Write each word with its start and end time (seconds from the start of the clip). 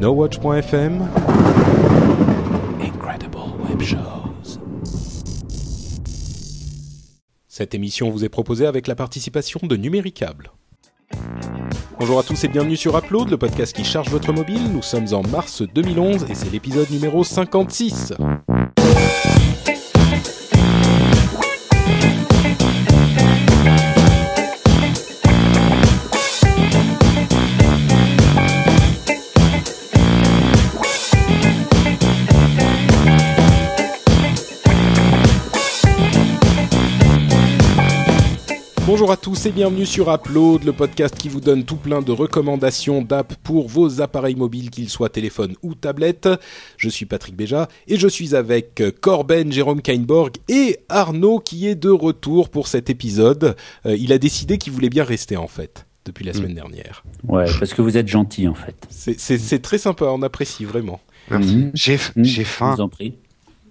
NoWatch.fm 0.00 1.08
Incredible 2.80 3.36
Web 3.68 3.82
Shows. 3.82 4.60
Cette 7.48 7.74
émission 7.74 8.08
vous 8.10 8.24
est 8.24 8.28
proposée 8.28 8.66
avec 8.66 8.86
la 8.86 8.94
participation 8.94 9.58
de 9.64 9.74
Numéricable. 9.74 10.52
Bonjour 11.98 12.20
à 12.20 12.22
tous 12.22 12.44
et 12.44 12.48
bienvenue 12.48 12.76
sur 12.76 12.96
Upload, 12.96 13.28
le 13.28 13.38
podcast 13.38 13.74
qui 13.74 13.82
charge 13.82 14.08
votre 14.10 14.32
mobile. 14.32 14.72
Nous 14.72 14.82
sommes 14.82 15.12
en 15.12 15.22
mars 15.22 15.62
2011 15.62 16.26
et 16.30 16.34
c'est 16.36 16.52
l'épisode 16.52 16.88
numéro 16.90 17.24
56. 17.24 18.12
Bonjour 38.98 39.12
à 39.12 39.16
tous 39.16 39.46
et 39.46 39.52
bienvenue 39.52 39.86
sur 39.86 40.12
Upload, 40.12 40.64
le 40.64 40.72
podcast 40.72 41.14
qui 41.16 41.28
vous 41.28 41.40
donne 41.40 41.64
tout 41.64 41.76
plein 41.76 42.02
de 42.02 42.10
recommandations 42.10 43.00
d'app 43.00 43.32
pour 43.44 43.68
vos 43.68 44.00
appareils 44.00 44.34
mobiles, 44.34 44.70
qu'ils 44.70 44.88
soient 44.90 45.08
téléphones 45.08 45.54
ou 45.62 45.76
tablettes. 45.76 46.28
Je 46.76 46.88
suis 46.88 47.06
Patrick 47.06 47.36
Béja 47.36 47.68
et 47.86 47.96
je 47.96 48.08
suis 48.08 48.34
avec 48.34 48.82
Corben, 49.00 49.52
Jérôme 49.52 49.82
Kainborg 49.82 50.38
et 50.48 50.80
Arnaud 50.88 51.38
qui 51.38 51.68
est 51.68 51.76
de 51.76 51.90
retour 51.90 52.48
pour 52.48 52.66
cet 52.66 52.90
épisode. 52.90 53.54
Euh, 53.86 53.96
il 53.96 54.12
a 54.12 54.18
décidé 54.18 54.58
qu'il 54.58 54.72
voulait 54.72 54.90
bien 54.90 55.04
rester 55.04 55.36
en 55.36 55.46
fait 55.46 55.86
depuis 56.04 56.24
la 56.24 56.32
semaine 56.32 56.54
dernière. 56.54 57.04
Ouais, 57.22 57.46
parce 57.60 57.74
que 57.74 57.82
vous 57.82 57.96
êtes 57.98 58.08
gentil 58.08 58.48
en 58.48 58.54
fait. 58.54 58.74
C'est 58.90 59.62
très 59.62 59.78
sympa, 59.78 60.06
on 60.06 60.22
apprécie 60.22 60.64
vraiment. 60.64 61.00
Merci. 61.30 61.54
Mhm. 61.54 61.70
J'ai 61.72 61.98
j'ai 62.16 62.42
Je 62.42 62.48
faim. 62.48 62.74
vous 62.74 62.80
en 62.80 62.88
prie. 62.88 63.14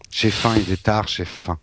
J'ai 0.09 0.31
faim, 0.31 0.55
il 0.55 0.71
est 0.71 0.81
tard, 0.81 1.09
j'ai 1.09 1.25
faim. 1.25 1.59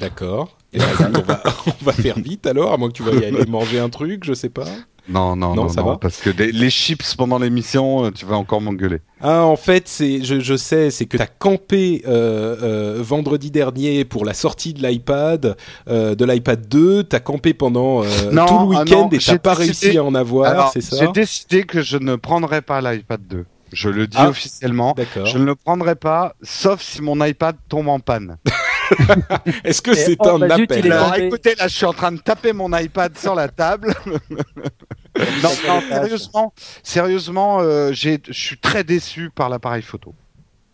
D'accord. 0.00 0.56
Et 0.72 0.78
écoute, 0.78 1.06
on, 1.18 1.22
va, 1.22 1.42
on 1.66 1.84
va 1.84 1.92
faire 1.92 2.18
vite 2.18 2.46
alors, 2.46 2.72
à 2.72 2.76
moins 2.76 2.88
que 2.88 2.94
tu 2.94 3.02
veuilles 3.02 3.24
aller 3.24 3.44
manger 3.46 3.78
un 3.78 3.88
truc, 3.90 4.24
je 4.24 4.32
sais 4.32 4.48
pas. 4.48 4.64
Non, 5.08 5.34
non, 5.34 5.48
Non, 5.54 5.64
non, 5.64 5.68
ça 5.68 5.80
non, 5.82 5.88
va 5.88 5.96
parce 5.96 6.18
que 6.20 6.30
des- 6.30 6.52
les 6.52 6.70
chips 6.70 7.16
pendant 7.16 7.38
l'émission, 7.40 8.04
euh, 8.04 8.10
tu 8.12 8.24
vas 8.24 8.36
encore 8.36 8.60
m'engueuler. 8.60 9.00
Ah, 9.20 9.44
en 9.44 9.56
fait, 9.56 9.88
c'est, 9.88 10.22
je, 10.22 10.38
je 10.38 10.56
sais, 10.56 10.90
c'est 10.90 11.06
que 11.06 11.16
t'as 11.16 11.26
campé 11.26 12.02
euh, 12.06 12.56
euh, 12.62 12.98
vendredi 13.02 13.50
dernier 13.50 14.04
pour 14.04 14.24
la 14.24 14.32
sortie 14.32 14.72
de 14.74 14.86
l'iPad, 14.86 15.56
euh, 15.88 16.14
de 16.14 16.24
l'iPad 16.24 16.68
2. 16.68 17.02
T'as 17.02 17.18
campé 17.18 17.52
pendant 17.52 18.02
Non, 18.32 18.46
tout 18.46 18.70
le 18.70 18.76
ah 18.76 18.82
week-end 18.84 19.02
non, 19.02 19.10
et 19.10 19.18
j'ai 19.18 19.38
pas 19.40 19.56
décidé- 19.56 19.86
réussi 19.88 19.98
à 19.98 20.04
en 20.04 20.14
avoir, 20.14 20.70
c'est 20.72 20.80
ça 20.80 20.96
j'ai 21.00 21.10
décidé 21.10 21.64
que 21.64 21.82
je 21.82 21.96
ne 21.96 22.14
prendrai 22.14 22.62
pas 22.62 22.80
l'iPad 22.80 23.20
2. 23.28 23.44
Je 23.72 23.88
le 23.88 24.06
dis 24.06 24.16
Ah. 24.20 24.28
officiellement. 24.28 24.94
Je 25.24 25.36
ne 25.38 25.44
le 25.44 25.56
prendrai 25.56 25.96
pas, 25.96 26.34
sauf 26.42 26.80
si 26.80 27.02
mon 27.02 27.24
iPad 27.24 27.56
tombe 27.68 27.88
en 27.88 27.98
panne. 27.98 28.36
Est-ce 29.64 29.82
que 29.82 29.94
c'est 29.94 30.16
oh, 30.20 30.28
un 30.28 30.38
bah, 30.38 30.54
appel 30.54 30.92
Alors, 30.92 31.14
écoutez, 31.16 31.54
là, 31.54 31.68
je 31.68 31.74
suis 31.74 31.86
en 31.86 31.92
train 31.92 32.12
de 32.12 32.20
taper 32.20 32.52
mon 32.52 32.76
iPad 32.76 33.16
sur 33.16 33.34
la 33.34 33.48
table. 33.48 33.94
non, 34.06 35.50
non, 35.66 35.80
sérieusement, 35.88 36.54
sérieusement, 36.82 37.58
euh, 37.60 37.92
j'ai, 37.92 38.20
je 38.26 38.32
suis 38.32 38.58
très 38.58 38.84
déçu 38.84 39.30
par 39.34 39.48
l'appareil 39.48 39.82
photo. 39.82 40.14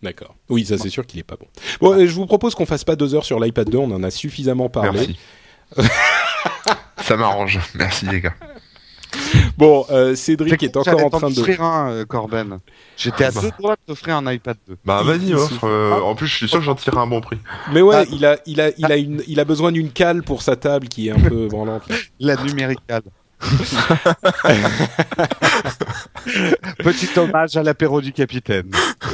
D'accord. 0.02 0.36
Oui, 0.48 0.64
ça 0.64 0.78
c'est 0.78 0.90
sûr 0.90 1.04
qu'il 1.06 1.18
est 1.18 1.24
pas 1.24 1.36
bon. 1.36 1.46
Bon, 1.80 1.92
euh, 1.92 2.06
je 2.06 2.12
vous 2.12 2.26
propose 2.26 2.54
qu'on 2.54 2.66
fasse 2.66 2.84
pas 2.84 2.94
deux 2.94 3.14
heures 3.14 3.24
sur 3.24 3.40
l'iPad 3.40 3.68
2. 3.68 3.78
On 3.78 3.90
en 3.90 4.02
a 4.04 4.10
suffisamment 4.10 4.68
parlé. 4.68 5.16
Merci. 5.76 5.90
Ça 7.02 7.16
m'arrange. 7.16 7.58
Merci 7.74 8.06
les 8.06 8.20
gars. 8.20 8.34
Bon, 9.58 9.84
euh, 9.90 10.14
Cédric 10.14 10.62
est 10.62 10.76
encore 10.76 10.84
j'allais 10.84 11.02
en 11.02 11.10
train 11.10 11.28
de. 11.30 11.38
offrir 11.40 11.60
un, 11.62 11.90
euh, 11.90 12.04
Corben. 12.04 12.60
J'étais 12.96 13.24
à 13.24 13.30
Bah. 13.32 13.40
deux 13.42 13.50
doigts 13.60 13.74
de 13.74 13.80
t'offrir 13.88 14.16
un 14.16 14.32
iPad 14.32 14.56
2. 14.68 14.76
Bah 14.84 15.00
Il- 15.02 15.06
vas-y, 15.08 15.34
offre. 15.34 15.64
euh, 15.64 16.00
en 16.00 16.14
plus, 16.14 16.28
je 16.28 16.36
suis 16.36 16.48
sûr 16.48 16.60
que 16.60 16.64
j'en 16.64 16.76
tire 16.76 16.96
un 16.96 17.06
bon 17.08 17.20
prix. 17.20 17.38
Mais 17.72 17.82
ouais, 17.82 17.96
Ah. 17.98 18.04
il 18.12 18.24
a, 18.24 18.38
il 18.46 18.60
a, 18.60 18.70
il 18.78 18.86
a 18.92 18.96
une, 18.96 19.22
il 19.26 19.40
a 19.40 19.44
besoin 19.44 19.72
d'une 19.72 19.90
cale 19.90 20.22
pour 20.22 20.42
sa 20.42 20.54
table 20.56 20.86
qui 20.88 21.08
est 21.08 21.10
un 21.10 21.18
peu 21.18 21.48
branlante. 21.48 21.82
La 22.20 22.36
numéricale. 22.36 23.02
Petit 26.78 27.08
hommage 27.18 27.56
à 27.56 27.62
l'apéro 27.62 28.00
du 28.00 28.12
capitaine. 28.12 28.70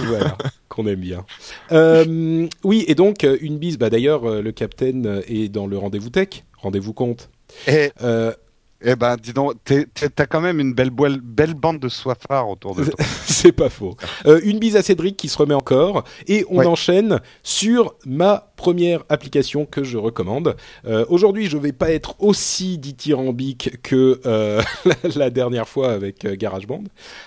voilà, 0.06 0.36
qu'on 0.68 0.86
aime 0.86 1.00
bien. 1.00 1.24
Euh, 1.72 2.46
oui, 2.64 2.84
et 2.88 2.94
donc 2.94 3.26
une 3.40 3.58
bise. 3.58 3.78
Bah 3.78 3.90
d'ailleurs, 3.90 4.24
le 4.42 4.52
capitaine 4.52 5.22
est 5.26 5.48
dans 5.48 5.66
le 5.66 5.78
rendez-vous 5.78 6.10
tech. 6.10 6.44
Rendez-vous 6.58 6.92
compte. 6.92 7.30
Et, 7.66 7.90
Euh, 8.02 8.32
eh 8.82 8.96
ben, 8.96 9.16
dis 9.16 9.32
donc, 9.32 9.54
t'as 9.64 10.26
quand 10.26 10.40
même 10.40 10.60
une 10.60 10.74
belle, 10.74 10.90
boile- 10.90 11.20
belle 11.22 11.54
bande 11.54 11.78
de 11.80 11.88
soifards 11.88 12.48
autour 12.50 12.74
de 12.74 12.84
toi. 12.84 12.94
c'est 13.26 13.52
pas 13.52 13.70
faux. 13.70 13.96
Euh, 14.26 14.40
une 14.44 14.58
bise 14.58 14.76
à 14.76 14.82
Cédric 14.82 15.16
qui 15.16 15.28
se 15.28 15.38
remet 15.38 15.54
encore, 15.54 16.04
et 16.26 16.44
on 16.50 16.58
Ouais. 16.58 16.66
enchaîne 16.66 17.20
sur 17.42 17.94
ma 18.06 18.52
première 18.56 19.02
application 19.08 19.64
que 19.66 19.84
je 19.84 19.96
recommande. 19.98 20.56
Euh, 20.86 21.04
Aujourd'hui, 21.08 21.46
je 21.48 21.56
vais 21.56 21.72
pas 21.72 21.90
être 21.90 22.14
aussi 22.20 22.78
dithyrambique 22.78 23.80
que 23.82 24.20
euh, 24.26 24.62
la, 25.16 25.30
dernière 25.30 25.68
fois 25.68 25.92
avec 25.92 26.26
GarageBand. 26.26 26.84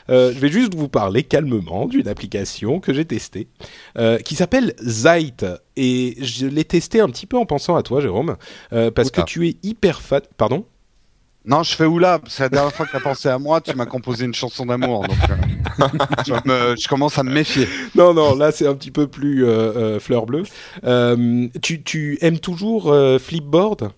Je 0.09 0.37
vais 0.39 0.49
juste 0.49 0.75
vous 0.75 0.89
parler 0.89 1.23
calmement 1.23 1.85
d'une 1.87 2.07
application 2.07 2.79
que 2.79 2.93
j'ai 2.93 3.05
testée, 3.05 3.47
qui 4.23 4.35
s'appelle 4.35 4.73
Zeit. 4.79 5.43
Et 5.75 6.15
je 6.21 6.47
l'ai 6.47 6.63
testée 6.65 6.99
un 7.01 7.09
petit 7.09 7.25
peu 7.27 7.37
en 7.37 7.45
pensant 7.45 7.75
à 7.75 7.83
toi, 7.83 8.01
Jérôme, 8.01 8.35
parce 8.95 9.11
que 9.11 9.21
tu 9.21 9.47
es 9.47 9.57
hyper 9.63 10.01
fan. 10.01 10.21
Pardon? 10.37 10.65
Non, 11.47 11.63
je 11.63 11.73
fais 11.73 11.85
oula, 11.85 12.19
c'est 12.27 12.43
la 12.43 12.49
dernière 12.49 12.73
fois 12.73 12.85
que 12.85 12.91
t'as 12.91 12.99
pensé 12.99 13.29
à 13.29 13.39
moi, 13.39 13.61
tu 13.61 13.73
m'as 13.73 13.85
composé 13.85 14.25
une 14.25 14.33
chanson 14.33 14.65
d'amour. 14.65 15.07
Donc, 15.07 15.17
euh, 15.29 15.85
je, 16.27 16.33
me- 16.33 16.75
je 16.75 16.87
commence 16.89 17.17
à 17.17 17.23
me 17.23 17.31
méfier. 17.33 17.67
Non, 17.95 18.13
non, 18.13 18.35
là 18.35 18.51
c'est 18.51 18.67
un 18.67 18.75
petit 18.75 18.91
peu 18.91 19.07
plus 19.07 19.45
euh, 19.45 19.49
euh, 19.95 19.99
fleur 19.99 20.25
bleue. 20.25 20.43
Tu, 21.61 21.81
tu 21.83 22.17
aimes 22.21 22.39
toujours 22.39 22.93
Flipboard? 23.21 23.91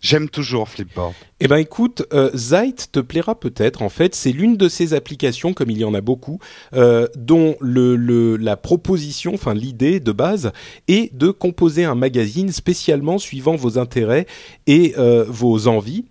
J'aime 0.00 0.28
toujours 0.28 0.68
Flipboard. 0.68 1.14
Eh 1.40 1.48
ben 1.48 1.56
écoute, 1.56 2.02
euh, 2.12 2.30
Zeit 2.34 2.88
te 2.92 3.00
plaira 3.00 3.40
peut-être. 3.40 3.80
En 3.80 3.88
fait, 3.88 4.14
c'est 4.14 4.32
l'une 4.32 4.58
de 4.58 4.68
ces 4.68 4.92
applications, 4.92 5.54
comme 5.54 5.70
il 5.70 5.78
y 5.78 5.84
en 5.84 5.94
a 5.94 6.02
beaucoup, 6.02 6.40
euh, 6.74 7.08
dont 7.16 7.56
le, 7.62 7.96
le, 7.96 8.36
la 8.36 8.58
proposition, 8.58 9.32
enfin 9.32 9.54
l'idée 9.54 10.00
de 10.00 10.12
base, 10.12 10.52
est 10.88 11.12
de 11.16 11.30
composer 11.30 11.84
un 11.86 11.94
magazine 11.94 12.52
spécialement 12.52 13.16
suivant 13.16 13.56
vos 13.56 13.78
intérêts 13.78 14.26
et 14.66 14.94
euh, 14.98 15.24
vos 15.26 15.68
envies. 15.68 16.04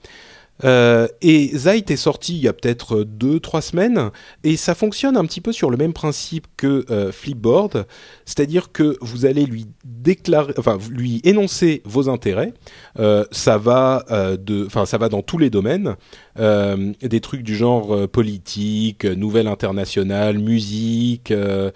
Euh, 0.63 1.07
et 1.21 1.57
Zeit 1.57 1.91
est 1.91 1.97
sorti 1.97 2.33
il 2.35 2.41
y 2.41 2.47
a 2.47 2.53
peut-être 2.53 3.03
deux, 3.03 3.39
trois 3.39 3.61
semaines, 3.61 4.11
et 4.43 4.57
ça 4.57 4.75
fonctionne 4.75 5.17
un 5.17 5.25
petit 5.25 5.41
peu 5.41 5.51
sur 5.51 5.69
le 5.69 5.77
même 5.77 5.93
principe 5.93 6.47
que 6.57 6.85
euh, 6.89 7.11
Flipboard, 7.11 7.85
c'est-à-dire 8.25 8.71
que 8.71 8.97
vous 9.01 9.25
allez 9.25 9.45
lui 9.45 9.67
déclarer, 9.85 10.53
enfin 10.57 10.77
lui 10.89 11.21
énoncer 11.23 11.81
vos 11.85 12.09
intérêts. 12.09 12.53
Euh, 12.99 13.25
ça 13.31 13.57
va 13.57 14.05
euh, 14.11 14.37
de, 14.37 14.65
enfin 14.65 14.85
ça 14.85 14.97
va 14.97 15.09
dans 15.09 15.21
tous 15.21 15.37
les 15.37 15.49
domaines, 15.49 15.95
euh, 16.39 16.93
des 17.01 17.21
trucs 17.21 17.43
du 17.43 17.55
genre 17.55 17.93
euh, 17.93 18.07
politique, 18.07 19.05
euh, 19.05 19.15
nouvelles 19.15 19.47
internationales, 19.47 20.37
musique, 20.39 21.31
euh, 21.31 21.71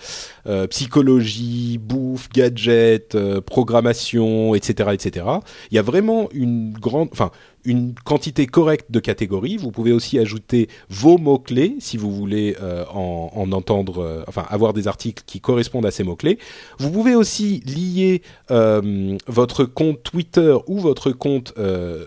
euh, 0.48 0.68
psychologie, 0.68 1.78
bouffe, 1.78 2.30
gadgets, 2.30 3.16
euh, 3.16 3.42
programmation, 3.42 4.56
etc., 4.56 4.92
etc. 4.94 5.26
Il 5.72 5.76
y 5.76 5.80
a 5.80 5.84
vraiment 5.84 6.30
une 6.34 6.74
grande, 6.74 7.10
enfin 7.12 7.32
une 7.68 7.94
quantité 7.94 8.48
correcte 8.48 8.90
de 8.90 9.00
catégories. 9.00 9.58
Vous 9.58 9.72
pouvez 9.72 9.92
aussi 9.92 10.18
ajouter 10.18 10.70
vos 10.90 11.18
mots-clés 11.18 11.76
si 11.80 11.98
vous 11.98 12.12
voulez 12.12 12.56
euh, 12.62 12.86
en, 12.90 13.30
en 13.36 13.52
entendre, 13.52 14.02
euh, 14.02 14.24
enfin 14.28 14.46
avoir 14.50 14.72
des 14.72 14.88
articles 14.88 15.24
qui 15.28 15.42
correspondent 15.42 15.86
à 15.86 15.92
ces 15.92 16.06
mots-clés. 16.06 16.40
Vous 16.80 16.90
pouvez 16.90 17.14
aussi 17.14 17.60
lier 17.66 18.22
euh, 18.52 19.18
votre 19.28 19.66
compte 19.66 20.02
Twitter 20.02 20.56
ou 20.68 20.80
votre 20.80 21.12
compte 21.12 21.54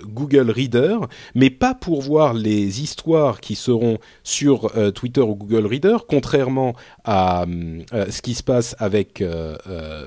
Google 0.07 0.51
Reader, 0.51 0.99
mais 1.35 1.51
pas 1.51 1.75
pour 1.75 2.01
voir 2.01 2.33
les 2.33 2.81
histoires 2.81 3.41
qui 3.41 3.55
seront 3.55 3.99
sur 4.23 4.73
Twitter 4.95 5.21
ou 5.21 5.35
Google 5.35 5.67
Reader, 5.67 5.99
contrairement 6.09 6.75
à 7.05 7.45
ce 8.09 8.23
qui 8.23 8.35
se 8.35 8.43
passe 8.43 8.75
avec 8.79 9.23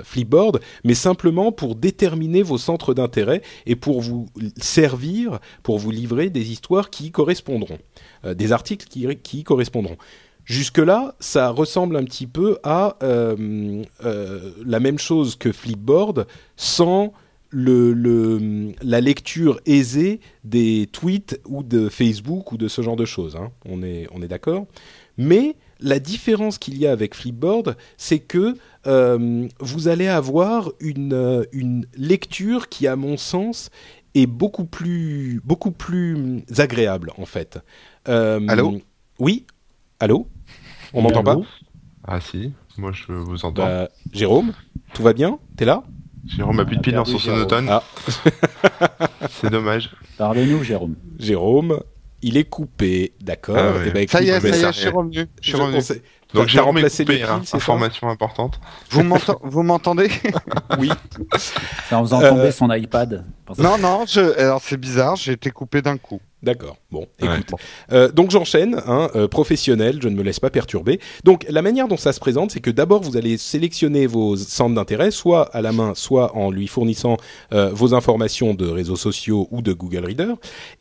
Flipboard, 0.04 0.62
mais 0.84 0.96
simplement 0.96 1.52
pour 1.52 1.76
déterminer 1.76 2.42
vos 2.42 2.58
centres 2.58 2.94
d'intérêt 2.94 3.42
et 3.66 3.76
pour 3.76 4.02
vous 4.02 4.28
servir, 4.58 5.40
pour 5.64 5.80
vous 5.80 5.92
livrer 5.92 6.30
des 6.30 6.52
histoires 6.52 6.90
qui 6.90 7.12
correspondront, 7.12 7.78
euh, 8.26 8.34
des 8.34 8.52
articles 8.52 8.88
qui, 8.88 9.08
qui 9.18 9.44
correspondront. 9.44 9.98
Jusque-là, 10.46 11.16
ça 11.20 11.50
ressemble 11.50 11.96
un 11.96 12.04
petit 12.04 12.28
peu 12.28 12.58
à 12.64 12.98
euh, 13.02 13.82
euh, 14.04 14.52
la 14.66 14.80
même 14.82 15.00
chose 15.00 15.36
que 15.38 15.54
Flipboard, 15.54 16.28
sans 16.58 17.14
le, 17.50 18.74
la 18.82 19.00
lecture 19.00 19.62
aisée 19.66 20.20
des 20.44 20.90
tweets 20.92 21.40
ou 21.48 21.64
de 21.64 21.88
Facebook 21.88 22.52
ou 22.52 22.58
de 22.58 22.68
ce 22.68 22.82
genre 22.82 22.96
de 22.96 23.06
choses. 23.06 23.36
hein. 23.36 23.52
On 23.66 23.84
est, 23.84 24.08
on 24.12 24.22
est 24.22 24.28
d'accord 24.28 24.66
Mais 25.18 25.56
la 25.80 26.00
différence 26.00 26.58
qu'il 26.58 26.78
y 26.78 26.88
a 26.88 26.92
avec 26.92 27.16
Flipboard, 27.16 27.78
c'est 27.96 28.20
que 28.20 28.56
vous 29.60 29.88
allez 29.88 30.08
avoir 30.08 30.72
une, 30.80 31.46
une 31.52 31.86
lecture 31.96 32.70
qui, 32.70 32.88
à 32.88 32.96
mon 32.96 33.18
sens, 33.18 33.70
est 34.16 34.28
beaucoup 34.28 34.66
plus, 34.66 35.42
beaucoup 35.44 35.72
plus 35.72 36.44
agréable, 36.58 37.12
en 37.18 37.26
fait. 37.26 37.60
Euh, 38.08 38.40
Allô? 38.48 38.80
Oui? 39.20 39.46
Allô? 40.00 40.28
On 40.94 41.02
m'entend 41.02 41.24
pas? 41.24 41.38
Ah 42.06 42.20
si, 42.20 42.52
moi 42.78 42.92
je 42.94 43.14
vous 43.14 43.46
entends. 43.46 43.64
Bah, 43.66 43.90
Jérôme, 44.12 44.54
tout 44.94 45.04
va 45.04 45.14
bien? 45.14 45.40
T'es 45.56 45.66
là? 45.66 45.84
Jérôme 46.28 46.60
a 46.60 46.66
plus 46.66 46.78
de 46.78 46.82
pile 46.82 46.96
dans 46.96 47.06
son 47.06 47.18
sonotone. 47.20 47.68
Ah. 47.70 47.84
C'est 49.30 49.50
dommage. 49.50 49.90
Parlez-nous, 50.18 50.64
Jérôme. 50.64 50.96
Jérôme, 51.20 51.80
il 52.22 52.38
est 52.38 52.44
coupé, 52.46 53.14
d'accord? 53.22 53.58
Ah 53.58 53.72
ouais. 53.74 53.86
Eh 53.88 53.92
ben, 53.92 54.08
Ça 54.08 54.22
y 54.22 54.30
est, 54.30 54.40
ça 54.40 54.48
y 54.48 54.52
est, 54.52 54.74
je 54.74 54.80
suis 54.80 54.90
revenu. 54.90 55.28
Je 55.42 55.50
suis 55.50 55.58
je- 55.58 55.62
revenu. 55.62 55.82
Donc 56.34 56.56
est 56.56 56.60
remplacé 56.60 57.04
coupé, 57.06 57.18
les 57.18 57.24
hein. 57.24 57.40
piles, 57.40 57.48
c'est 57.48 57.58
information 57.58 58.10
importante. 58.10 58.60
Vous 58.90 59.04
m'entend- 59.04 59.40
vous 59.44 59.64
m'entendez? 59.64 60.10
Oui. 60.80 60.90
C'est 61.90 61.96
en 61.96 62.04
faisant 62.04 62.22
Euh, 62.22 62.30
tomber 62.30 62.52
son 62.52 62.72
iPad. 62.72 63.24
Non, 63.58 63.78
non, 63.78 64.06
je... 64.08 64.38
alors 64.40 64.62
c'est 64.64 64.78
bizarre, 64.78 65.16
j'ai 65.16 65.34
été 65.34 65.52
coupé 65.52 65.82
d'un 65.82 65.98
coup. 65.98 66.20
D'accord. 66.42 66.76
Bon, 66.92 67.08
Ouais. 67.22 67.40
écoute. 67.40 67.54
Euh, 67.94 68.12
donc 68.12 68.32
j'enchaîne, 68.32 68.82
hein, 68.86 69.10
euh, 69.16 69.28
professionnel, 69.30 70.00
je 70.02 70.10
ne 70.10 70.16
me 70.16 70.24
laisse 70.24 70.40
pas 70.42 70.50
perturber. 70.50 71.00
Donc 71.24 71.46
la 71.50 71.62
manière 71.62 71.88
dont 71.88 71.96
ça 71.98 72.12
se 72.12 72.20
présente, 72.20 72.52
c'est 72.52 72.60
que 72.60 72.72
d'abord 72.72 73.02
vous 73.02 73.16
allez 73.16 73.38
sélectionner 73.38 74.08
vos 74.08 74.36
centres 74.36 74.76
d'intérêt, 74.76 75.12
soit 75.12 75.44
à 75.56 75.62
la 75.62 75.72
main, 75.72 75.94
soit 75.96 76.36
en 76.36 76.52
lui 76.52 76.68
fournissant 76.68 77.16
euh, 77.54 77.70
vos 77.74 77.94
informations 77.94 78.54
de 78.54 78.68
réseaux 78.68 78.98
sociaux 78.98 79.48
ou 79.52 79.62
de 79.62 79.72
Google 79.72 80.06
Reader, 80.06 80.34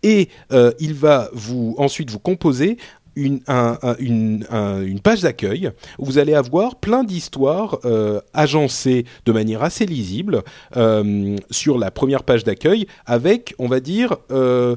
et 0.02 0.28
euh, 0.52 0.72
il 0.80 0.94
va 0.94 1.28
vous 1.32 1.74
ensuite 1.78 2.10
vous 2.10 2.18
composer 2.18 2.76
une, 3.16 3.40
un- 3.46 3.78
un- 3.82 3.96
une, 3.98 4.46
un- 4.50 4.82
une 4.82 5.00
page 5.00 5.20
d'accueil 5.22 5.70
où 5.98 6.04
vous 6.06 6.18
allez 6.18 6.34
avoir 6.34 6.76
plein 6.76 7.04
d'histoires 7.04 7.78
euh, 7.84 8.20
agencées 8.34 9.04
de 9.26 9.32
manière 9.32 9.62
assez 9.62 9.86
lisible 9.86 10.42
euh, 10.76 11.36
sur 11.50 11.78
la 11.78 11.90
première 11.90 12.22
page 12.22 12.44
d'accueil 12.44 12.86
avec, 13.06 13.54
on 13.58 13.68
va 13.68 13.80
dire, 13.80 14.16
euh, 14.30 14.76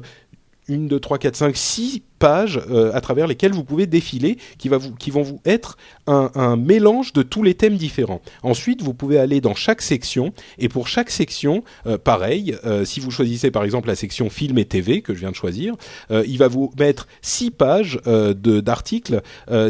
une, 0.68 0.88
deux, 0.88 0.98
trois, 1.00 1.18
quatre, 1.18 1.36
cinq, 1.36 1.56
six 1.56 2.02
pages 2.18 2.60
euh, 2.70 2.92
à 2.94 3.00
travers 3.00 3.26
lesquelles 3.26 3.52
vous 3.52 3.64
pouvez 3.64 3.86
défiler, 3.86 4.38
qui, 4.58 4.68
vont 4.68 5.22
vous 5.22 5.40
être 5.44 5.76
un, 6.06 6.56
mélange 6.56 7.12
de 7.12 7.22
tous 7.22 7.42
les 7.42 7.54
thèmes 7.54 7.76
différents. 7.76 8.20
Ensuite, 8.42 8.82
vous 8.82 8.94
pouvez 8.94 9.18
aller 9.18 9.40
dans 9.40 9.54
chaque 9.54 9.82
section, 9.82 10.32
et 10.58 10.68
pour 10.68 10.88
chaque 10.88 11.10
section, 11.10 11.62
euh, 11.86 11.98
pareil, 11.98 12.56
euh, 12.64 12.84
si 12.84 13.00
vous 13.00 13.10
choisissez 13.10 13.50
par 13.50 13.64
exemple 13.64 13.88
la 13.88 13.94
section 13.94 14.30
film 14.30 14.58
et 14.58 14.64
TV, 14.64 15.02
que 15.02 15.14
je 15.14 15.20
viens 15.20 15.30
de 15.30 15.36
choisir, 15.36 15.74
il 16.10 16.38
va 16.38 16.48
vous 16.48 16.72
mettre 16.78 17.06
six 17.20 17.50
pages 17.50 18.00
d'articles 18.04 19.22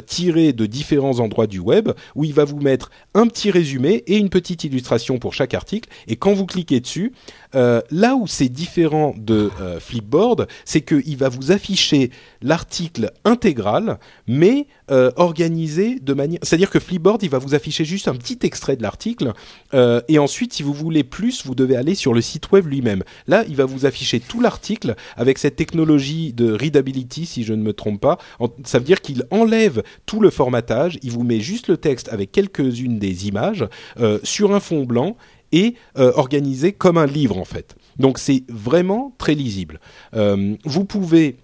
tirés 0.07 0.53
de 0.53 0.67
différents 0.67 1.19
endroits 1.21 1.47
du 1.47 1.59
web, 1.59 1.91
où 2.15 2.25
il 2.25 2.33
va 2.33 2.45
vous 2.45 2.61
mettre 2.61 2.91
un 3.15 3.27
petit 3.27 3.51
résumé 3.51 4.05
et 4.07 4.17
une 4.17 4.29
petite 4.29 4.65
illustration 4.65 5.19
pour 5.19 5.35
chaque 5.35 5.55
article, 5.55 5.89
et 6.09 6.17
quand 6.17 6.35
vous 6.35 6.47
cliquez 6.47 6.81
dessus, 6.81 7.13
là 7.53 8.17
où 8.17 8.27
c'est 8.27 8.49
différent 8.49 9.15
de 9.17 9.51
Flipboard, 9.81 10.47
c'est 10.65 10.83
qu'il 10.83 11.17
va 11.17 11.29
vous 11.29 11.53
afficher 11.53 12.11
l'article 12.47 13.11
intégral, 13.25 13.99
mais 14.27 14.67
euh, 14.91 15.11
organisé 15.17 15.99
de 15.99 16.15
manière. 16.15 16.39
C'est-à-dire 16.43 16.71
que 16.71 16.79
Flipboard, 16.79 17.23
il 17.25 17.29
va 17.29 17.39
vous 17.39 17.55
afficher 17.55 17.85
juste 17.85 18.07
un 18.07 18.15
petit 18.15 18.39
extrait 18.43 18.77
de 18.77 18.83
l'article, 18.83 19.33
euh, 19.75 20.01
et 20.09 20.19
ensuite, 20.19 20.53
si 20.53 20.63
vous 20.63 20.73
voulez 20.73 21.03
plus, 21.03 21.45
vous 21.45 21.57
devez 21.57 21.77
aller 21.77 21.97
sur 21.97 22.15
le 22.15 22.21
site 22.21 22.53
web 22.53 22.67
lui-même. 22.67 23.03
Là, 23.27 23.45
il 23.49 23.57
va 23.57 23.65
vous 23.65 23.85
afficher 23.85 24.21
tout 24.21 24.41
l'article 24.41 24.95
avec 25.17 25.39
cette 25.39 25.57
technologie 25.57 26.33
de 26.33 26.53
readability, 26.53 27.27
si 27.27 27.43
je 27.43 27.53
ne 27.53 27.63
me 27.63 27.73
trompe 27.73 28.01
pas. 28.01 28.19
Ça 28.65 28.79
veut 28.79 28.85
dire 28.85 29.01
qu'il 29.01 29.25
enlève 29.33 29.83
tout 30.07 30.21
le 30.21 30.31
formatage, 30.31 30.99
il 31.03 31.11
vous 31.11 31.25
met 31.25 31.41
juste 31.41 31.67
le 31.67 31.77
texte 31.77 32.09
avec 32.13 32.31
quelques-unes 32.31 33.01
des 33.01 33.27
images 33.27 33.67
euh, 33.99 34.21
sur 34.23 34.55
un 34.55 34.61
fond 34.61 34.85
blanc 34.85 35.17
et 35.53 35.75
organisé 35.95 36.73
comme 36.73 36.99
un 36.99 37.07
livre 37.07 37.39
en 37.39 37.45
fait. 37.45 37.77
Donc 37.99 38.19
c'est 38.19 38.43
vraiment 38.49 39.15
très 39.17 39.35
lisible. 39.35 39.81
Vous 40.13 40.85
pouvez 40.85 41.37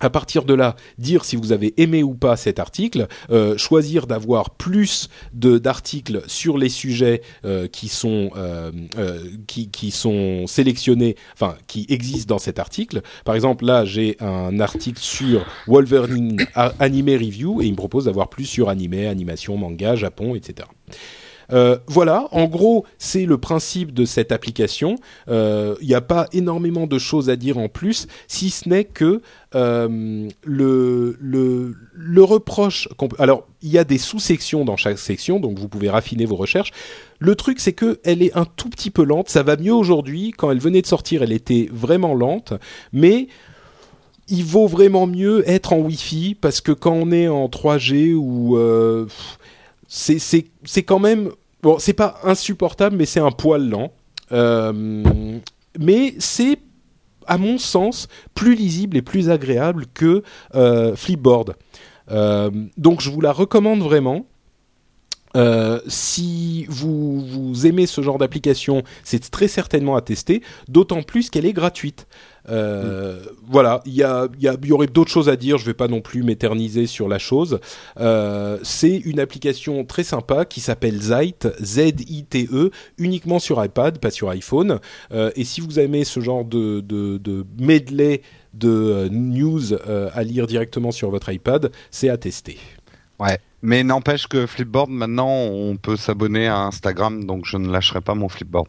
à 0.00 0.10
partir 0.10 0.44
de 0.44 0.54
là, 0.54 0.76
dire 0.98 1.24
si 1.24 1.36
vous 1.36 1.52
avez 1.52 1.74
aimé 1.80 2.02
ou 2.02 2.14
pas 2.14 2.36
cet 2.36 2.58
article, 2.58 3.08
euh, 3.30 3.56
choisir 3.56 4.06
d'avoir 4.06 4.50
plus 4.50 5.08
de 5.32 5.58
d'articles 5.58 6.22
sur 6.26 6.58
les 6.58 6.68
sujets 6.68 7.22
euh, 7.44 7.66
qui 7.66 7.88
sont 7.88 8.30
euh, 8.36 8.70
qui, 9.46 9.70
qui 9.70 9.90
sont 9.90 10.46
sélectionnés, 10.46 11.16
enfin 11.34 11.56
qui 11.66 11.86
existent 11.88 12.34
dans 12.34 12.38
cet 12.38 12.58
article. 12.58 13.02
Par 13.24 13.34
exemple, 13.34 13.64
là, 13.64 13.84
j'ai 13.84 14.16
un 14.20 14.60
article 14.60 15.00
sur 15.00 15.44
Wolverine 15.66 16.36
Anime 16.54 17.10
Review 17.10 17.62
et 17.62 17.66
il 17.66 17.72
me 17.72 17.76
propose 17.76 18.04
d'avoir 18.04 18.28
plus 18.28 18.44
sur 18.44 18.68
animé, 18.68 19.06
animation, 19.06 19.56
manga, 19.56 19.96
Japon, 19.96 20.34
etc. 20.34 20.68
Euh, 21.52 21.78
voilà, 21.86 22.28
en 22.32 22.46
gros, 22.46 22.84
c'est 22.98 23.24
le 23.24 23.38
principe 23.38 23.92
de 23.92 24.04
cette 24.04 24.32
application. 24.32 24.96
Euh, 25.28 25.76
Il 25.80 25.88
n'y 25.88 25.94
a 25.94 26.00
pas 26.00 26.26
énormément 26.32 26.86
de 26.86 26.98
choses 26.98 27.30
à 27.30 27.36
dire 27.36 27.58
en 27.58 27.68
plus, 27.68 28.06
si 28.26 28.50
ce 28.50 28.68
n'est 28.68 28.84
que 28.84 29.22
euh, 29.54 30.28
le, 30.44 31.16
le, 31.20 32.22
reproche. 32.22 32.88
Alors, 33.18 33.46
il 33.62 33.70
y 33.70 33.78
a 33.78 33.84
des 33.84 33.98
sous-sections 33.98 34.64
dans 34.64 34.76
chaque 34.76 34.98
section, 34.98 35.40
donc 35.40 35.58
vous 35.58 35.68
pouvez 35.68 35.88
raffiner 35.88 36.26
vos 36.26 36.36
recherches. 36.36 36.72
Le 37.18 37.34
truc, 37.34 37.60
c'est 37.60 37.72
que 37.72 37.98
elle 38.04 38.22
est 38.22 38.36
un 38.36 38.44
tout 38.44 38.68
petit 38.68 38.90
peu 38.90 39.04
lente. 39.04 39.28
Ça 39.28 39.42
va 39.42 39.56
mieux 39.56 39.72
aujourd'hui. 39.72 40.32
Quand 40.36 40.50
elle 40.50 40.60
venait 40.60 40.82
de 40.82 40.86
sortir, 40.86 41.22
elle 41.22 41.32
était 41.32 41.68
vraiment 41.72 42.14
lente, 42.14 42.52
mais 42.92 43.28
il 44.28 44.44
vaut 44.44 44.66
vraiment 44.66 45.06
mieux 45.06 45.48
être 45.48 45.72
en 45.72 45.78
Wi-Fi 45.78 46.36
parce 46.38 46.60
que 46.60 46.72
quand 46.72 46.92
on 46.92 47.10
est 47.10 47.28
en 47.28 47.46
3G 47.46 48.14
ou 48.14 48.56
euh, 48.56 49.06
c'est 49.88 50.82
quand 50.84 50.98
même 50.98 51.30
bon, 51.62 51.78
c'est 51.78 51.94
pas 51.94 52.20
insupportable, 52.24 52.96
mais 52.96 53.06
c'est 53.06 53.20
un 53.20 53.30
poil 53.30 53.68
lent. 53.68 53.90
Euh, 54.32 54.72
mais 55.78 56.14
c'est 56.18 56.58
à 57.26 57.38
mon 57.38 57.58
sens 57.58 58.08
plus 58.34 58.54
lisible 58.54 58.96
et 58.96 59.02
plus 59.02 59.30
agréable 59.30 59.86
que 59.92 60.22
euh, 60.54 60.96
Flipboard. 60.96 61.56
Euh, 62.10 62.50
donc 62.76 63.00
je 63.00 63.10
vous 63.10 63.20
la 63.20 63.32
recommande 63.32 63.80
vraiment. 63.80 64.26
Euh, 65.36 65.80
si 65.86 66.66
vous, 66.68 67.20
vous 67.20 67.66
aimez 67.66 67.86
ce 67.86 68.00
genre 68.00 68.18
d'application, 68.18 68.82
c'est 69.04 69.30
très 69.30 69.48
certainement 69.48 69.96
à 69.96 70.00
tester, 70.00 70.42
d'autant 70.68 71.02
plus 71.02 71.30
qu'elle 71.30 71.46
est 71.46 71.52
gratuite. 71.52 72.06
Euh, 72.50 73.20
Voilà, 73.46 73.82
il 73.84 73.94
y, 73.94 74.72
aurait 74.72 74.86
d'autres 74.86 75.10
choses 75.10 75.28
à 75.28 75.36
dire, 75.36 75.58
je 75.58 75.66
vais 75.66 75.74
pas 75.74 75.88
non 75.88 76.00
plus 76.00 76.22
m'éterniser 76.22 76.86
sur 76.86 77.08
la 77.08 77.18
chose. 77.18 77.60
Euh, 78.00 78.58
c'est 78.62 78.96
une 78.96 79.20
application 79.20 79.84
très 79.84 80.04
sympa 80.04 80.44
qui 80.44 80.60
s'appelle 80.60 81.00
Zite, 81.00 81.48
Z-I-T-E, 81.62 82.70
uniquement 82.98 83.38
sur 83.38 83.62
iPad, 83.62 83.98
pas 83.98 84.10
sur 84.10 84.30
iPhone. 84.30 84.80
Euh, 85.12 85.30
et 85.36 85.44
si 85.44 85.60
vous 85.60 85.78
aimez 85.78 86.04
ce 86.04 86.20
genre 86.20 86.44
de, 86.44 86.80
de, 86.80 87.18
de 87.18 87.44
medley 87.58 88.22
de 88.54 89.08
news 89.10 89.74
à 90.14 90.22
lire 90.24 90.46
directement 90.46 90.90
sur 90.90 91.10
votre 91.10 91.30
iPad, 91.30 91.70
c'est 91.90 92.08
à 92.08 92.16
tester. 92.16 92.58
Ouais. 93.18 93.38
Mais 93.62 93.82
n'empêche 93.82 94.26
que 94.28 94.46
Flipboard, 94.46 94.90
maintenant, 94.90 95.28
on 95.30 95.76
peut 95.76 95.96
s'abonner 95.96 96.46
à 96.46 96.58
Instagram, 96.60 97.24
donc 97.24 97.44
je 97.44 97.56
ne 97.56 97.68
lâcherai 97.70 98.00
pas 98.00 98.14
mon 98.14 98.28
Flipboard. 98.28 98.68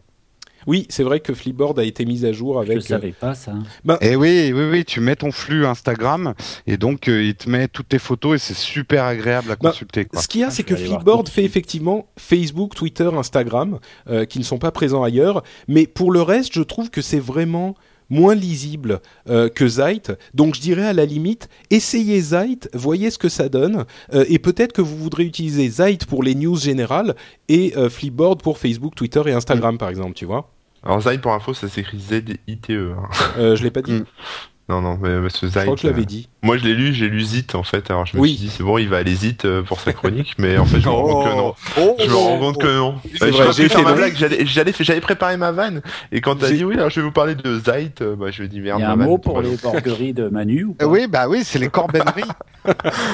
Oui, 0.66 0.86
c'est 0.90 1.04
vrai 1.04 1.20
que 1.20 1.32
Flipboard 1.32 1.78
a 1.78 1.84
été 1.84 2.04
mis 2.04 2.26
à 2.26 2.32
jour 2.32 2.62
Je 2.62 2.66
ne 2.68 2.72
avec. 2.72 2.84
euh, 2.84 2.86
savais 2.88 3.12
pas 3.12 3.34
ça. 3.34 3.54
Et 4.02 4.14
oui, 4.14 4.52
oui, 4.54 4.64
oui, 4.70 4.84
tu 4.84 5.00
mets 5.00 5.16
ton 5.16 5.32
flux 5.32 5.64
Instagram 5.64 6.34
et 6.66 6.76
donc 6.76 7.08
euh, 7.08 7.22
il 7.22 7.34
te 7.34 7.48
met 7.48 7.66
toutes 7.66 7.88
tes 7.88 7.98
photos 7.98 8.34
et 8.34 8.38
c'est 8.38 8.54
super 8.58 9.04
agréable 9.04 9.50
à 9.52 9.56
Bah, 9.56 9.70
consulter. 9.70 10.04
Quoi. 10.04 10.20
Ce 10.20 10.28
qu'il 10.28 10.42
y 10.42 10.44
a, 10.44 10.48
Ah, 10.48 10.50
c'est 10.50 10.62
que 10.64 10.76
Flipboard 10.76 11.30
fait 11.30 11.44
effectivement 11.44 12.08
Facebook, 12.18 12.74
Twitter, 12.74 13.08
Instagram, 13.14 13.78
euh, 14.10 14.26
qui 14.26 14.38
ne 14.38 14.44
sont 14.44 14.58
pas 14.58 14.70
présents 14.70 15.02
ailleurs. 15.02 15.42
Mais 15.66 15.86
pour 15.86 16.12
le 16.12 16.20
reste, 16.20 16.52
je 16.52 16.62
trouve 16.62 16.90
que 16.90 17.00
c'est 17.00 17.20
vraiment 17.20 17.74
moins 18.10 18.34
lisible 18.34 19.00
euh, 19.28 19.48
que 19.48 19.66
Zite. 19.66 20.12
Donc 20.34 20.54
je 20.54 20.60
dirais 20.60 20.86
à 20.86 20.92
la 20.92 21.06
limite, 21.06 21.48
essayez 21.70 22.20
Zite, 22.20 22.68
voyez 22.74 23.10
ce 23.10 23.18
que 23.18 23.28
ça 23.28 23.48
donne, 23.48 23.84
euh, 24.12 24.24
et 24.28 24.38
peut-être 24.38 24.72
que 24.72 24.82
vous 24.82 24.96
voudrez 24.96 25.24
utiliser 25.24 25.68
Zite 25.68 26.06
pour 26.06 26.22
les 26.22 26.34
news 26.34 26.56
générales 26.56 27.14
et 27.48 27.72
euh, 27.76 27.88
Flipboard 27.88 28.42
pour 28.42 28.58
Facebook, 28.58 28.94
Twitter 28.94 29.22
et 29.26 29.32
Instagram, 29.32 29.78
par 29.78 29.88
exemple, 29.88 30.14
tu 30.14 30.26
vois. 30.26 30.50
Alors 30.82 31.00
Zite 31.00 31.20
pour 31.20 31.32
info, 31.32 31.54
ça 31.54 31.68
s'écrit 31.68 31.98
Z-I-T-E. 32.00 32.94
hein. 32.96 33.08
Euh, 33.38 33.56
je 33.56 33.62
l'ai 33.62 33.70
pas 33.70 33.82
dit. 33.82 33.92
Mm. 33.92 34.04
Non, 34.70 34.80
non, 34.80 34.98
mais 35.02 35.20
parce 35.20 35.40
que 35.40 35.48
Je 35.48 35.58
crois 35.58 35.74
que 35.74 35.80
je 35.80 35.88
l'avais 35.88 36.04
dit. 36.04 36.28
Moi, 36.42 36.56
je 36.56 36.64
l'ai 36.64 36.74
lu, 36.74 36.94
j'ai 36.94 37.08
lu 37.08 37.20
Zit 37.22 37.46
en 37.54 37.62
fait. 37.62 37.90
Alors 37.90 38.06
je 38.06 38.16
me 38.16 38.22
Oui. 38.22 38.30
suis 38.36 38.46
dit, 38.46 38.52
c'est 38.56 38.62
bon, 38.62 38.78
il 38.78 38.88
va 38.88 38.96
aller 38.98 39.14
Zit 39.14 39.36
euh, 39.44 39.62
pour 39.62 39.80
sa 39.80 39.92
chronique, 39.92 40.34
mais 40.38 40.56
en 40.58 40.64
fait, 40.64 40.80
je 40.80 40.86
me 40.86 40.92
rends 40.92 41.02
compte 41.02 41.24
que 41.30 41.36
non. 41.36 41.54
Oh, 41.78 41.96
Je 41.98 42.08
me 42.08 42.14
rends 42.14 42.38
compte 42.38 42.58
que 42.58 42.76
non. 42.76 42.94
Euh, 43.22 43.30
vrai, 43.30 43.52
je 43.52 43.82
ma 43.82 43.92
blague, 43.92 44.14
j'allais, 44.16 44.46
j'allais, 44.46 44.72
j'avais 44.80 45.00
préparé 45.00 45.36
ma 45.36 45.52
vanne, 45.52 45.82
et 46.12 46.20
quand 46.20 46.36
t'as 46.36 46.50
dit 46.50 46.64
oui, 46.64 46.74
alors 46.76 46.90
je 46.90 46.96
vais 47.00 47.06
vous 47.06 47.12
parler 47.12 47.34
de 47.34 47.56
Zite, 47.58 48.02
euh, 48.02 48.16
bah 48.16 48.26
je 48.30 48.38
lui 48.38 48.46
ai 48.46 48.48
dit 48.48 48.56
Il 48.56 48.62
merde. 48.62 48.80
y 48.80 48.84
a 48.84 48.90
un 48.90 48.96
mot 48.96 49.18
pour 49.18 49.40
les 49.42 49.56
borgueries 49.56 50.12
de 50.14 50.28
Manu 50.28 50.64
ou 50.64 50.74
pas 50.74 50.86
Oui, 50.86 51.06
bah 51.08 51.28
oui, 51.28 51.40
c'est 51.44 51.58
les 51.58 51.68
corbenneries. 51.68 52.22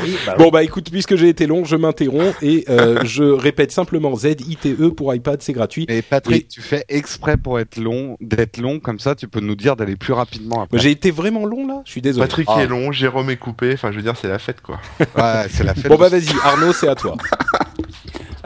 Oui, 0.02 0.16
bah 0.26 0.34
Bon 0.38 0.48
bah 0.50 0.64
écoute, 0.64 0.90
puisque 0.90 1.14
j'ai 1.14 1.28
été 1.28 1.46
long, 1.46 1.64
je 1.64 1.76
m'interromps 1.76 2.34
et 2.42 2.64
euh, 2.68 3.00
je 3.04 3.22
répète 3.22 3.70
simplement 3.70 4.12
Z-I-T-E 4.16 4.76
E 4.86 4.90
pour 4.90 5.14
iPad, 5.14 5.40
c'est 5.40 5.52
gratuit. 5.52 5.86
Et 5.88 6.02
Patrick, 6.02 6.42
Et- 6.44 6.48
tu 6.48 6.60
fais 6.60 6.84
exprès 6.88 7.36
pour 7.36 7.60
être 7.60 7.76
long, 7.78 8.16
d'être 8.20 8.58
long, 8.58 8.80
comme 8.80 8.98
ça 8.98 9.14
tu 9.14 9.28
peux 9.28 9.38
nous 9.38 9.54
dire 9.54 9.76
d'aller 9.76 9.94
plus 9.94 10.12
rapidement 10.12 10.62
après. 10.62 10.78
J'ai 10.78 10.90
été 10.90 11.12
vraiment 11.12 11.46
long 11.46 11.64
là, 11.64 11.80
je 11.84 11.92
suis 11.92 12.02
désolé. 12.02 12.26
Patrick 12.26 12.48
Ah. 12.50 12.60
est 12.62 12.66
long, 12.66 12.90
Jérôme 12.90 13.15
est 13.28 13.36
coupé, 13.36 13.72
enfin 13.74 13.90
je 13.90 13.96
veux 13.96 14.02
dire, 14.02 14.16
c'est 14.16 14.28
la 14.28 14.38
fête 14.38 14.60
quoi. 14.60 14.78
Ouais, 15.00 15.46
c'est 15.50 15.64
la 15.64 15.74
fête. 15.74 15.88
Bon 15.88 15.96
bah 15.96 16.08
vas-y, 16.08 16.30
Arnaud, 16.44 16.72
c'est 16.72 16.88
à 16.88 16.94
toi. 16.94 17.16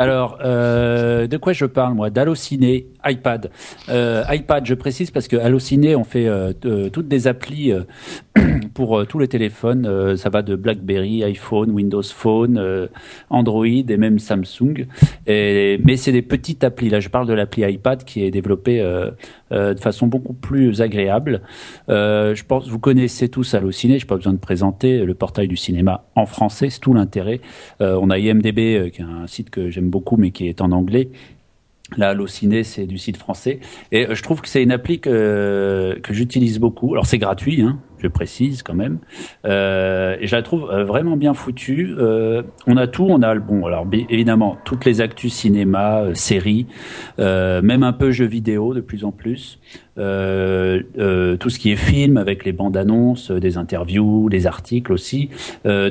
Alors, 0.01 0.39
euh, 0.43 1.27
de 1.27 1.37
quoi 1.37 1.53
je 1.53 1.67
parle, 1.67 1.93
moi? 1.93 2.09
D'Allociné, 2.09 2.87
iPad. 3.05 3.51
Euh, 3.91 4.25
iPad, 4.31 4.65
je 4.65 4.73
précise 4.73 5.11
parce 5.11 5.29
que 5.29 5.37
Allociné, 5.37 5.95
on 5.95 6.05
fait 6.05 6.27
euh, 6.27 6.55
toutes 6.89 7.07
des 7.07 7.27
applis 7.27 7.71
euh, 7.71 7.83
pour 8.81 9.07
tous 9.07 9.19
les 9.19 9.29
téléphones. 9.29 10.17
ça 10.17 10.31
va 10.31 10.41
de 10.41 10.57
BlackBerry, 10.57 11.23
iPhone, 11.23 11.71
Windows 11.71 12.03
Phone, 12.03 12.89
Android 13.29 13.67
et 13.67 13.97
même 13.99 14.19
Samsung. 14.19 14.87
Mais 15.27 15.97
c'est 15.99 16.13
des 16.13 16.23
petites 16.23 16.65
applis. 16.65 16.89
Là, 16.89 16.99
je 16.99 17.11
parle 17.11 17.27
de 17.27 17.35
l'appli 17.35 17.63
iPad 17.71 18.05
qui 18.05 18.25
est 18.25 18.31
développée 18.31 18.81
de 19.51 19.79
façon 19.79 20.07
beaucoup 20.07 20.33
plus 20.33 20.81
agréable. 20.81 21.43
je 21.89 22.43
pense 22.45 22.69
vous 22.69 22.79
connaissez 22.79 23.29
tous 23.29 23.53
Allociné. 23.53 23.99
Je 23.99 24.07
n'ai 24.07 24.09
pas 24.09 24.17
besoin 24.17 24.33
de 24.33 24.39
présenter 24.39 25.05
le 25.05 25.13
portail 25.13 25.47
du 25.47 25.59
cinéma 25.59 26.07
en 26.15 26.25
français. 26.25 26.71
C'est 26.71 26.81
tout 26.81 26.95
l'intérêt. 26.95 27.43
on 27.81 28.09
a 28.09 28.19
IMDb, 28.19 28.91
qui 28.91 29.03
est 29.03 29.05
un 29.05 29.27
site 29.27 29.51
que 29.51 29.69
j'aime 29.69 29.91
beaucoup, 29.91 30.17
mais 30.17 30.31
qui 30.31 30.49
est 30.49 30.63
en 30.63 30.73
anglais 30.73 31.11
Là, 31.97 32.11
Allociné, 32.11 32.63
c'est 32.63 32.87
du 32.87 32.99
site 32.99 33.17
français. 33.17 33.59
Et 33.91 34.07
euh, 34.07 34.15
je 34.15 34.23
trouve 34.23 34.41
que 34.41 34.49
c'est 34.49 34.63
une 34.63 34.71
appli 34.71 35.01
que, 35.01 35.99
que 36.03 36.15
j'utilise 36.15 36.59
beaucoup. 36.59 36.93
Alors, 36.93 37.07
c'est 37.07 37.19
gratuit, 37.19 37.63
hein, 37.63 37.81
je 38.03 38.09
précise 38.09 38.63
quand 38.63 38.75
même. 38.75 38.99
Euh, 39.45 40.17
et 40.21 40.27
je 40.27 40.35
la 40.35 40.43
trouve 40.43 40.71
euh, 40.71 40.85
vraiment 40.85 41.17
bien 41.17 41.35
foutue. 41.35 41.95
Euh, 41.99 42.43
on 42.67 42.77
a 42.77 42.87
tout. 42.87 43.07
On 43.09 43.23
a, 43.23 43.35
bon, 43.37 43.67
alors 43.67 43.87
évidemment, 44.09 44.57
toutes 44.65 44.85
les 44.85 45.01
actus 45.01 45.33
cinéma, 45.33 46.01
euh, 46.01 46.15
séries, 46.15 46.67
même 47.19 47.83
un 47.83 47.93
peu 47.93 48.11
jeux 48.11 48.27
vidéo 48.27 48.75
de 48.75 48.81
plus 48.81 49.05
en 49.05 49.13
plus. 49.13 49.59
tout 49.97 51.51
ce 51.51 51.59
qui 51.59 51.71
est 51.73 51.77
film 51.77 52.17
avec 52.17 52.45
les 52.45 52.53
bandes 52.53 52.77
annonces, 52.77 53.31
des 53.31 53.57
interviews, 53.57 54.29
des 54.31 54.47
articles 54.47 54.93
aussi. 54.93 55.31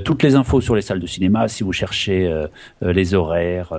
toutes 0.04 0.24
les 0.24 0.36
infos 0.36 0.62
sur 0.62 0.76
les 0.76 0.82
salles 0.82 1.00
de 1.00 1.08
cinéma, 1.08 1.48
si 1.48 1.64
vous 1.64 1.74
cherchez 1.74 2.32
les 2.82 3.14
horaires, 3.14 3.74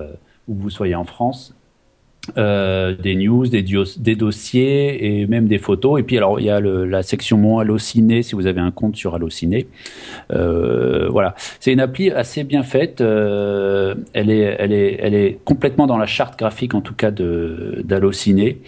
où 0.48 0.54
vous 0.54 0.70
soyez 0.70 0.94
en 0.94 1.04
France. 1.04 1.54
Euh, 2.36 2.94
des 2.94 3.16
news, 3.16 3.46
des, 3.46 3.62
des, 3.62 4.14
dossiers 4.14 5.20
et 5.22 5.26
même 5.26 5.48
des 5.48 5.56
photos. 5.56 5.98
Et 5.98 6.02
puis 6.02 6.18
alors 6.18 6.38
il 6.38 6.44
y 6.44 6.50
a 6.50 6.60
le, 6.60 6.84
la 6.84 7.02
section 7.02 7.38
Mon 7.38 7.58
Allociné 7.58 8.22
si 8.22 8.34
vous 8.34 8.46
avez 8.46 8.60
un 8.60 8.70
compte 8.70 8.94
sur 8.94 9.14
Allociné. 9.14 9.68
Euh, 10.30 11.08
voilà, 11.08 11.34
c'est 11.60 11.72
une 11.72 11.80
appli 11.80 12.10
assez 12.10 12.44
bien 12.44 12.62
faite. 12.62 13.00
Euh, 13.00 13.94
elle 14.12 14.30
est, 14.30 14.54
elle 14.58 14.72
est, 14.72 14.98
elle 15.00 15.14
est 15.14 15.38
complètement 15.46 15.86
dans 15.86 15.96
la 15.96 16.04
charte 16.04 16.38
graphique 16.38 16.74
en 16.74 16.82
tout 16.82 16.92
cas 16.92 17.10
de 17.10 17.82
d'Allociné 17.84 18.58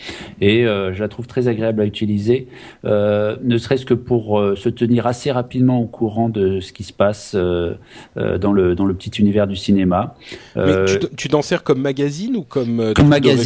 et 0.41 0.67
euh, 0.67 0.95
je 0.95 1.01
la 1.01 1.09
trouve 1.09 1.27
très 1.27 1.47
agréable 1.47 1.83
à 1.83 1.85
utiliser, 1.85 2.49
euh, 2.87 3.37
ne 3.43 3.59
serait-ce 3.59 3.85
que 3.85 3.95
pour 3.95 4.41
euh, 4.41 4.57
se 4.57 4.71
tenir 4.71 5.07
assez 5.07 5.31
rapidement 5.31 5.79
au 5.79 5.87
courant 5.87 6.31
de 6.31 6.61
ce 6.61 6.73
qui 6.73 6.85
se 6.85 6.93
passe 6.93 7.35
dans 7.35 8.53
le 8.53 8.75
dans 8.75 8.87
le 8.87 8.95
petit 8.95 9.11
univers 9.21 9.47
du 9.47 9.57
cinéma. 9.57 10.15
Mais 10.57 10.87
tu, 10.87 10.99
tu 11.17 11.29
t'en 11.29 11.43
sers 11.43 11.63
comme 11.63 11.83
magazine 11.83 12.35
ou 12.37 12.43
comme 12.43 12.95
comme 12.95 13.09
magazine 13.09 13.42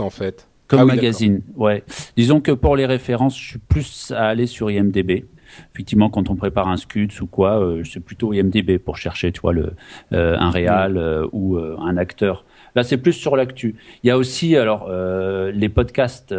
en 0.00 0.10
fait. 0.10 0.46
Comme 0.68 0.80
ah 0.80 0.84
magazine, 0.84 1.42
ouais. 1.56 1.82
Disons 2.16 2.40
que 2.40 2.52
pour 2.52 2.76
les 2.76 2.86
références, 2.86 3.36
je 3.36 3.44
suis 3.44 3.58
plus 3.58 4.12
à 4.16 4.28
aller 4.28 4.46
sur 4.46 4.70
IMDb. 4.70 5.24
Effectivement, 5.74 6.10
quand 6.10 6.30
on 6.30 6.36
prépare 6.36 6.68
un 6.68 6.76
scud 6.76 7.10
ou 7.20 7.26
quoi, 7.26 7.60
euh, 7.60 7.82
c'est 7.84 8.00
plutôt 8.00 8.32
IMDb 8.32 8.78
pour 8.78 8.96
chercher, 8.96 9.32
tu 9.32 9.40
vois, 9.40 9.52
le, 9.52 9.72
euh, 10.12 10.36
un 10.38 10.50
réal 10.50 10.96
euh, 10.96 11.26
ou 11.32 11.58
un 11.58 11.96
acteur. 11.96 12.44
Là, 12.76 12.84
c'est 12.84 12.98
plus 12.98 13.14
sur 13.14 13.34
l'actu. 13.34 13.74
Il 14.04 14.06
y 14.06 14.10
a 14.10 14.16
aussi, 14.16 14.56
alors, 14.56 14.88
les 14.88 15.68
podcasts 15.68 16.32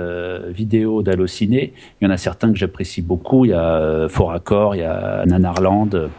vidéo 0.47 1.03
d'Allociné. 1.03 1.73
Il 1.99 2.05
y 2.05 2.07
en 2.07 2.09
a 2.09 2.15
certains 2.15 2.53
que 2.53 2.57
j'apprécie 2.57 3.01
beaucoup. 3.01 3.43
Il 3.43 3.49
y 3.49 3.53
a 3.53 4.07
Fort 4.07 4.31
Accord, 4.31 4.75
il 4.75 4.79
y 4.79 4.83
a 4.85 5.25
Nanarland. 5.25 6.09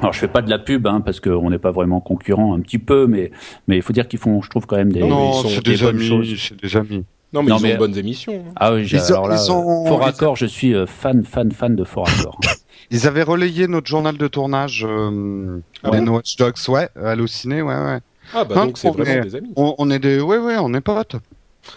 Alors 0.00 0.12
je 0.12 0.18
fais 0.18 0.28
pas 0.28 0.42
de 0.42 0.50
la 0.50 0.58
pub 0.58 0.86
hein, 0.86 1.00
parce 1.00 1.20
qu'on 1.20 1.50
n'est 1.50 1.58
pas 1.58 1.70
vraiment 1.70 2.00
concurrent 2.00 2.54
un 2.54 2.60
petit 2.60 2.78
peu, 2.78 3.06
mais 3.06 3.30
mais 3.66 3.76
il 3.76 3.82
faut 3.82 3.92
dire 3.92 4.06
qu'ils 4.06 4.18
font, 4.18 4.42
je 4.42 4.50
trouve 4.50 4.66
quand 4.66 4.76
même 4.76 4.92
des, 4.92 5.00
non, 5.00 5.32
c'est 5.44 5.64
des, 5.64 5.84
amis, 5.84 6.36
c'est 6.38 6.60
des 6.60 6.76
amis. 6.76 7.04
Non 7.32 7.42
mais 7.42 7.50
ils 7.50 7.54
ont 7.54 7.72
de 7.72 7.76
bonnes 7.76 7.98
émissions. 7.98 8.44
Hein. 8.48 8.52
Ah 8.56 8.74
oui, 8.74 8.90
alors 9.08 9.28
là, 9.28 9.36
Fort 9.36 10.06
Accord, 10.06 10.36
je 10.36 10.46
suis 10.46 10.74
euh, 10.74 10.86
fan 10.86 11.24
fan 11.24 11.52
fan 11.52 11.74
de 11.74 11.84
Fort 11.84 12.08
Accord. 12.08 12.38
ils 12.90 13.06
avaient 13.06 13.22
relayé 13.22 13.66
notre 13.66 13.86
journal 13.88 14.16
de 14.16 14.28
tournage, 14.28 14.84
euh, 14.88 15.60
ah 15.82 15.90
les 15.92 16.08
Watch 16.08 16.36
Dogs, 16.36 16.56
ouais, 16.68 16.88
Allociné, 16.96 17.62
ouais 17.62 17.74
ouais. 17.74 17.98
Ah 18.34 18.44
bah 18.44 18.54
donc 18.54 18.78
c'est 18.78 18.90
vraiment 18.90 19.24
des 19.24 19.34
amis. 19.34 19.52
On, 19.56 19.74
on, 19.78 19.90
est 19.90 19.98
des, 19.98 20.20
ouais 20.20 20.38
ouais, 20.38 20.56
on 20.58 20.72
est 20.74 20.80
potes. 20.80 21.16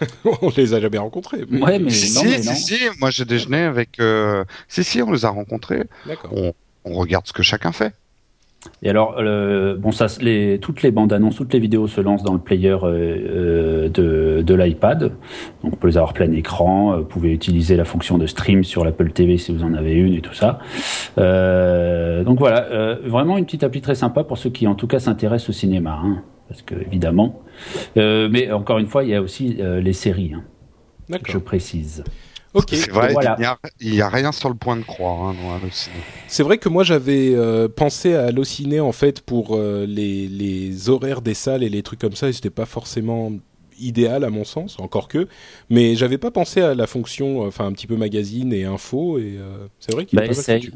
on 0.24 0.50
les 0.56 0.74
a 0.74 0.80
jamais 0.80 0.98
rencontrés. 0.98 1.44
Mais... 1.48 1.62
Ouais, 1.62 1.78
mais 1.78 1.90
si, 1.90 2.14
non, 2.14 2.22
mais 2.24 2.42
si, 2.42 2.56
si, 2.56 2.78
moi 2.98 3.10
j'ai 3.10 3.24
déjeuné 3.24 3.62
avec. 3.62 4.00
Euh... 4.00 4.44
Si, 4.68 4.84
si, 4.84 5.02
on 5.02 5.12
les 5.12 5.24
a 5.24 5.30
rencontrés. 5.30 5.84
D'accord. 6.06 6.30
On, 6.34 6.52
on, 6.84 6.94
regarde 6.94 7.26
ce 7.26 7.32
que 7.32 7.42
chacun 7.42 7.72
fait. 7.72 7.92
Et 8.82 8.90
alors, 8.90 9.16
euh, 9.18 9.76
bon, 9.76 9.90
ça, 9.90 10.06
les, 10.20 10.58
toutes 10.60 10.82
les 10.82 10.90
bandes 10.90 11.12
annonces, 11.12 11.36
toutes 11.36 11.52
les 11.52 11.60
vidéos 11.60 11.88
se 11.88 12.00
lancent 12.00 12.22
dans 12.22 12.32
le 12.32 12.38
player 12.38 12.76
euh, 12.82 13.88
de, 13.88 14.42
de 14.42 14.54
l'iPad. 14.54 15.12
Donc, 15.62 15.72
on 15.72 15.76
peut 15.76 15.88
les 15.88 15.96
avoir 15.96 16.12
plein 16.12 16.30
écran. 16.32 16.98
Vous 16.98 17.04
pouvez 17.04 17.32
utiliser 17.32 17.76
la 17.76 17.84
fonction 17.84 18.18
de 18.18 18.26
stream 18.26 18.64
sur 18.64 18.84
l'Apple 18.84 19.10
TV 19.10 19.36
si 19.38 19.52
vous 19.52 19.64
en 19.64 19.74
avez 19.74 19.94
une 19.94 20.14
et 20.14 20.20
tout 20.20 20.34
ça. 20.34 20.60
Euh, 21.18 22.24
donc 22.24 22.38
voilà, 22.38 22.64
euh, 22.66 22.96
vraiment 23.04 23.38
une 23.38 23.44
petite 23.44 23.64
appli 23.64 23.80
très 23.80 23.94
sympa 23.94 24.24
pour 24.24 24.38
ceux 24.38 24.50
qui, 24.50 24.66
en 24.66 24.74
tout 24.74 24.86
cas, 24.86 25.00
s'intéressent 25.00 25.50
au 25.50 25.52
cinéma, 25.52 26.00
hein, 26.02 26.22
parce 26.48 26.62
que 26.62 26.74
évidemment. 26.74 27.42
Euh, 27.96 28.28
mais 28.30 28.50
encore 28.52 28.78
une 28.78 28.86
fois, 28.86 29.04
il 29.04 29.10
y 29.10 29.14
a 29.14 29.22
aussi 29.22 29.58
les 29.58 29.92
séries. 29.92 30.32
Hein, 30.34 31.18
je 31.26 31.38
précise. 31.38 32.04
C'est 32.68 32.90
vrai, 32.90 33.14
il 33.80 33.92
n'y 33.92 34.00
a, 34.00 34.08
rien 34.08 34.32
sur 34.32 34.48
le 34.48 34.54
point 34.54 34.76
de 34.76 34.82
croire 34.82 35.22
hein, 35.22 35.34
dans 35.34 35.68
C'est 36.28 36.42
vrai 36.42 36.58
que 36.58 36.68
moi 36.68 36.84
j'avais 36.84 37.34
euh, 37.34 37.68
pensé 37.68 38.14
à 38.14 38.26
Allociné 38.26 38.80
en 38.80 38.92
fait 38.92 39.22
pour 39.22 39.56
euh, 39.56 39.86
les, 39.86 40.28
les, 40.28 40.90
horaires 40.90 41.22
des 41.22 41.34
salles 41.34 41.62
et 41.62 41.70
les 41.70 41.82
trucs 41.82 42.00
comme 42.00 42.14
ça, 42.14 42.28
et 42.28 42.32
c'était 42.32 42.50
pas 42.50 42.66
forcément 42.66 43.32
idéal 43.80 44.22
à 44.22 44.30
mon 44.30 44.44
sens, 44.44 44.78
encore 44.78 45.08
que, 45.08 45.28
mais 45.70 45.94
j'avais 45.94 46.18
pas 46.18 46.30
pensé 46.30 46.60
à 46.60 46.74
la 46.74 46.86
fonction, 46.86 47.40
enfin 47.40 47.66
un 47.66 47.72
petit 47.72 47.86
peu 47.86 47.96
magazine 47.96 48.52
et 48.52 48.64
info, 48.64 49.18
et 49.18 49.38
euh, 49.38 49.66
c'est 49.80 49.92
vrai 49.92 50.04
qu'il 50.04 50.18
bah, 50.18 50.26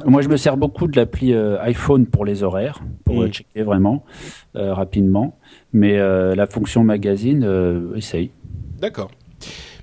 Moi 0.07 0.23
je 0.23 0.29
me 0.29 0.39
sers 0.39 0.57
beaucoup 0.57 0.87
de 0.87 0.97
l'appli 0.97 1.35
iPhone 1.35 2.07
pour 2.07 2.25
les 2.25 2.43
horaires, 2.43 2.81
pour 3.05 3.23
mm. 3.23 3.29
checker 3.29 3.63
vraiment 3.63 4.03
rapidement, 4.55 5.37
mais 5.75 5.99
la 5.99 6.47
fonction 6.47 6.85
magazine, 6.85 7.93
essaye. 7.95 8.31
D'accord. 8.81 9.11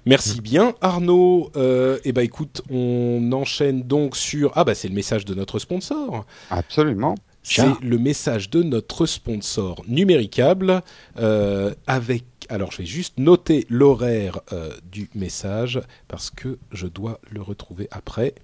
Merci 0.05 0.41
bien, 0.41 0.75
Arnaud. 0.81 1.51
Euh, 1.55 1.99
eh 2.03 2.11
ben, 2.11 2.21
écoute, 2.21 2.61
on 2.69 3.31
enchaîne 3.31 3.83
donc 3.83 4.17
sur. 4.17 4.51
Ah, 4.55 4.63
bah, 4.63 4.75
c'est 4.75 4.89
le 4.89 4.93
message 4.93 5.23
de 5.25 5.33
notre 5.33 5.59
sponsor. 5.59 6.25
Absolument. 6.49 7.15
C'est 7.41 7.81
le 7.81 7.97
message 7.97 8.49
de 8.49 8.63
notre 8.63 9.05
sponsor 9.05 9.83
numéricable 9.87 10.81
euh, 11.19 11.73
avec. 11.87 12.23
Alors, 12.49 12.71
je 12.71 12.79
vais 12.79 12.85
juste 12.85 13.17
noter 13.17 13.65
l'horaire 13.69 14.39
euh, 14.51 14.71
du 14.91 15.09
message 15.15 15.81
parce 16.07 16.29
que 16.29 16.57
je 16.71 16.87
dois 16.87 17.19
le 17.31 17.41
retrouver 17.41 17.87
après. 17.91 18.35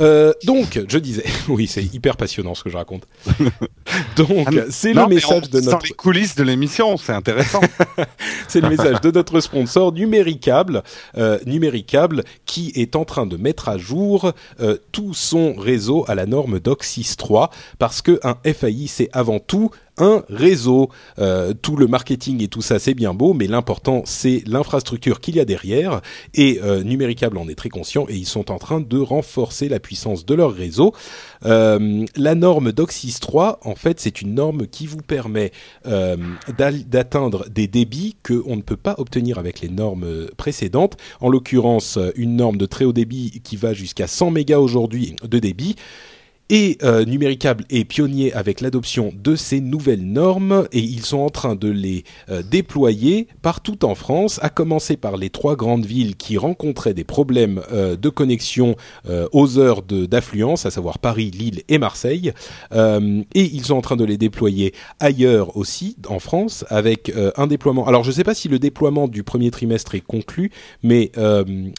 Euh, 0.00 0.32
donc, 0.44 0.80
je 0.88 0.98
disais, 0.98 1.24
oui, 1.48 1.66
c'est 1.66 1.82
hyper 1.82 2.16
passionnant 2.16 2.54
ce 2.54 2.64
que 2.64 2.70
je 2.70 2.76
raconte. 2.76 3.06
donc, 4.16 4.48
ah, 4.48 4.62
c'est 4.70 4.92
le 4.92 5.06
message 5.06 5.50
de 5.50 5.60
notre. 5.60 5.86
les 5.86 5.92
coulisses 5.92 6.34
de 6.34 6.42
l'émission, 6.42 6.96
c'est 6.96 7.12
intéressant. 7.12 7.60
c'est 8.48 8.60
le 8.60 8.68
message 8.68 9.00
de 9.00 9.10
notre 9.10 9.40
sponsor 9.40 9.92
Numéricable, 9.92 10.82
euh, 11.16 11.38
Numéricable, 11.46 12.24
qui 12.46 12.72
est 12.74 12.96
en 12.96 13.04
train 13.04 13.26
de 13.26 13.36
mettre 13.36 13.68
à 13.68 13.78
jour 13.78 14.32
euh, 14.60 14.76
tout 14.92 15.14
son 15.14 15.54
réseau 15.54 16.04
à 16.08 16.14
la 16.14 16.26
norme 16.26 16.60
DOCSIS 16.60 17.16
3, 17.16 17.50
parce 17.78 18.02
que 18.02 18.18
un 18.22 18.36
FAI, 18.44 18.86
c'est 18.88 19.08
avant 19.12 19.38
tout 19.38 19.70
un 19.98 20.24
réseau. 20.28 20.90
Euh, 21.18 21.52
tout 21.54 21.76
le 21.76 21.86
marketing 21.86 22.42
et 22.42 22.48
tout 22.48 22.62
ça, 22.62 22.78
c'est 22.78 22.94
bien 22.94 23.14
beau, 23.14 23.32
mais 23.32 23.46
l'important, 23.46 24.02
c'est 24.04 24.42
l'infrastructure 24.46 25.20
qu'il 25.20 25.36
y 25.36 25.40
a 25.40 25.44
derrière. 25.44 26.00
Et 26.34 26.60
euh, 26.62 26.82
Numéricable 26.82 27.38
en 27.38 27.48
est 27.48 27.54
très 27.54 27.68
conscient 27.68 28.06
et 28.08 28.14
ils 28.14 28.26
sont 28.26 28.50
en 28.50 28.58
train 28.58 28.80
de 28.80 28.98
renforcer 28.98 29.68
la 29.68 29.80
puissance 29.84 30.26
de 30.26 30.34
leur 30.34 30.52
réseau. 30.52 30.92
Euh, 31.44 32.04
la 32.16 32.34
norme 32.34 32.72
DOCSIS 32.72 33.18
3, 33.20 33.60
en 33.62 33.76
fait, 33.76 34.00
c'est 34.00 34.20
une 34.20 34.34
norme 34.34 34.66
qui 34.66 34.86
vous 34.86 35.02
permet 35.02 35.52
euh, 35.86 36.16
d'atteindre 36.58 37.48
des 37.48 37.68
débits 37.68 38.16
que 38.24 38.42
on 38.46 38.56
ne 38.56 38.62
peut 38.62 38.76
pas 38.76 38.96
obtenir 38.98 39.38
avec 39.38 39.60
les 39.60 39.68
normes 39.68 40.26
précédentes. 40.36 40.96
En 41.20 41.28
l'occurrence, 41.28 41.98
une 42.16 42.34
norme 42.34 42.56
de 42.56 42.66
très 42.66 42.84
haut 42.84 42.92
débit 42.92 43.42
qui 43.44 43.56
va 43.56 43.74
jusqu'à 43.74 44.06
100 44.06 44.30
mégas 44.32 44.58
aujourd'hui 44.58 45.14
de 45.22 45.38
débit. 45.38 45.76
Et 46.50 46.76
euh, 46.82 47.06
Numéricable 47.06 47.64
est 47.70 47.84
pionnier 47.84 48.32
avec 48.34 48.60
l'adoption 48.60 49.12
de 49.16 49.34
ces 49.34 49.60
nouvelles 49.60 50.04
normes 50.04 50.68
et 50.72 50.80
ils 50.80 51.04
sont 51.04 51.18
en 51.18 51.30
train 51.30 51.54
de 51.54 51.70
les 51.70 52.04
euh, 52.28 52.42
déployer 52.42 53.28
partout 53.40 53.82
en 53.84 53.94
France, 53.94 54.38
à 54.42 54.50
commencer 54.50 54.98
par 54.98 55.16
les 55.16 55.30
trois 55.30 55.56
grandes 55.56 55.86
villes 55.86 56.16
qui 56.16 56.36
rencontraient 56.36 56.92
des 56.92 57.04
problèmes 57.04 57.62
euh, 57.72 57.96
de 57.96 58.08
connexion 58.10 58.76
euh, 59.08 59.26
aux 59.32 59.58
heures 59.58 59.82
d'affluence, 59.82 60.66
à 60.66 60.70
savoir 60.70 60.98
Paris, 60.98 61.30
Lille 61.30 61.62
et 61.68 61.78
Marseille. 61.78 62.32
et 62.72 63.24
ils 63.34 63.64
sont 63.64 63.76
en 63.76 63.80
train 63.80 63.96
de 63.96 64.04
les 64.04 64.18
déployer 64.18 64.74
ailleurs 65.00 65.56
aussi, 65.56 65.96
en 66.08 66.18
France, 66.18 66.64
avec 66.68 67.12
un 67.36 67.46
déploiement. 67.46 67.86
Alors 67.86 68.04
je 68.04 68.10
ne 68.10 68.14
sais 68.14 68.24
pas 68.24 68.34
si 68.34 68.48
le 68.48 68.58
déploiement 68.58 69.08
du 69.08 69.22
premier 69.22 69.50
trimestre 69.50 69.94
est 69.94 70.00
conclu, 70.00 70.50
mais 70.82 71.10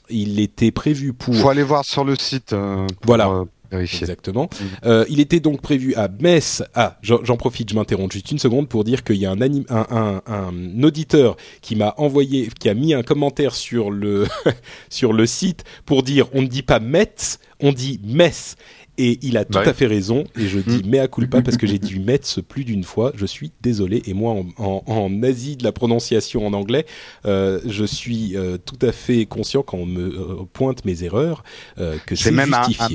il 0.10 0.40
était 0.40 0.72
prévu 0.72 1.14
pour... 1.14 1.34
Il 1.34 1.42
faut 1.42 1.50
aller 1.50 1.64
voir 1.64 1.86
sur 1.86 2.04
le 2.04 2.16
site. 2.16 2.50
Pour, 2.50 2.88
voilà 3.06 3.46
Exactement. 3.80 4.50
Euh, 4.86 5.06
il 5.10 5.20
était 5.20 5.40
donc 5.40 5.62
prévu 5.62 5.96
à 5.96 6.08
Metz. 6.08 6.64
Ah, 6.74 6.98
j'en 7.02 7.38
profite, 7.38 7.70
je 7.70 7.76
m'interromps 7.76 8.14
juste 8.14 8.32
une 8.32 8.40
seconde 8.40 8.68
pour 8.68 8.84
dire 8.84 9.04
qu'il 9.04 9.18
y 9.18 9.26
a 9.26 9.32
un, 9.32 9.38
un, 9.40 10.84
auditeur 10.84 11.38
qui 11.62 11.76
m'a 11.76 11.94
envoyé, 11.98 12.50
qui 12.60 12.70
a 12.70 12.74
mis 12.74 12.94
un 12.94 13.04
commentaire 13.04 13.56
sur 13.56 13.92
le 13.92 14.28
sur 14.90 15.14
le 15.14 15.26
site 15.26 15.64
pour 15.86 16.04
dire 16.04 16.28
on 16.34 16.42
ne 16.42 16.48
dit 16.48 16.64
pas 16.64 16.80
Metz, 16.80 17.40
on 17.60 17.72
dit 17.72 18.00
Metz. 18.04 18.56
Et 18.98 19.20
il 19.22 19.38
a 19.38 19.46
tout 19.46 19.54
Bah 19.54 19.64
à 19.66 19.74
fait 19.74 19.88
raison. 19.88 20.24
Et 20.38 20.48
je 20.48 20.60
dis 20.60 20.84
mea 20.90 21.08
culpa 21.08 21.42
parce 21.42 21.58
que 21.58 21.68
j'ai 21.68 21.80
dû 21.80 22.00
mettre 22.00 22.28
ce 22.28 22.42
plus 22.42 22.64
d'une 22.64 22.84
fois. 22.84 23.12
Je 23.16 23.26
suis 23.26 23.52
désolé. 23.62 24.02
Et 24.06 24.14
moi, 24.14 24.34
en, 24.34 24.46
en, 24.58 24.84
en 24.86 25.24
Asie 25.24 25.58
de 25.58 25.64
la 25.64 25.72
prononciation 25.72 26.46
en 26.48 26.54
anglais, 26.54 26.86
euh, 27.26 27.60
je 27.66 27.84
suis 27.86 28.38
euh, 28.38 28.58
tout 28.58 28.80
à 28.82 28.92
fait 28.92 29.26
conscient 29.26 29.64
quand 29.64 29.78
on 29.78 29.86
me 29.86 30.08
euh, 30.08 30.46
pointe 30.54 30.86
mes 30.86 31.04
erreurs 31.04 31.44
euh, 31.78 31.98
que 32.06 32.16
C'est 32.16 32.26
c'est 32.26 32.32
même 32.32 32.54
un, 32.54 32.64
un 32.80 32.90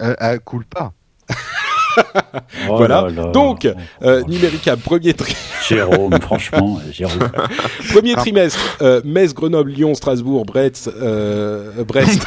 euh, 0.00 0.14
euh, 0.20 0.38
culpa. 0.38 0.92
Oh 2.68 2.76
Voilà. 2.78 3.02
là 3.02 3.10
là. 3.10 3.26
Donc, 3.32 3.64
Euh, 4.02 4.22
oh, 4.24 4.28
Numérica, 4.30 4.76
premier, 4.76 5.14
tri- 5.14 5.36
Jérôme, 5.68 6.18
franchement, 6.20 6.78
Jérôme. 6.92 7.28
premier 7.92 8.14
trimestre, 8.14 8.58
euh, 8.82 9.00
Metz, 9.04 9.34
Grenoble, 9.34 9.70
Lyon, 9.70 9.94
Strasbourg, 9.94 10.44
Brest, 10.44 10.90
euh, 11.00 11.84
Brest. 11.84 12.26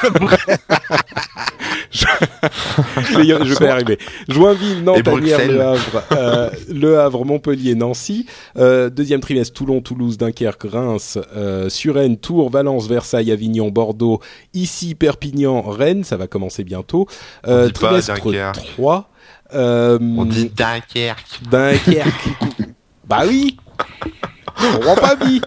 je, 1.92 2.06
je 3.02 3.18
vais- 3.18 3.46
je 3.46 3.54
vais 3.60 3.66
y 3.66 3.70
arriver. 3.70 3.98
Joinville, 4.28 4.84
Nantes, 4.84 5.04
Bruxelles. 5.04 5.52
Le 5.52 5.62
Havre, 5.62 6.04
euh, 6.12 6.50
Le 6.70 7.00
Havre, 7.00 7.26
Montpellier, 7.26 7.76
Nancy. 7.76 8.26
Euh, 8.58 8.90
deuxième 8.90 9.20
trimestre, 9.22 9.54
Toulon, 9.54 9.82
Toulouse, 9.82 10.18
Dunkerque, 10.18 10.64
Reims, 10.72 11.18
euh, 11.36 11.70
Suresnes, 11.70 12.18
Tours, 12.18 12.50
Valence, 12.50 12.88
Versailles, 12.88 13.32
Avignon, 13.32 13.70
Bordeaux. 13.70 14.20
Ici, 14.54 14.96
Perpignan, 14.96 15.62
Rennes. 15.62 16.04
Ça 16.04 16.18
va 16.18 16.28
commencer 16.28 16.64
bientôt. 16.64 17.08
Euh, 17.48 17.68
pas 17.68 17.72
trimestre 17.74 18.14
Dunkerque. 18.24 18.66
3. 18.76 19.10
Euh, 19.53 19.98
On 20.01 20.25
dit 20.25 20.50
Dunkerque. 20.50 21.39
Dunkerque. 21.50 22.29
bah 23.08 23.24
oui. 23.27 23.58
Je 24.60 24.75
comprends 24.77 24.96
pas, 24.96 25.15
Bi. 25.15 25.41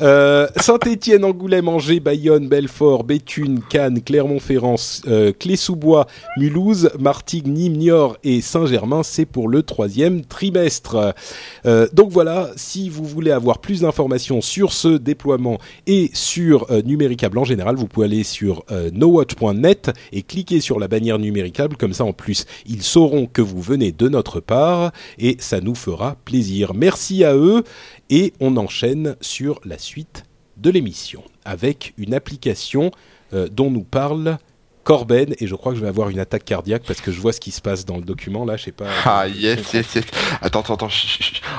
Euh, 0.00 0.46
Saint-Étienne, 0.56 1.24
Angoulême, 1.24 1.68
Angers, 1.68 2.00
Bayonne, 2.00 2.48
Belfort, 2.48 3.04
Béthune, 3.04 3.60
Cannes, 3.68 4.02
Clermont-Ferrand, 4.02 4.76
euh, 5.06 5.32
Clé-sous-Bois, 5.38 6.06
Mulhouse, 6.36 6.90
Martigues, 6.98 7.46
Nîmes, 7.46 7.76
Niort 7.76 8.16
et 8.24 8.40
Saint-Germain. 8.40 9.02
C'est 9.02 9.26
pour 9.26 9.48
le 9.48 9.62
troisième 9.62 10.24
trimestre. 10.24 11.14
Euh, 11.66 11.86
donc 11.92 12.10
voilà, 12.10 12.50
si 12.56 12.88
vous 12.88 13.04
voulez 13.04 13.30
avoir 13.30 13.58
plus 13.58 13.80
d'informations 13.80 14.40
sur 14.40 14.72
ce 14.72 14.88
déploiement 14.88 15.58
et 15.86 16.10
sur 16.12 16.70
euh, 16.70 16.82
Numéricable 16.82 17.38
en 17.38 17.44
général, 17.44 17.76
vous 17.76 17.86
pouvez 17.86 18.06
aller 18.06 18.24
sur 18.24 18.64
nowatch.net 18.92 19.90
et 20.12 20.22
cliquer 20.22 20.60
sur 20.60 20.78
la 20.78 20.88
bannière 20.88 21.18
Numéricable. 21.18 21.76
Comme 21.76 21.92
ça, 21.92 22.04
en 22.04 22.12
plus, 22.12 22.46
ils 22.66 22.82
sauront 22.82 23.26
que 23.26 23.42
vous 23.42 23.60
venez 23.60 23.92
de 23.92 24.08
notre 24.08 24.40
part 24.40 24.92
et 25.18 25.36
ça 25.38 25.60
nous 25.60 25.74
fera 25.74 26.16
plaisir. 26.24 26.72
Merci 26.74 27.24
à 27.24 27.34
eux 27.34 27.62
et 28.10 28.32
on 28.40 28.56
enchaîne 28.56 29.16
sur 29.20 29.60
la 29.64 29.78
suite 29.78 30.24
de 30.56 30.70
l'émission 30.70 31.24
avec 31.44 31.94
une 31.96 32.14
application 32.14 32.90
euh, 33.32 33.48
dont 33.48 33.70
nous 33.70 33.84
parle 33.84 34.38
Corben 34.84 35.34
et 35.38 35.46
je 35.46 35.54
crois 35.54 35.72
que 35.72 35.78
je 35.78 35.82
vais 35.82 35.88
avoir 35.88 36.08
une 36.08 36.18
attaque 36.18 36.44
cardiaque 36.44 36.82
parce 36.86 37.00
que 37.00 37.12
je 37.12 37.20
vois 37.20 37.32
ce 37.32 37.40
qui 37.40 37.52
se 37.52 37.60
passe 37.60 37.84
dans 37.84 37.96
le 37.96 38.02
document 38.02 38.44
là, 38.44 38.56
je 38.56 38.64
sais 38.64 38.72
pas. 38.72 38.86
Ah 39.04 39.28
yes, 39.28 39.72
yes, 39.72 39.94
yes. 39.94 40.04
Attends, 40.40 40.60
attends, 40.60 40.74
attends. 40.74 40.88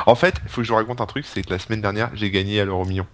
En 0.05 0.15
fait, 0.15 0.35
il 0.43 0.49
faut 0.49 0.61
que 0.61 0.67
je 0.67 0.71
vous 0.71 0.77
raconte 0.77 0.99
un 1.01 1.05
truc, 1.05 1.25
c'est 1.25 1.41
que 1.41 1.49
la 1.49 1.59
semaine 1.59 1.81
dernière, 1.81 2.11
j'ai 2.15 2.31
gagné 2.31 2.59
à 2.59 2.65
l'euro 2.65 2.85
million. 2.85 3.07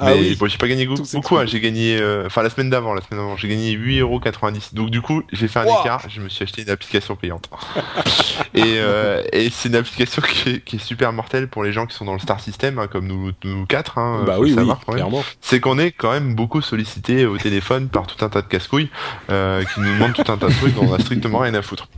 Ah 0.00 0.06
mais 0.14 0.20
oui. 0.20 0.36
bon, 0.36 0.46
j'ai 0.48 0.58
pas 0.58 0.68
gagné 0.68 0.86
Tout 0.86 1.02
beaucoup, 1.12 1.36
hein, 1.36 1.46
j'ai 1.46 1.60
gagné, 1.60 1.98
euh, 2.00 2.24
enfin 2.26 2.42
la 2.42 2.50
semaine 2.50 2.70
d'avant, 2.70 2.94
la 2.94 3.00
semaine 3.00 3.20
d'avant, 3.20 3.36
j'ai 3.36 3.48
gagné 3.48 3.76
8,90€. 3.76 4.74
Donc 4.74 4.90
du 4.90 5.00
coup, 5.00 5.22
j'ai 5.32 5.48
fait 5.48 5.60
un 5.60 5.64
Wow. 5.64 5.80
écart, 5.80 6.02
je 6.08 6.20
me 6.20 6.28
suis 6.28 6.42
acheté 6.42 6.62
une 6.62 6.70
application 6.70 7.16
payante. 7.16 7.48
et 8.54 8.62
euh, 8.78 9.22
et 9.32 9.50
c'est 9.50 9.68
une 9.68 9.76
application 9.76 10.22
qui 10.22 10.48
est, 10.50 10.60
qui 10.64 10.76
est 10.76 10.78
super 10.78 11.12
mortelle 11.12 11.48
pour 11.48 11.62
les 11.64 11.72
gens 11.72 11.86
qui 11.86 11.94
sont 11.96 12.04
dans 12.04 12.12
le 12.14 12.18
Star 12.18 12.40
System, 12.40 12.78
hein, 12.78 12.86
comme 12.86 13.06
nous, 13.06 13.32
nous 13.44 13.66
quatre. 13.66 13.98
Hein, 13.98 14.24
bah 14.26 14.36
oui, 14.38 14.50
oui, 14.50 14.54
savoir, 14.54 14.80
quand 14.84 14.92
même. 14.92 15.00
clairement. 15.02 15.24
c'est 15.40 15.60
qu'on 15.60 15.78
est 15.78 15.92
quand 15.92 16.10
même 16.12 16.34
beaucoup 16.34 16.60
sollicité 16.60 17.26
au 17.26 17.38
téléphone 17.38 17.88
par 17.88 18.06
tout 18.06 18.24
un 18.24 18.28
tas 18.28 18.42
de 18.42 18.46
casse-couilles 18.48 18.90
euh, 19.30 19.64
qui 19.64 19.80
nous 19.80 19.92
demandent 19.94 20.14
tout 20.14 20.30
un 20.30 20.36
tas 20.36 20.48
de 20.48 20.54
trucs 20.54 20.74
dont 20.74 20.86
on 20.88 20.94
a 20.94 20.98
strictement 20.98 21.38
rien 21.38 21.54
à 21.54 21.62
foutre. 21.62 21.88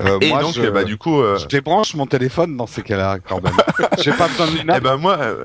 Euh, 0.00 0.18
Et 0.20 0.28
moi, 0.28 0.40
donc, 0.40 0.54
je, 0.54 0.62
bah 0.70 0.84
du 0.84 0.96
coup, 0.96 1.20
euh, 1.20 1.38
je 1.38 1.46
débranche 1.46 1.94
mon 1.94 2.06
téléphone 2.06 2.56
dans 2.56 2.66
ces 2.66 2.82
cas-là, 2.82 3.18
Corben. 3.18 3.52
J'ai 3.98 4.12
pas 4.12 4.28
besoin 4.28 4.46
d'une 4.48 4.68
eh 4.68 4.72
app. 4.74 4.82
ben 4.82 4.96
moi, 4.96 5.18
euh, 5.20 5.44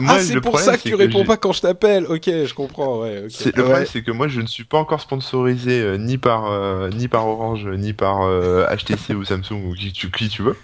moi 0.00 0.16
ah, 0.18 0.22
c'est 0.22 0.40
pour 0.40 0.58
ça 0.60 0.76
que 0.76 0.82
tu 0.82 0.94
réponds 0.94 1.24
pas 1.24 1.36
quand 1.36 1.52
je 1.52 1.60
t'appelle. 1.62 2.06
Ok, 2.06 2.24
je 2.26 2.54
comprends. 2.54 3.00
Ouais, 3.00 3.22
ok. 3.24 3.30
C'est- 3.30 3.56
le 3.56 3.62
Ouais. 3.62 3.68
problème, 3.68 3.88
c'est 3.90 4.02
que 4.02 4.10
moi, 4.10 4.28
je 4.28 4.40
ne 4.40 4.46
suis 4.46 4.64
pas 4.64 4.78
encore 4.78 5.00
sponsorisé 5.00 5.80
euh, 5.82 5.96
ni 5.96 6.18
par 6.18 6.46
euh, 6.50 6.90
ni 6.90 7.08
par 7.08 7.26
Orange, 7.26 7.66
ni 7.66 7.92
par 7.92 8.22
euh, 8.22 8.66
HTC 8.74 9.14
ou 9.14 9.24
Samsung 9.24 9.64
ou 9.68 9.74
qui 9.74 9.92
tu, 9.92 10.10
qui 10.10 10.28
tu 10.28 10.42
veux. 10.42 10.56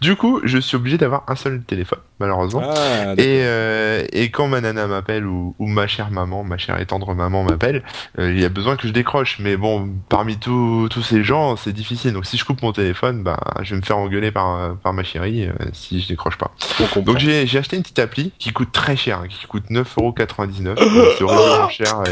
Du 0.00 0.16
coup, 0.16 0.40
je 0.44 0.58
suis 0.58 0.76
obligé 0.76 0.98
d'avoir 0.98 1.24
un 1.28 1.36
seul 1.36 1.62
téléphone, 1.62 1.98
malheureusement. 2.20 2.62
Ah, 2.64 3.12
Et, 3.16 3.40
euh, 3.44 4.04
et 4.12 4.30
quand 4.30 4.46
ma 4.48 4.60
nana 4.60 4.86
m'appelle 4.86 5.26
ou, 5.26 5.54
ou 5.58 5.66
ma 5.66 5.86
chère 5.86 6.10
maman, 6.10 6.44
ma 6.44 6.58
chère 6.58 6.78
et 6.80 6.86
tendre 6.86 7.14
maman 7.14 7.42
m'appelle, 7.44 7.82
euh, 8.18 8.32
il 8.32 8.40
y 8.40 8.44
a 8.44 8.48
besoin 8.48 8.76
que 8.76 8.86
je 8.88 8.92
décroche. 8.92 9.38
Mais 9.40 9.56
bon, 9.56 9.88
parmi 10.08 10.36
tous 10.38 10.88
tous 10.90 11.02
ces 11.02 11.22
gens, 11.24 11.56
c'est 11.56 11.72
difficile. 11.72 12.12
Donc 12.12 12.26
si 12.26 12.36
je 12.36 12.44
coupe 12.46 12.62
mon 12.62 12.72
téléphone, 12.72 13.22
bah, 13.22 13.38
je 13.62 13.74
vais 13.74 13.80
me 13.80 13.84
faire 13.84 13.98
engueuler 13.98 14.30
par, 14.30 14.76
par 14.78 14.92
ma 14.92 15.02
chérie 15.04 15.46
euh, 15.46 15.52
si 15.72 16.00
je 16.00 16.08
décroche 16.08 16.38
pas. 16.38 16.52
Donc 16.96 17.18
j'ai 17.18 17.46
j'ai 17.46 17.58
acheté 17.58 17.76
une 17.76 17.82
petite 17.82 17.98
appli 17.98 18.32
qui 18.38 18.52
coûte 18.52 18.72
très 18.72 18.96
cher, 18.96 19.20
hein, 19.20 19.28
qui 19.28 19.46
coûte 19.46 19.64
9,99€. 19.70 21.14
C'est 21.18 21.24
horriblement 21.24 21.68
cher. 21.68 22.02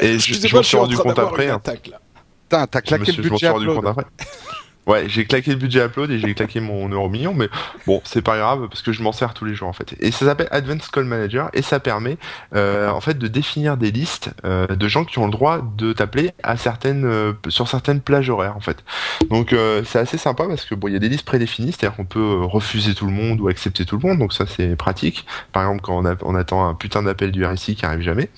Et, 0.00 0.06
et 0.06 0.18
je- 0.18 0.34
je 0.34 0.54
m'en 0.56 0.62
suis 0.62 0.68
suis 0.68 0.76
en 0.76 0.80
rendu 0.82 0.96
compte 0.96 1.18
après, 1.18 1.44
une 1.44 1.50
hein. 1.50 1.56
attaque, 1.56 1.88
là. 1.88 2.00
Putain, 2.48 2.66
t'as 2.66 2.80
je 2.84 2.94
me 2.94 3.04
claqué 3.04 3.12
suis, 3.12 3.22
le 3.22 3.22
je 3.24 3.28
m'en 3.30 3.36
suis 3.38 3.46
budget 3.46 3.48
rendu 3.52 3.66
compte 3.66 3.76
upload. 3.78 3.90
après. 3.98 4.06
Ouais, 4.86 5.04
j'ai 5.08 5.24
claqué 5.24 5.50
le 5.50 5.56
budget 5.56 5.84
upload 5.86 6.10
et 6.10 6.18
j'ai 6.18 6.34
claqué 6.34 6.60
mon 6.60 6.88
euro 6.90 7.08
million, 7.08 7.32
mais 7.32 7.48
bon, 7.86 8.02
c'est 8.04 8.20
pas 8.20 8.36
grave 8.36 8.68
parce 8.68 8.82
que 8.82 8.92
je 8.92 9.02
m'en 9.02 9.12
sers 9.12 9.32
tous 9.32 9.46
les 9.46 9.54
jours 9.54 9.68
en 9.68 9.72
fait. 9.72 9.94
Et 10.00 10.10
ça 10.10 10.26
s'appelle 10.26 10.48
Advanced 10.50 10.90
Call 10.90 11.04
Manager 11.04 11.48
et 11.54 11.62
ça 11.62 11.80
permet 11.80 12.18
euh, 12.54 12.90
en 12.90 13.00
fait 13.00 13.16
de 13.18 13.26
définir 13.26 13.76
des 13.78 13.90
listes 13.90 14.30
euh, 14.44 14.66
de 14.66 14.86
gens 14.88 15.04
qui 15.06 15.18
ont 15.18 15.24
le 15.24 15.30
droit 15.32 15.60
de 15.76 15.94
t'appeler 15.94 16.32
à 16.42 16.56
certaines 16.58 17.06
euh, 17.06 17.32
sur 17.48 17.66
certaines 17.68 18.00
plages 18.02 18.28
horaires 18.28 18.56
en 18.56 18.60
fait. 18.60 18.84
Donc 19.30 19.52
euh, 19.54 19.82
c'est 19.86 19.98
assez 19.98 20.18
sympa 20.18 20.44
parce 20.46 20.66
que 20.66 20.74
bon, 20.74 20.88
il 20.88 20.92
y 20.92 20.96
a 20.96 21.00
des 21.00 21.08
listes 21.08 21.24
prédéfinies, 21.24 21.72
c'est-à-dire 21.72 21.96
qu'on 21.96 22.04
peut 22.04 22.40
refuser 22.44 22.94
tout 22.94 23.06
le 23.06 23.12
monde 23.12 23.40
ou 23.40 23.48
accepter 23.48 23.86
tout 23.86 23.98
le 24.02 24.06
monde, 24.06 24.18
donc 24.18 24.32
ça 24.34 24.44
c'est 24.46 24.76
pratique. 24.76 25.24
Par 25.52 25.62
exemple, 25.62 25.80
quand 25.82 25.96
on, 25.96 26.04
a- 26.04 26.16
on 26.22 26.34
attend 26.34 26.68
un 26.68 26.74
putain 26.74 27.02
d'appel 27.02 27.30
du 27.32 27.44
RSI 27.46 27.74
qui 27.74 27.86
arrive 27.86 28.02
jamais, 28.02 28.28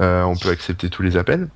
euh, 0.00 0.22
on 0.22 0.36
peut 0.36 0.50
accepter 0.50 0.90
tous 0.90 1.02
les 1.02 1.16
appels. 1.16 1.48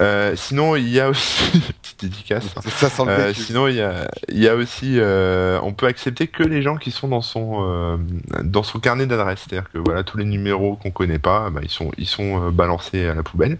Euh, 0.00 0.34
sinon, 0.36 0.74
il 0.74 0.88
y 0.88 0.98
a 0.98 1.08
aussi 1.10 1.44
petite 1.82 2.00
dédicace. 2.00 2.46
hein. 2.56 2.60
Ça 2.70 2.88
sent 2.90 3.02
le 3.06 3.12
sinon, 3.34 3.68
il 3.68 3.76
y 3.76 3.80
a, 3.80 3.83
il 4.28 4.38
y 4.38 4.48
a 4.48 4.54
aussi, 4.54 4.94
euh, 4.98 5.58
on 5.62 5.72
peut 5.72 5.86
accepter 5.86 6.26
que 6.28 6.42
les 6.42 6.62
gens 6.62 6.76
qui 6.76 6.90
sont 6.90 7.08
dans 7.08 7.20
son 7.20 7.58
euh, 7.66 7.96
dans 8.42 8.62
son 8.62 8.78
carnet 8.78 9.06
d'adresse, 9.06 9.40
c'est-à-dire 9.46 9.70
que 9.72 9.78
voilà 9.78 10.02
tous 10.04 10.18
les 10.18 10.24
numéros 10.24 10.76
qu'on 10.76 10.90
connaît 10.90 11.18
pas, 11.18 11.50
bah, 11.50 11.60
ils 11.62 11.70
sont 11.70 11.90
ils 11.98 12.06
sont 12.06 12.46
euh, 12.46 12.50
balancés 12.50 13.06
à 13.06 13.14
la 13.14 13.22
poubelle. 13.22 13.58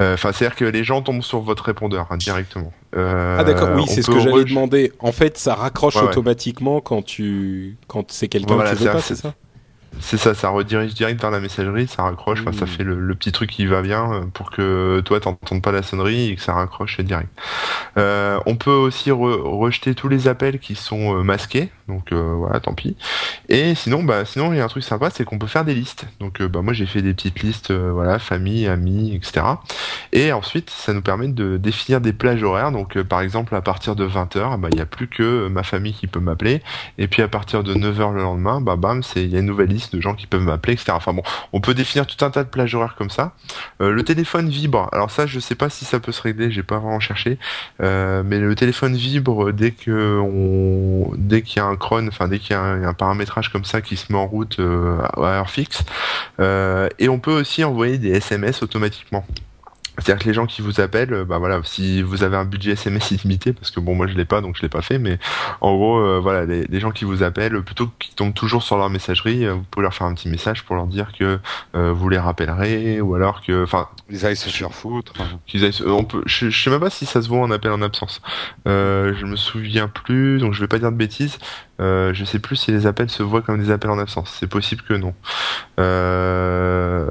Euh, 0.00 0.14
Enfin, 0.14 0.32
c'est-à-dire 0.32 0.56
que 0.56 0.64
les 0.64 0.84
gens 0.84 1.02
tombent 1.02 1.22
sur 1.22 1.40
votre 1.40 1.64
répondeur 1.64 2.06
hein, 2.10 2.16
directement. 2.16 2.72
Euh, 2.96 3.36
Ah 3.38 3.44
d'accord, 3.44 3.70
oui, 3.76 3.84
c'est 3.88 4.02
ce 4.02 4.10
que 4.10 4.18
j'allais 4.20 4.44
demander. 4.44 4.92
En 5.00 5.12
fait, 5.12 5.36
ça 5.36 5.54
raccroche 5.54 5.96
Ouais, 5.96 6.02
ouais. 6.02 6.08
automatiquement 6.08 6.80
quand 6.80 7.02
tu 7.02 7.76
quand 7.88 8.10
c'est 8.10 8.28
quelqu'un 8.28 8.54
Voilà, 8.54 8.72
que 8.72 8.76
tu 8.78 8.84
veux 8.84 8.90
pas, 8.92 9.00
c'est 9.00 9.16
ça? 9.16 9.34
C'est 9.98 10.18
ça, 10.18 10.34
ça 10.34 10.50
redirige 10.50 10.94
direct 10.94 11.20
vers 11.20 11.30
la 11.30 11.40
messagerie, 11.40 11.86
ça 11.88 12.02
raccroche, 12.02 12.44
ça 12.52 12.66
Mmh. 12.66 12.66
fait 12.66 12.84
le, 12.84 13.00
le 13.00 13.14
petit 13.14 13.32
truc 13.32 13.50
qui 13.50 13.66
va 13.66 13.80
bien 13.82 14.12
euh, 14.12 14.26
pour 14.26 14.50
que 14.50 15.00
toi 15.04 15.20
t'entendes 15.20 15.62
pas 15.62 15.72
la 15.72 15.82
sonnerie 15.82 16.30
et 16.30 16.36
que 16.36 16.42
ça 16.42 16.52
raccroche 16.52 17.00
direct. 17.00 17.30
Euh, 17.96 18.38
on 18.46 18.56
peut 18.56 18.70
aussi 18.70 19.10
re- 19.10 19.40
rejeter 19.42 19.94
tous 19.94 20.08
les 20.08 20.28
appels 20.28 20.58
qui 20.58 20.74
sont 20.74 21.16
euh, 21.18 21.22
masqués, 21.22 21.70
donc 21.88 22.12
euh, 22.12 22.34
voilà, 22.36 22.60
tant 22.60 22.74
pis. 22.74 22.96
Et 23.48 23.74
sinon, 23.74 24.04
bah 24.04 24.24
sinon 24.24 24.52
il 24.52 24.58
y 24.58 24.60
a 24.60 24.64
un 24.64 24.68
truc 24.68 24.84
sympa, 24.84 25.10
c'est 25.10 25.24
qu'on 25.24 25.38
peut 25.38 25.46
faire 25.46 25.64
des 25.64 25.74
listes. 25.74 26.06
Donc 26.20 26.40
euh, 26.40 26.48
bah 26.48 26.62
moi 26.62 26.72
j'ai 26.74 26.86
fait 26.86 27.02
des 27.02 27.14
petites 27.14 27.40
listes, 27.42 27.72
voilà, 27.72 28.18
famille, 28.18 28.66
amis, 28.68 29.14
etc. 29.14 29.62
Et 30.12 30.32
ensuite 30.32 30.70
ça 30.70 30.92
nous 30.92 31.02
permet 31.02 31.28
de 31.28 31.56
définir 31.56 32.00
des 32.00 32.12
plages 32.12 32.42
horaires. 32.42 32.72
Donc 32.72 33.00
par 33.02 33.20
exemple 33.20 33.54
à 33.54 33.62
partir 33.62 33.96
de 33.96 34.04
20h, 34.06 34.58
bah 34.58 34.68
il 34.72 34.78
y 34.78 34.80
a 34.82 34.86
plus 34.86 35.08
que 35.08 35.48
ma 35.48 35.62
famille 35.62 35.94
qui 35.94 36.06
peut 36.06 36.20
m'appeler. 36.20 36.62
Et 36.98 37.08
puis 37.08 37.22
à 37.22 37.28
partir 37.28 37.62
de 37.64 37.74
9h 37.74 38.12
le 38.14 38.22
lendemain, 38.22 38.60
bah 38.60 38.76
bam, 38.76 39.02
c'est 39.02 39.22
il 39.24 39.30
y 39.30 39.36
a 39.36 39.40
une 39.40 39.46
nouvelle 39.46 39.68
liste 39.68 39.85
de 39.90 40.00
gens 40.00 40.14
qui 40.14 40.26
peuvent 40.26 40.42
m'appeler, 40.42 40.74
etc. 40.74 40.92
Enfin 40.92 41.12
bon, 41.12 41.22
on 41.52 41.60
peut 41.60 41.74
définir 41.74 42.06
tout 42.06 42.24
un 42.24 42.30
tas 42.30 42.44
de 42.44 42.48
plages 42.48 42.74
horaires 42.74 42.94
comme 42.96 43.10
ça. 43.10 43.32
Euh, 43.80 43.90
le 43.90 44.02
téléphone 44.02 44.48
vibre. 44.48 44.88
Alors 44.92 45.10
ça, 45.10 45.26
je 45.26 45.38
sais 45.40 45.54
pas 45.54 45.70
si 45.70 45.84
ça 45.84 46.00
peut 46.00 46.12
se 46.12 46.22
régler, 46.22 46.50
j'ai 46.50 46.62
pas 46.62 46.78
vraiment 46.78 47.00
cherché. 47.00 47.38
Euh, 47.82 48.22
mais 48.24 48.38
le 48.38 48.54
téléphone 48.54 48.94
vibre 48.96 49.52
dès 49.52 49.70
que 49.72 50.22
dès 51.16 51.42
qu'il 51.42 51.58
y 51.58 51.60
a 51.60 51.66
un 51.66 51.76
cron, 51.76 52.06
enfin 52.08 52.28
dès 52.28 52.38
qu'il 52.38 52.52
y 52.52 52.54
a 52.54 52.62
un, 52.62 52.94
paramétrage 52.94 53.50
comme 53.50 53.64
ça 53.64 53.80
qui 53.80 53.96
se 53.96 54.12
met 54.12 54.18
en 54.18 54.26
route 54.26 54.58
euh, 54.58 54.98
à 55.16 55.38
heure 55.38 55.50
fixe. 55.50 55.84
Et 56.98 57.08
on 57.08 57.18
peut 57.18 57.32
aussi 57.32 57.64
envoyer 57.64 57.98
des 57.98 58.10
SMS 58.10 58.62
automatiquement. 58.62 59.24
C'est-à-dire 59.98 60.22
que 60.22 60.28
les 60.28 60.34
gens 60.34 60.46
qui 60.46 60.62
vous 60.62 60.80
appellent, 60.80 61.12
euh, 61.12 61.24
bah 61.24 61.38
voilà, 61.38 61.60
si 61.64 62.02
vous 62.02 62.22
avez 62.22 62.36
un 62.36 62.44
budget 62.44 62.72
SMS 62.72 63.10
illimité, 63.10 63.52
parce 63.52 63.70
que 63.70 63.80
bon 63.80 63.94
moi 63.94 64.06
je 64.06 64.14
l'ai 64.14 64.24
pas 64.24 64.40
donc 64.40 64.56
je 64.56 64.62
l'ai 64.62 64.68
pas 64.68 64.82
fait, 64.82 64.98
mais 64.98 65.18
en 65.60 65.74
gros 65.74 65.98
euh, 65.98 66.20
voilà, 66.20 66.44
les, 66.44 66.64
les 66.64 66.80
gens 66.80 66.90
qui 66.90 67.04
vous 67.04 67.22
appellent, 67.22 67.62
plutôt 67.62 67.88
qu'ils 67.98 68.14
tombent 68.14 68.34
toujours 68.34 68.62
sur 68.62 68.76
leur 68.76 68.90
messagerie, 68.90 69.46
euh, 69.46 69.54
vous 69.54 69.64
pouvez 69.70 69.82
leur 69.82 69.94
faire 69.94 70.06
un 70.06 70.14
petit 70.14 70.28
message 70.28 70.64
pour 70.64 70.76
leur 70.76 70.86
dire 70.86 71.12
que 71.18 71.38
euh, 71.74 71.92
vous 71.92 72.08
les 72.08 72.18
rappellerez, 72.18 73.00
ou 73.00 73.14
alors 73.14 73.42
que, 73.42 73.62
enfin, 73.62 73.88
Ils 74.10 74.24
aillent 74.26 74.36
se 74.36 74.48
faire 74.48 74.72
foutre. 74.72 75.12
qu'ils 75.46 75.64
aillent, 75.64 75.82
on 75.86 76.04
peut, 76.04 76.22
je, 76.26 76.50
je 76.50 76.62
sais 76.62 76.70
même 76.70 76.80
pas 76.80 76.90
si 76.90 77.06
ça 77.06 77.22
se 77.22 77.28
voit 77.28 77.40
en 77.40 77.50
appel 77.50 77.70
en 77.72 77.82
absence. 77.82 78.20
Euh, 78.68 79.14
je 79.18 79.26
me 79.26 79.36
souviens 79.36 79.88
plus, 79.88 80.38
donc 80.38 80.52
je 80.54 80.60
vais 80.60 80.68
pas 80.68 80.78
dire 80.78 80.92
de 80.92 80.96
bêtises, 80.96 81.38
Euh, 81.80 82.14
je 82.14 82.24
sais 82.24 82.38
plus 82.38 82.56
si 82.56 82.70
les 82.72 82.86
appels 82.86 83.10
se 83.10 83.22
voient 83.22 83.42
comme 83.42 83.62
des 83.62 83.70
appels 83.70 83.90
en 83.90 83.98
absence. 83.98 84.34
C'est 84.40 84.46
possible 84.46 84.82
que 84.88 84.94
non. 84.94 85.12
Euh, 85.78 87.06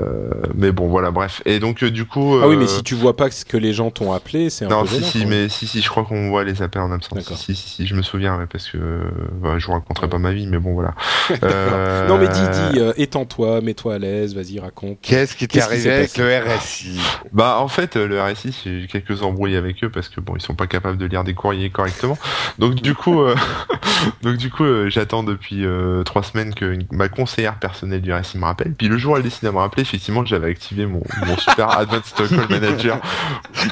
mais 0.55 0.71
bon, 0.71 0.87
voilà, 0.87 1.11
bref. 1.11 1.41
Et 1.45 1.59
donc 1.59 1.83
euh, 1.83 1.91
du 1.91 2.05
coup. 2.05 2.37
Ah 2.41 2.47
oui, 2.47 2.57
mais 2.57 2.63
euh, 2.65 2.67
si 2.67 2.83
tu 2.83 2.95
vois 2.95 3.15
pas 3.15 3.29
ce 3.29 3.45
que 3.45 3.57
les 3.57 3.73
gens 3.73 3.91
t'ont 3.91 4.11
appelé, 4.11 4.49
c'est 4.49 4.65
un 4.65 4.69
non, 4.69 4.81
peu 4.81 4.87
si, 4.87 4.95
gênant, 4.95 5.07
si, 5.07 5.19
même. 5.19 5.29
mais 5.29 5.49
si, 5.49 5.67
si, 5.67 5.81
je 5.81 5.89
crois 5.89 6.03
qu'on 6.03 6.29
voit 6.29 6.43
les 6.43 6.61
appels 6.61 6.81
en 6.81 6.91
absence. 6.91 7.33
Si, 7.35 7.55
si, 7.55 7.69
si, 7.69 7.87
je 7.87 7.95
me 7.95 8.01
souviens, 8.01 8.37
ouais, 8.37 8.45
parce 8.51 8.67
que 8.69 8.77
ouais, 8.77 9.59
je 9.59 9.65
vous 9.67 9.73
raconterai 9.73 10.05
Ouais. 10.05 10.09
pas 10.09 10.17
ma 10.19 10.31
vie, 10.33 10.47
mais 10.47 10.57
bon, 10.59 10.73
voilà. 10.73 10.93
Euh, 11.43 12.07
Non 12.07 12.17
mais 12.17 12.27
dis, 12.27 12.39
dis, 12.73 12.79
euh, 12.79 12.93
étends-toi, 12.97 13.61
mets-toi 13.61 13.95
à 13.95 13.97
l'aise, 13.99 14.35
vas-y, 14.35 14.59
raconte. 14.59 14.99
Qu'est-ce 15.01 15.35
qui 15.35 15.47
t'est 15.47 15.61
arrivé 15.61 15.91
avec 15.91 16.17
le 16.17 16.25
RSI 16.25 16.99
Bah, 17.33 17.57
en 17.59 17.67
fait, 17.67 17.95
le 17.95 18.21
RSI, 18.21 18.55
j'ai 18.63 18.83
eu 18.83 18.87
quelques 18.87 19.21
embrouilles 19.23 19.55
avec 19.55 19.83
eux 19.83 19.89
parce 19.89 20.09
que 20.09 20.19
bon, 20.21 20.35
ils 20.35 20.41
sont 20.41 20.55
pas 20.55 20.67
capables 20.67 20.97
de 20.97 21.05
lire 21.05 21.23
des 21.23 21.33
courriers 21.33 21.69
correctement. 21.69 22.17
Donc 22.59 22.75
du 22.75 22.93
coup, 22.95 23.21
euh, 23.21 23.35
donc 24.21 24.37
du 24.37 24.49
coup, 24.49 24.54
euh, 24.63 24.89
j'attends 24.89 25.23
depuis 25.23 25.65
euh, 25.65 26.03
trois 26.03 26.23
semaines 26.23 26.53
que 26.53 26.65
une- 26.73 26.85
ma 26.91 27.09
conseillère 27.09 27.55
personnelle 27.59 28.01
du 28.01 28.13
RSI 28.13 28.37
me 28.37 28.45
rappelle. 28.45 28.73
Puis 28.73 28.87
le 28.87 28.97
jour 28.97 29.13
où 29.13 29.17
elle 29.17 29.23
décide 29.23 29.43
de 29.45 29.49
me 29.51 29.57
rappeler, 29.57 29.81
effectivement, 29.83 30.23
j'avais 30.25 30.49
activé 30.49 30.85
mon, 30.85 31.01
mon 31.25 31.37
super 31.37 31.69
Advanced 31.77 32.13
Call 32.15 32.27
Manager 32.49 32.97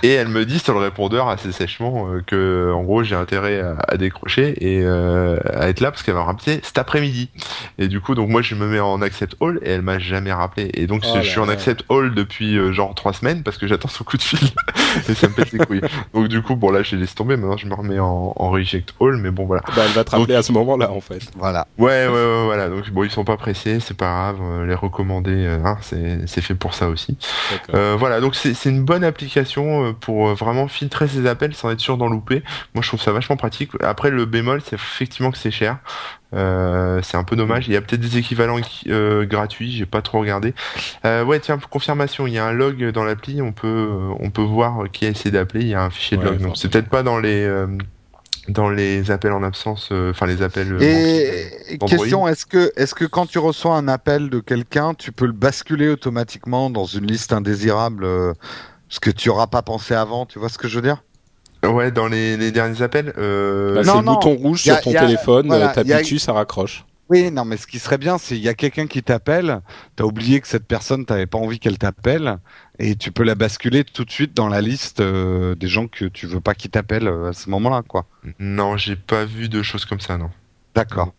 et 0.02 0.10
elle 0.14 0.28
me 0.28 0.46
dit 0.46 0.60
sur 0.60 0.74
le 0.74 0.80
répondeur 0.80 1.28
assez 1.30 1.52
sèchement 1.52 2.08
euh, 2.10 2.22
que 2.26 2.72
en 2.74 2.84
gros 2.84 3.04
j'ai 3.04 3.16
intérêt 3.16 3.60
à, 3.62 3.76
à 3.88 3.98
décrocher 3.98 4.56
et 4.60 4.82
euh, 4.84 5.38
à 5.54 5.68
être 5.70 5.80
là 5.82 5.92
parce 5.92 6.04
qu'elle 6.04 6.16
m'a 6.16 6.24
rappelé 6.24 6.60
cet 6.64 6.78
après-midi. 6.78 7.30
Et 7.78 7.88
du 7.88 8.00
coup, 8.02 8.16
donc 8.16 8.30
moi 8.30 8.42
je 8.42 8.56
me 8.56 8.68
mets 8.68 8.80
en 8.80 9.02
accept 9.02 9.36
all 9.42 9.60
et 9.64 9.70
elle 9.72 9.82
m'a 9.82 10.00
jamais 10.00 10.32
rappelé. 10.34 10.70
Et 10.74 10.88
donc 10.88 11.04
Oh 11.06 11.18
je 11.22 11.28
suis 11.30 11.40
en 11.40 11.50
accept 11.50 11.84
all 11.90 12.14
depuis 12.14 12.58
euh, 12.58 12.72
genre 12.72 12.94
trois 12.96 13.14
semaines 13.14 13.44
parce 13.44 13.58
que 13.58 13.68
j'attends 13.68 13.88
son 13.90 14.04
coup 14.04 14.18
de 14.18 14.22
fil 14.24 14.40
et 15.10 15.14
ça 15.14 15.28
me 15.28 15.34
pète 15.34 15.52
les 15.52 15.60
couilles. 15.66 15.82
Donc 16.14 16.28
du 16.28 16.42
coup, 16.42 16.56
bon 16.56 16.72
là 16.72 16.84
j'ai 16.84 16.98
laissé 16.98 17.16
tomber. 17.16 17.36
Maintenant 17.38 17.58
je 17.58 17.68
me 17.68 17.74
remets 17.74 18.00
en, 18.00 18.34
en 18.36 18.50
reject 18.50 18.94
all, 19.02 19.18
mais 19.18 19.32
bon 19.32 19.46
voilà. 19.46 19.62
Bah 19.76 19.84
elle 19.86 19.92
va 19.92 20.04
te 20.04 20.12
rappeler 20.12 20.36
à 20.36 20.44
ce 20.44 20.52
moment-là 20.78 20.92
en 20.92 21.02
fait. 21.02 21.22
Voilà. 21.38 21.68
Ouais, 21.78 22.08
ouais, 22.08 22.14
ouais, 22.14 22.44
voilà. 22.46 22.70
Donc 22.70 22.90
bon, 22.92 23.04
ils 23.04 23.12
sont 23.12 23.24
pas 23.24 23.38
pressés, 23.38 23.80
c'est 23.80 23.98
pas 23.98 24.06
grave. 24.06 24.40
euh, 24.42 24.66
les 24.66 24.76
recommander, 24.76 25.46
euh, 25.46 25.60
hein, 25.66 25.78
c'est 25.82 26.28
c'est 26.28 26.42
fait 26.42 26.56
pour 26.56 26.74
ça 26.74 26.90
aussi. 26.90 27.18
Euh, 27.74 27.96
voilà, 27.98 28.20
donc 28.20 28.36
c'est 28.36 28.54
c'est 28.54 28.70
une 28.70 28.84
bonne 28.84 29.04
application 29.04 29.94
pour 29.94 30.34
vraiment 30.36 30.68
filtrer 30.68 31.08
ses 31.08 31.28
appels 31.28 31.54
sans 31.54 31.72
être 31.72 31.80
sûr 31.80 31.98
d'en 31.98 32.08
louper. 32.08 32.44
Moi, 32.74 32.82
je 32.82 32.88
trouve 32.88 33.02
ça 33.02 33.12
vachement 33.12 33.38
pratique. 33.38 33.72
Après, 33.82 34.10
le 34.10 34.26
bémol, 34.26 34.62
c'est 34.64 34.76
effectivement 34.76 35.32
que 35.32 35.38
c'est 35.38 35.52
cher. 35.52 35.78
Euh, 36.34 37.00
c'est 37.04 37.16
un 37.18 37.24
peu 37.24 37.36
dommage. 37.36 37.68
Il 37.68 37.74
y 37.74 37.78
a 37.78 37.82
peut-être 37.82 38.02
des 38.02 38.18
équivalents 38.18 38.58
euh, 38.88 39.24
gratuits, 39.26 39.72
j'ai 39.72 39.86
pas 39.86 40.02
trop 40.02 40.20
regardé. 40.20 40.56
Euh, 41.06 41.24
ouais, 41.24 41.40
tiens, 41.40 41.60
pour 41.60 41.70
confirmation, 41.70 42.26
il 42.26 42.34
y 42.34 42.40
a 42.40 42.46
un 42.46 42.52
log 42.52 42.90
dans 42.92 43.04
l'appli. 43.04 43.42
On 43.42 43.52
peut 43.52 43.68
euh, 43.68 44.14
on 44.20 44.32
peut 44.32 44.42
voir 44.42 44.90
qui 44.92 45.06
a 45.06 45.10
essayé 45.10 45.30
d'appeler. 45.32 45.62
Il 45.62 45.68
y 45.68 45.76
a 45.76 45.84
un 45.84 45.90
fichier 45.92 46.18
de 46.18 46.24
log. 46.24 46.42
Donc 46.42 46.58
c'est 46.58 46.70
peut-être 46.72 46.90
pas 46.90 47.04
dans 47.04 47.20
les 47.20 47.44
euh, 47.44 47.68
dans 48.50 48.70
les 48.70 49.10
appels 49.12 49.32
en 49.32 49.44
absence, 49.44 49.90
euh, 49.92 50.12
enfin 50.12 50.26
les 50.26 50.42
appels. 50.42 50.74
euh, 50.74 50.80
Et 50.82 51.78
question, 51.78 52.28
est-ce 52.28 52.46
que, 52.46 52.72
est-ce 52.76 52.94
que 52.94 53.06
quand 53.06 53.26
tu 53.26 53.40
reçois 53.40 53.76
un 53.76 53.88
appel 53.88 54.30
de 54.30 54.40
quelqu'un, 54.40 54.94
tu 54.94 55.12
peux 55.12 55.26
le 55.26 55.32
basculer 55.32 55.88
automatiquement 55.90 56.70
dans 56.70 56.86
une 56.86 57.06
liste 57.08 57.32
indésirable, 57.34 58.04
euh, 58.04 58.34
ce 58.90 59.00
que 59.00 59.10
tu 59.10 59.30
auras 59.30 59.48
pas 59.48 59.62
pensé 59.62 59.94
avant, 59.94 60.26
tu 60.26 60.40
vois 60.40 60.50
ce 60.50 60.58
que 60.58 60.68
je 60.68 60.76
veux 60.76 60.82
dire? 60.82 61.04
Ouais, 61.66 61.92
dans 61.92 62.08
les, 62.08 62.36
les 62.36 62.52
derniers 62.52 62.82
appels. 62.82 63.14
Euh... 63.18 63.76
Bah, 63.76 63.82
c'est 63.86 63.98
le 63.98 64.04
non. 64.04 64.14
bouton 64.16 64.36
rouge 64.36 64.68
a- 64.68 64.74
sur 64.76 64.82
ton 64.82 64.92
a- 64.98 65.00
téléphone, 65.00 65.48
voilà, 65.48 65.70
t'appuies 65.70 65.94
dessus, 65.94 66.20
ça 66.20 66.34
raccroche. 66.34 66.84
Oui, 67.10 67.32
non, 67.32 67.44
mais 67.44 67.58
ce 67.58 67.68
qui 67.68 67.80
serait 67.80 67.98
bien, 67.98 68.18
c'est 68.18 68.36
il 68.38 68.42
y 68.42 68.50
a 68.50 68.54
quelqu'un 68.54 68.88
qui 68.88 69.04
t'appelle, 69.04 69.62
t'as 69.96 70.06
oublié 70.06 70.40
que 70.40 70.48
cette 70.48 70.66
personne, 70.66 71.06
t'avais 71.06 71.26
pas 71.26 71.38
envie 71.38 71.60
qu'elle 71.60 71.78
t'appelle, 71.78 72.38
et 72.80 72.96
tu 72.96 73.12
peux 73.12 73.24
la 73.24 73.36
basculer 73.36 73.84
tout 73.84 74.06
de 74.06 74.12
suite 74.12 74.34
dans 74.34 74.48
la 74.48 74.62
liste 74.62 75.02
euh, 75.02 75.54
des 75.56 75.68
gens 75.68 75.88
que 75.88 76.06
tu 76.06 76.28
veux 76.28 76.40
pas 76.40 76.56
qu'ils 76.56 76.72
t'appellent 76.72 77.10
euh, 77.10 77.30
à 77.30 77.34
ce 77.34 77.50
moment-là, 77.50 77.84
quoi. 77.88 78.06
Non, 78.40 78.78
j'ai 78.78 78.96
pas 78.96 79.26
vu 79.26 79.50
de 79.50 79.62
choses 79.62 79.86
comme 79.86 80.00
ça, 80.00 80.18
non. 80.18 80.32
D'accord. 80.76 81.14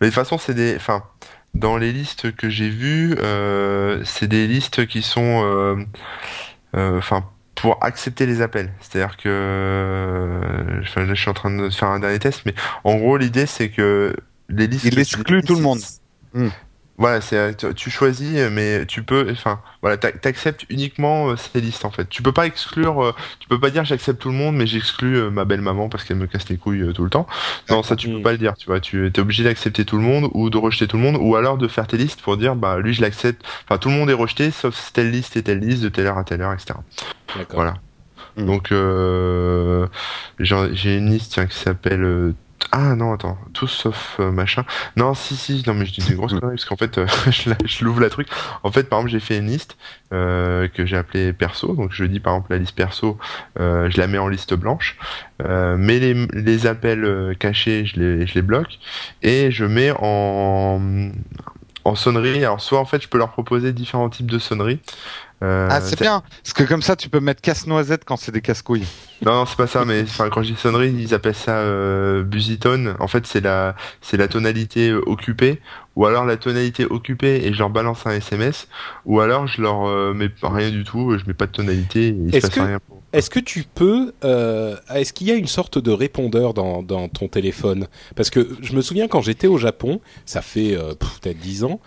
Mais 0.00 0.06
de 0.06 0.10
toute 0.10 0.14
façon, 0.14 0.38
c'est 0.38 0.54
des, 0.54 0.74
enfin, 0.76 1.04
dans 1.54 1.76
les 1.76 1.92
listes 1.92 2.34
que 2.34 2.48
j'ai 2.48 2.70
vues, 2.70 3.14
euh, 3.18 4.02
c'est 4.04 4.26
des 4.26 4.46
listes 4.46 4.86
qui 4.86 5.02
sont, 5.02 5.76
enfin, 6.74 7.24
pour 7.54 7.82
accepter 7.84 8.24
les 8.24 8.40
appels. 8.40 8.72
C'est-à-dire 8.80 9.16
que, 9.16 10.80
enfin, 10.82 11.04
là, 11.04 11.14
je 11.14 11.20
suis 11.20 11.30
en 11.30 11.34
train 11.34 11.50
de 11.50 11.68
faire 11.70 11.88
un 11.88 12.00
dernier 12.00 12.18
test, 12.18 12.42
mais 12.46 12.54
en 12.84 12.96
gros, 12.96 13.16
l'idée, 13.16 13.46
c'est 13.46 13.68
que 13.68 14.14
les 14.48 14.66
listes. 14.66 14.84
Il 14.84 14.98
exclut 14.98 15.42
tout 15.42 15.54
le 15.54 15.62
monde. 15.62 15.80
Hmm. 16.34 16.48
Voilà, 17.00 17.20
c'est 17.20 17.56
tu- 17.56 17.72
tu 17.74 17.90
choisis, 17.90 18.36
mais 18.50 18.84
tu 18.84 19.04
peux, 19.04 19.28
enfin, 19.30 19.60
voilà, 19.82 19.96
t'ac- 19.96 20.20
t'acceptes 20.20 20.64
uniquement 20.68 21.28
euh, 21.30 21.36
ces 21.36 21.60
listes 21.60 21.84
en 21.84 21.92
fait. 21.92 22.08
Tu 22.08 22.22
peux 22.24 22.32
pas 22.32 22.44
exclure, 22.44 23.00
euh, 23.04 23.12
tu 23.38 23.46
peux 23.48 23.60
pas 23.60 23.70
dire 23.70 23.84
j'accepte 23.84 24.20
tout 24.20 24.30
le 24.30 24.34
monde, 24.34 24.56
mais 24.56 24.66
j'exclus 24.66 25.16
euh, 25.16 25.30
ma 25.30 25.44
belle 25.44 25.60
maman 25.60 25.88
parce 25.88 26.02
qu'elle 26.02 26.16
me 26.16 26.26
casse 26.26 26.48
les 26.48 26.56
couilles 26.56 26.82
euh, 26.82 26.92
tout 26.92 27.04
le 27.04 27.10
temps. 27.10 27.28
Non, 27.70 27.84
ça 27.84 27.94
tu 27.94 28.08
Mm. 28.08 28.14
peux 28.14 28.22
pas 28.22 28.32
le 28.32 28.38
dire, 28.38 28.54
tu 28.56 28.66
vois. 28.66 28.80
Tu 28.80 29.06
es 29.06 29.18
obligé 29.20 29.44
d'accepter 29.44 29.84
tout 29.84 29.96
le 29.96 30.02
monde 30.02 30.28
ou 30.34 30.50
de 30.50 30.58
rejeter 30.58 30.88
tout 30.88 30.96
le 30.96 31.04
monde, 31.04 31.18
ou 31.20 31.36
alors 31.36 31.56
de 31.56 31.68
faire 31.68 31.86
tes 31.86 31.96
listes 31.96 32.20
pour 32.20 32.36
dire 32.36 32.56
bah 32.56 32.80
lui 32.80 32.92
je 32.94 33.00
l'accepte. 33.00 33.44
Enfin, 33.68 33.78
tout 33.78 33.90
le 33.90 33.94
monde 33.94 34.10
est 34.10 34.14
rejeté 34.14 34.50
sauf 34.50 34.90
telle 34.92 35.12
liste 35.12 35.36
et 35.36 35.44
telle 35.44 35.60
liste 35.60 35.84
de 35.84 35.88
telle 35.90 36.06
heure 36.06 36.18
à 36.18 36.24
telle 36.24 36.42
heure, 36.42 36.52
etc. 36.52 36.74
D'accord. 37.36 37.54
Voilà. 37.54 37.74
Mm. 38.36 38.44
Donc 38.46 38.72
euh, 38.72 39.86
j'ai 40.40 40.96
une 40.98 41.10
liste 41.12 41.30
tiens, 41.34 41.46
qui 41.46 41.56
s'appelle 41.56 42.02
euh, 42.02 42.34
ah 42.72 42.94
non 42.94 43.14
attends. 43.14 43.38
Tous 43.54 43.68
sauf 43.68 44.16
euh, 44.20 44.30
machin. 44.30 44.64
Non 44.96 45.14
si 45.14 45.36
si 45.36 45.62
non 45.66 45.74
mais 45.74 45.86
je 45.86 45.92
dis 45.92 46.06
des 46.06 46.14
grosses 46.14 46.34
conneries 46.34 46.56
parce 46.56 46.64
qu'en 46.64 46.76
fait 46.76 46.98
euh, 46.98 47.06
je, 47.30 47.84
l'ouvre 47.84 48.00
la 48.00 48.10
truc. 48.10 48.28
En 48.62 48.70
fait 48.70 48.84
par 48.84 48.98
exemple 48.98 49.12
j'ai 49.12 49.20
fait 49.20 49.38
une 49.38 49.46
liste 49.46 49.76
euh, 50.12 50.68
que 50.68 50.84
j'ai 50.84 50.96
appelée 50.96 51.32
perso. 51.32 51.74
Donc 51.74 51.92
je 51.92 52.04
dis 52.04 52.20
par 52.20 52.34
exemple 52.34 52.52
la 52.52 52.58
liste 52.58 52.74
perso 52.74 53.18
euh, 53.58 53.88
je 53.90 53.98
la 53.98 54.06
mets 54.06 54.18
en 54.18 54.28
liste 54.28 54.54
blanche. 54.54 54.98
Euh, 55.42 55.76
mais 55.78 55.98
les, 55.98 56.14
les 56.32 56.66
appels 56.66 57.36
cachés 57.38 57.86
je 57.86 58.00
les, 58.00 58.26
je 58.26 58.34
les 58.34 58.42
bloque. 58.42 58.78
Et 59.22 59.50
je 59.50 59.64
mets 59.64 59.92
en 59.98 60.80
en 61.84 61.94
sonnerie. 61.94 62.44
Alors 62.44 62.60
soit 62.60 62.80
en 62.80 62.84
fait 62.84 63.02
je 63.02 63.08
peux 63.08 63.18
leur 63.18 63.30
proposer 63.30 63.72
différents 63.72 64.10
types 64.10 64.30
de 64.30 64.38
sonneries 64.38 64.80
Euh, 65.42 65.68
Ah, 65.70 65.80
c'est 65.80 66.00
bien, 66.00 66.22
parce 66.42 66.52
que 66.52 66.64
comme 66.64 66.82
ça, 66.82 66.96
tu 66.96 67.08
peux 67.08 67.20
mettre 67.20 67.40
casse-noisette 67.40 68.04
quand 68.04 68.16
c'est 68.16 68.32
des 68.32 68.40
casse-couilles. 68.40 68.84
Non, 69.24 69.32
non, 69.34 69.46
c'est 69.46 69.56
pas 69.56 69.66
ça, 69.68 69.84
mais 69.84 70.02
enfin, 70.02 70.28
quand 70.30 70.42
je 70.42 70.52
dis 70.52 70.58
sonnerie, 70.58 70.92
ils 70.98 71.14
appellent 71.14 71.34
ça 71.34 71.58
euh, 71.58 72.22
busitone. 72.24 72.96
En 72.98 73.06
fait, 73.08 73.26
c'est 73.26 73.40
la, 73.40 73.76
c'est 74.00 74.16
la 74.16 74.26
tonalité 74.28 74.90
euh, 74.90 75.00
occupée, 75.06 75.60
ou 75.94 76.06
alors 76.06 76.24
la 76.24 76.36
tonalité 76.36 76.84
occupée 76.86 77.46
et 77.46 77.52
je 77.52 77.58
leur 77.58 77.70
balance 77.70 78.04
un 78.06 78.10
SMS, 78.12 78.66
ou 79.06 79.20
alors 79.20 79.46
je 79.46 79.62
leur 79.62 79.86
euh, 79.86 80.12
mets 80.12 80.30
rien 80.42 80.70
du 80.70 80.82
tout, 80.84 81.16
je 81.16 81.24
mets 81.26 81.34
pas 81.34 81.46
de 81.46 81.52
tonalité, 81.52 82.08
et 82.08 82.16
il 82.16 82.30
se 82.32 82.36
Est-ce 82.36 82.46
passe 82.48 82.54
que- 82.56 82.60
rien. 82.60 82.78
Est-ce 83.14 83.30
que 83.30 83.40
tu 83.40 83.62
peux, 83.74 84.12
euh, 84.22 84.76
est-ce 84.94 85.14
qu'il 85.14 85.28
y 85.28 85.30
a 85.30 85.34
une 85.34 85.46
sorte 85.46 85.78
de 85.78 85.90
répondeur 85.90 86.52
dans, 86.52 86.82
dans 86.82 87.08
ton 87.08 87.26
téléphone? 87.26 87.86
Parce 88.16 88.28
que 88.28 88.46
je 88.60 88.74
me 88.74 88.82
souviens 88.82 89.08
quand 89.08 89.22
j'étais 89.22 89.46
au 89.46 89.56
Japon, 89.56 90.02
ça 90.26 90.42
fait 90.42 90.76
euh, 90.76 90.92
peut-être 90.94 91.38
dix 91.38 91.64
ans, 91.64 91.80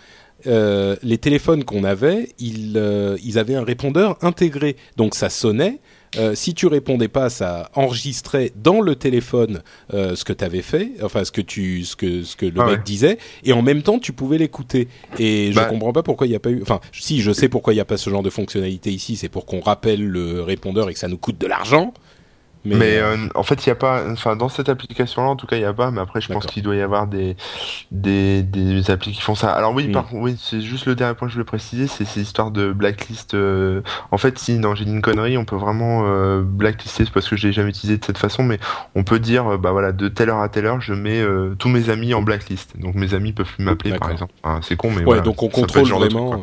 euh, 0.46 0.96
les 1.02 1.18
téléphones 1.18 1.64
qu'on 1.64 1.84
avait, 1.84 2.30
ils, 2.38 2.74
euh, 2.76 3.16
ils 3.24 3.38
avaient 3.38 3.54
un 3.54 3.64
répondeur 3.64 4.16
intégré, 4.22 4.76
donc 4.96 5.14
ça 5.14 5.28
sonnait. 5.30 5.78
Euh, 6.18 6.34
si 6.34 6.52
tu 6.52 6.66
répondais 6.66 7.08
pas, 7.08 7.30
ça 7.30 7.70
enregistrait 7.74 8.52
dans 8.62 8.82
le 8.82 8.96
téléphone 8.96 9.62
ce 9.90 10.22
que 10.24 10.34
tu 10.34 10.44
avais 10.44 10.60
fait, 10.60 10.90
enfin 11.02 11.24
ce 11.24 11.32
que 11.32 11.40
tu, 11.40 11.84
ce 11.84 11.96
que 11.96 12.22
ce 12.22 12.36
que 12.36 12.44
le 12.44 12.60
Ah 12.60 12.66
mec 12.66 12.76
ouais. 12.76 12.82
disait, 12.84 13.16
et 13.44 13.54
en 13.54 13.62
même 13.62 13.82
temps 13.82 13.98
tu 13.98 14.12
pouvais 14.12 14.36
l'écouter. 14.36 14.88
Et 15.18 15.52
je 15.52 15.56
Bah- 15.56 15.64
comprends 15.64 15.92
pas 15.94 16.02
pourquoi 16.02 16.26
il 16.26 16.30
n'y 16.30 16.36
a 16.36 16.40
pas 16.40 16.50
eu. 16.50 16.60
Enfin, 16.60 16.80
si 16.92 17.22
je 17.22 17.32
sais 17.32 17.48
pourquoi 17.48 17.72
il 17.72 17.76
n'y 17.76 17.80
a 17.80 17.86
pas 17.86 17.96
ce 17.96 18.10
genre 18.10 18.22
de 18.22 18.28
fonctionnalité 18.28 18.90
ici, 18.92 19.16
c'est 19.16 19.30
pour 19.30 19.46
qu'on 19.46 19.60
rappelle 19.60 20.06
le 20.06 20.42
répondeur 20.42 20.90
et 20.90 20.92
que 20.92 20.98
ça 20.98 21.08
nous 21.08 21.16
coûte 21.18 21.38
de 21.38 21.46
l'argent. 21.46 21.94
Mais, 22.64 22.76
Mais, 22.76 22.98
euh, 22.98 23.16
euh, 23.16 23.28
en 23.34 23.42
fait, 23.42 23.66
il 23.66 23.68
y 23.68 23.72
a 23.72 23.74
pas, 23.74 24.04
enfin, 24.10 24.36
dans 24.36 24.48
cette 24.48 24.68
application-là, 24.68 25.28
en 25.28 25.36
tout 25.36 25.46
cas, 25.46 25.56
il 25.56 25.62
y 25.62 25.64
a 25.64 25.72
pas, 25.72 25.90
mais 25.90 26.00
après, 26.00 26.20
je 26.20 26.32
pense 26.32 26.46
qu'il 26.46 26.62
doit 26.62 26.76
y 26.76 26.80
avoir 26.80 27.06
des, 27.08 27.36
des, 27.90 28.42
des 28.42 28.90
applis 28.90 29.12
qui 29.12 29.20
font 29.20 29.34
ça. 29.34 29.50
Alors 29.52 29.74
oui, 29.74 29.88
Mm. 29.88 29.92
par 29.92 30.06
contre, 30.06 30.22
oui, 30.22 30.36
c'est 30.40 30.60
juste 30.60 30.86
le 30.86 30.94
dernier 30.94 31.14
point 31.14 31.26
que 31.28 31.32
je 31.32 31.36
voulais 31.38 31.44
préciser, 31.44 31.86
c'est 31.86 32.04
ces 32.04 32.20
histoires 32.22 32.50
de 32.50 32.72
blacklist. 32.72 33.34
euh, 33.34 33.80
En 34.12 34.18
fait, 34.18 34.38
si, 34.38 34.58
non, 34.58 34.74
j'ai 34.74 34.84
dit 34.84 34.92
une 34.92 35.02
connerie, 35.02 35.36
on 35.38 35.44
peut 35.44 35.56
vraiment 35.56 36.02
euh, 36.06 36.42
blacklister, 36.44 37.04
c'est 37.04 37.12
parce 37.12 37.28
que 37.28 37.36
je 37.36 37.46
l'ai 37.48 37.52
jamais 37.52 37.70
utilisé 37.70 37.98
de 37.98 38.04
cette 38.04 38.18
façon, 38.18 38.42
mais 38.44 38.58
on 38.94 39.02
peut 39.04 39.18
dire, 39.18 39.52
euh, 39.54 39.56
bah 39.58 39.72
voilà, 39.72 39.92
de 39.92 40.08
telle 40.08 40.30
heure 40.30 40.40
à 40.40 40.48
telle 40.48 40.66
heure, 40.66 40.80
je 40.80 40.94
mets 40.94 41.20
euh, 41.20 41.54
tous 41.58 41.68
mes 41.68 41.90
amis 41.90 42.14
en 42.14 42.22
blacklist. 42.22 42.78
Donc 42.78 42.94
mes 42.94 43.14
amis 43.14 43.32
peuvent 43.32 43.52
plus 43.52 43.64
m'appeler, 43.64 43.98
par 43.98 44.10
exemple. 44.10 44.32
Enfin, 44.42 44.60
c'est 44.62 44.76
con, 44.76 44.90
mais 44.90 44.98
ouais, 44.98 45.04
voilà, 45.04 45.22
donc 45.22 45.42
on 45.42 45.48
contrôle 45.48 45.82
truc, 45.88 45.94
vraiment. 45.96 46.42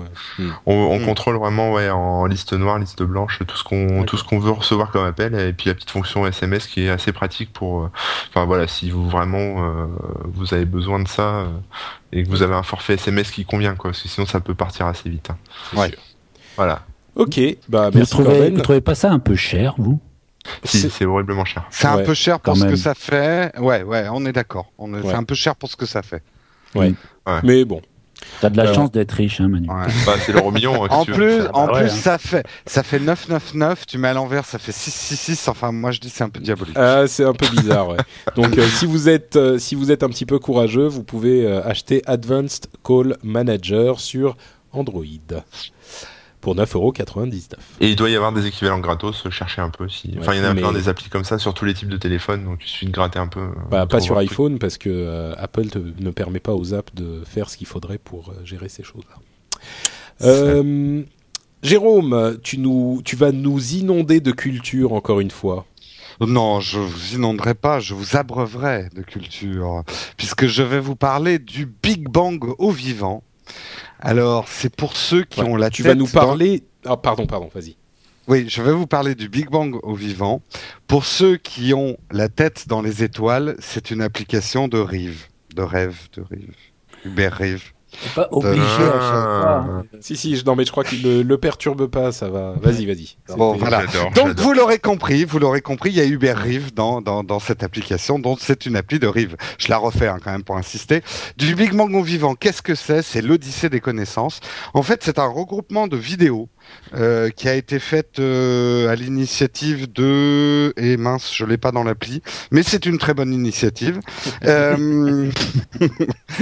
On, 0.66 0.74
on 0.74 1.00
Mm. 1.00 1.06
contrôle 1.06 1.38
vraiment 1.38 1.72
ouais 1.74 1.90
en 1.90 2.26
liste 2.26 2.54
noire, 2.54 2.78
liste 2.78 3.04
blanche, 3.04 3.40
tout 3.48 3.56
ce 3.56 3.64
qu'on 3.64 4.04
tout 4.04 4.18
ce 4.18 4.24
qu'on 4.24 4.40
veut 4.40 4.52
recevoir 4.52 4.92
comme 4.92 5.06
appel 5.06 5.34
et 5.40 5.54
puis 5.54 5.70
la 5.70 5.76
petite 5.76 5.92
fonction 5.92 6.09
SMS 6.28 6.68
qui 6.68 6.86
est 6.86 6.90
assez 6.90 7.12
pratique 7.12 7.52
pour 7.54 7.84
euh, 7.84 7.92
enfin 8.30 8.46
voilà 8.46 8.68
si 8.68 8.90
vous 8.90 9.10
vraiment 9.10 9.64
euh, 9.64 9.86
vous 10.26 10.54
avez 10.54 10.66
besoin 10.66 11.00
de 11.00 11.08
ça 11.08 11.22
euh, 11.42 11.48
et 12.12 12.24
que 12.24 12.30
vous 12.30 12.42
avez 12.42 12.56
un 12.56 12.64
forfait 12.64 12.94
SMS 12.96 13.32
qui 13.32 13.46
convient 13.46 13.76
quoi 13.76 13.92
parce 13.92 14.02
que 14.04 14.10
sinon 14.10 14.26
ça 14.28 14.40
peut 14.40 14.56
partir 14.56 14.86
assez 14.88 15.10
vite. 15.10 15.30
hein. 15.30 15.38
Ouais. 15.78 15.90
sûr. 15.90 15.98
Voilà. 16.58 16.82
Ok, 17.16 17.40
bah 17.68 17.90
Vous 17.90 18.06
trouvez, 18.06 18.50
vous 18.50 18.62
trouvez 18.62 18.82
pas 18.82 18.96
ça 18.96 19.12
un 19.12 19.20
peu 19.20 19.36
cher, 19.36 19.76
vous? 19.78 20.00
Si 20.64 20.90
C'est- 20.90 21.06
horriblement 21.06 21.44
cher. 21.46 21.66
C'est 21.70 21.88
un 21.88 21.98
Ouais, 21.98 22.04
peu 22.04 22.14
cher 22.14 22.40
pour 22.40 22.56
ce 22.56 22.62
même. 22.64 22.72
que 22.72 22.78
ça 22.78 22.96
fait. 22.96 23.52
Ouais, 23.60 23.84
ouais, 23.84 24.08
on 24.12 24.26
est 24.26 24.32
d'accord. 24.32 24.72
Ouais. 24.78 25.00
C'est 25.04 25.14
un 25.14 25.24
peu 25.24 25.36
cher 25.36 25.56
pour 25.56 25.70
ce 25.70 25.76
que 25.76 25.86
ça 25.86 26.02
fait. 26.02 26.24
Mais 27.44 27.66
bon. 27.66 27.82
T'as 28.42 28.50
de 28.50 28.58
la 28.58 28.74
chance 28.74 28.92
d'être 28.92 29.12
riche, 29.14 29.42
hein, 29.42 29.48
Manu. 29.50 29.68
Ouais. 29.70 29.88
Bah, 30.06 30.14
c'est 30.26 30.32
l'euro 30.32 30.52
million. 30.52 30.84
hein, 30.86 30.88
En 30.92 31.04
veux 31.04 31.14
plus, 31.14 31.42
Ah 31.54 31.58
en 31.58 31.68
ouais, 31.74 31.82
plus 31.82 31.92
hein. 31.92 31.96
ça 31.96 32.18
fait 32.18 32.46
ça 32.66 32.84
fait 32.84 33.00
999, 33.00 33.86
tu 33.86 33.98
mets 33.98 34.08
à 34.10 34.14
l'envers, 34.14 34.46
ça 34.46 34.60
fait 34.60 34.72
666. 34.72 35.48
Enfin, 35.48 35.72
moi 35.72 35.92
je 35.92 36.00
dis 36.00 36.10
c'est 36.10 36.24
un 36.24 36.30
peu 36.30 36.40
diabolique. 36.40 36.76
Ah, 36.78 37.04
c'est 37.08 37.24
un 37.26 37.34
peu 37.34 37.48
bizarre, 37.48 37.90
ouais. 37.90 37.98
Donc, 38.36 38.58
euh, 38.58 38.68
si 38.68 38.86
vous 38.86 39.10
êtes 39.10 39.36
euh, 39.36 39.58
si 39.58 39.76
vous 39.76 39.92
êtes 39.92 40.04
un 40.04 40.10
petit 40.10 40.26
peu 40.26 40.40
courageux, 40.40 40.88
vous 40.88 41.04
pouvez 41.04 41.46
euh, 41.46 41.62
acheter 41.66 42.02
Advanced 42.06 42.68
Call 42.84 43.18
Manager 43.24 44.00
sur 44.00 44.38
Android 44.72 45.04
pour 46.42 46.56
9,99€. 46.56 47.54
Et 47.82 47.90
il 47.90 47.96
doit 47.96 48.10
y 48.10 48.16
avoir 48.16 48.32
des 48.32 48.46
équivalents 48.46 48.80
gratos, 48.80 49.28
cherchez 49.30 49.62
un 49.62 49.70
peu 49.70 49.90
si. 49.90 50.16
Enfin, 50.20 50.34
il 50.34 50.38
y 50.38 50.42
en 50.42 50.46
a 50.46 50.54
mais- 50.54 50.62
plein 50.62 50.72
des 50.72 50.88
applis 50.90 51.10
comme 51.10 51.24
ça 51.26 51.38
sur 51.38 51.54
tous 51.54 51.66
les 51.66 51.74
types 51.74 51.90
de 51.90 51.98
téléphones, 51.98 52.46
donc 52.46 52.60
il 52.64 52.68
suffit 52.68 52.86
de 52.86 52.92
gratter 52.92 53.20
un 53.20 53.28
peu. 53.28 53.42
euh, 53.42 53.50
Bah, 53.70 53.86
pas 53.86 54.00
sur 54.00 54.16
truc. 54.16 54.30
iPhone 54.32 54.60
parce 54.60 54.78
que 54.78 54.90
euh, 54.90 55.34
Apple 55.38 55.68
te- 55.68 55.80
ne 55.80 56.12
permet 56.12 56.40
pas 56.40 56.54
aux 56.54 56.74
apps 56.74 56.94
de 56.96 57.24
faire 57.26 57.50
ce 57.50 57.58
qu'il 57.58 57.68
faudrait 57.68 57.98
pour 57.98 58.30
euh, 58.30 58.46
gérer 58.46 58.70
ces 58.70 58.84
choses-là. 58.84 59.16
Euh, 60.22 61.02
Jérôme, 61.62 62.38
tu, 62.42 62.58
nous, 62.58 63.02
tu 63.04 63.16
vas 63.18 63.32
nous 63.34 63.74
inonder 63.76 64.22
de 64.22 64.32
culture 64.32 64.94
encore 64.94 65.20
une 65.20 65.32
fois. 65.32 65.66
Non, 66.22 66.60
je 66.62 66.80
vous 66.80 67.16
inonderai 67.16 67.54
pas, 67.54 67.80
je 67.80 67.94
vous 67.94 68.16
abreuverai 68.18 68.90
de 68.96 69.02
culture, 69.02 69.84
puisque 70.18 70.48
je 70.48 70.64
vais 70.64 70.80
vous 70.80 70.96
parler 70.96 71.40
du 71.40 71.66
Big 71.66 72.08
Bang 72.10 72.44
au 72.58 72.72
vivant. 72.72 73.24
Alors, 74.00 74.48
c'est 74.48 74.74
pour 74.76 74.96
ceux 74.96 75.24
qui 75.24 75.42
Ouais, 75.42 75.50
ont 75.50 75.56
la 75.56 75.70
tu 75.70 75.84
tête 75.84 75.92
vas 75.92 75.96
nous 75.96 76.06
dans- 76.06 76.12
parler. 76.12 76.64
Ah, 76.86 76.98
pardon, 76.98 77.26
pardon, 77.28 77.50
vas-y. 77.54 77.76
Oui, 78.28 78.46
je 78.48 78.62
vais 78.62 78.72
vous 78.72 78.88
parler 78.88 79.16
du 79.16 79.28
Big 79.28 79.50
Bang 79.50 79.76
au 79.84 79.96
vivant. 79.96 80.42
Pour 80.88 81.06
ceux 81.06 81.38
qui 81.38 81.74
ont 81.74 81.98
la 82.12 82.30
tête 82.30 82.68
dans 82.68 82.82
les 82.82 83.04
étoiles, 83.04 83.56
c'est 83.60 83.92
une 83.92 84.02
application 84.02 84.68
de 84.68 84.78
Rive, 84.78 85.26
de 85.56 85.64
rêve, 85.64 85.98
de 86.14 86.22
Rive, 86.22 86.54
Uber 87.06 87.30
Rive. 87.30 87.72
C'est 88.02 88.14
pas 88.14 88.28
obligé 88.32 88.60
à 88.62 89.00
chaque 89.00 89.02
fois. 89.02 89.66
hein. 89.68 89.84
Si, 90.02 90.16
si, 90.16 90.36
je- 90.36 90.46
non, 90.46 90.56
mais 90.56 90.64
je 90.66 90.72
crois 90.72 90.84
qu'il 90.84 91.06
ne 91.08 91.22
le 91.24 91.38
perturbe 91.38 91.88
pas, 91.88 92.12
ça 92.12 92.30
va. 92.30 92.54
Vas-y, 92.62 92.86
vas-y. 92.86 93.16
Bon, 93.36 93.54
voilà. 93.54 93.84
Donc 94.16 94.38
vous 94.40 94.54
l'aurez 94.54 94.80
compris, 94.80 95.26
vous 95.26 95.40
l'aurez 95.40 95.62
compris, 95.62 95.90
il 95.90 95.96
y 95.98 96.02
a 96.02 96.06
Uber 96.06 96.34
Rive 96.34 96.74
dans, 96.74 97.02
dans, 97.02 97.24
dans 97.24 97.40
cette 97.40 97.64
application, 97.64 98.20
donc 98.20 98.40
c'est 98.42 98.66
une 98.66 98.76
appli 98.76 99.00
de 99.00 99.08
Rive. 99.08 99.36
Je 99.58 99.68
la 99.70 99.78
refais 99.78 100.08
hein, 100.08 100.18
quand 100.24 100.32
même 100.32 100.44
pour 100.44 100.58
insister. 100.58 101.02
Du 101.38 101.56
Big 101.56 101.74
Bang 101.74 101.94
au 101.96 102.04
vivant, 102.04 102.36
qu'est-ce 102.36 102.62
que 102.62 102.76
c'est? 102.76 103.02
C'est 103.02 103.22
l'Odyssée 103.22 103.70
des 103.70 103.80
connaissances. 103.80 104.40
En 104.74 104.84
fait, 104.84 105.02
c'est 105.04 105.20
un 105.20 105.28
regroupement 105.28 105.88
de 105.88 105.98
vidéos 105.98 106.48
euh, 106.96 107.30
qui 107.30 107.48
a 107.48 107.56
été 107.56 107.80
faite 107.80 108.20
euh, 108.20 108.90
à 108.90 108.96
l'initiative 108.96 109.92
de... 109.92 110.74
Et 110.78 110.98
mince, 110.98 111.32
je 111.36 111.46
l'ai 111.46 111.58
pas 111.58 111.72
dans 111.72 111.84
l'appli, 111.84 112.22
mais 112.52 112.64
c'est 112.64 112.86
une 112.86 112.98
très 112.98 113.14
bonne 113.14 113.34
initiative. 113.34 114.00
Euh, 114.46 115.30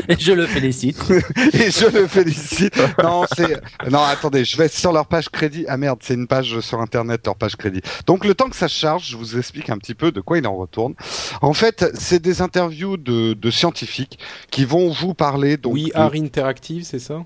Et 0.08 0.16
je 0.20 0.32
le 0.32 0.46
félicite. 0.46 0.98
et 1.54 1.72
je 1.72 1.86
le 1.92 2.08
félicite. 2.08 2.76
Non, 3.02 3.26
c'est 3.36 3.60
non, 3.90 4.04
attendez, 4.04 4.46
je 4.46 4.56
vais 4.58 4.68
sur 4.68 4.92
leur 4.94 5.08
page 5.08 5.30
crédit. 5.30 5.66
Ah 5.68 5.78
merde, 5.78 6.00
c'est 6.02 6.14
une 6.14 6.28
page 6.28 6.60
sur 6.62 6.80
internet 6.80 7.22
leur 7.26 7.36
page 7.36 7.56
crédit. 7.56 7.82
Donc 8.06 8.24
le 8.26 8.34
temps 8.36 8.50
que 8.50 8.56
ça 8.56 8.68
charge, 8.68 9.10
je 9.10 9.18
vous 9.18 9.38
explique 9.38 9.70
un 9.70 9.78
petit 9.78 9.96
peu 9.96 10.12
de 10.12 10.22
quoi 10.22 10.38
il 10.38 10.48
en 10.48 10.56
retourne. 10.56 10.94
En 11.42 11.54
fait, 11.54 11.86
c'est 11.96 12.22
des 12.22 12.42
interviews 12.42 12.98
de, 12.98 13.34
de 13.34 13.52
scientifiques 13.52 14.20
qui 14.52 14.66
vont 14.66 14.90
vous 14.92 15.14
parler 15.14 15.58
donc 15.58 15.74
Oui, 15.74 15.92
de- 15.94 15.98
Art 16.00 16.14
Interactive, 16.16 16.84
c'est 16.84 17.00
ça? 17.00 17.24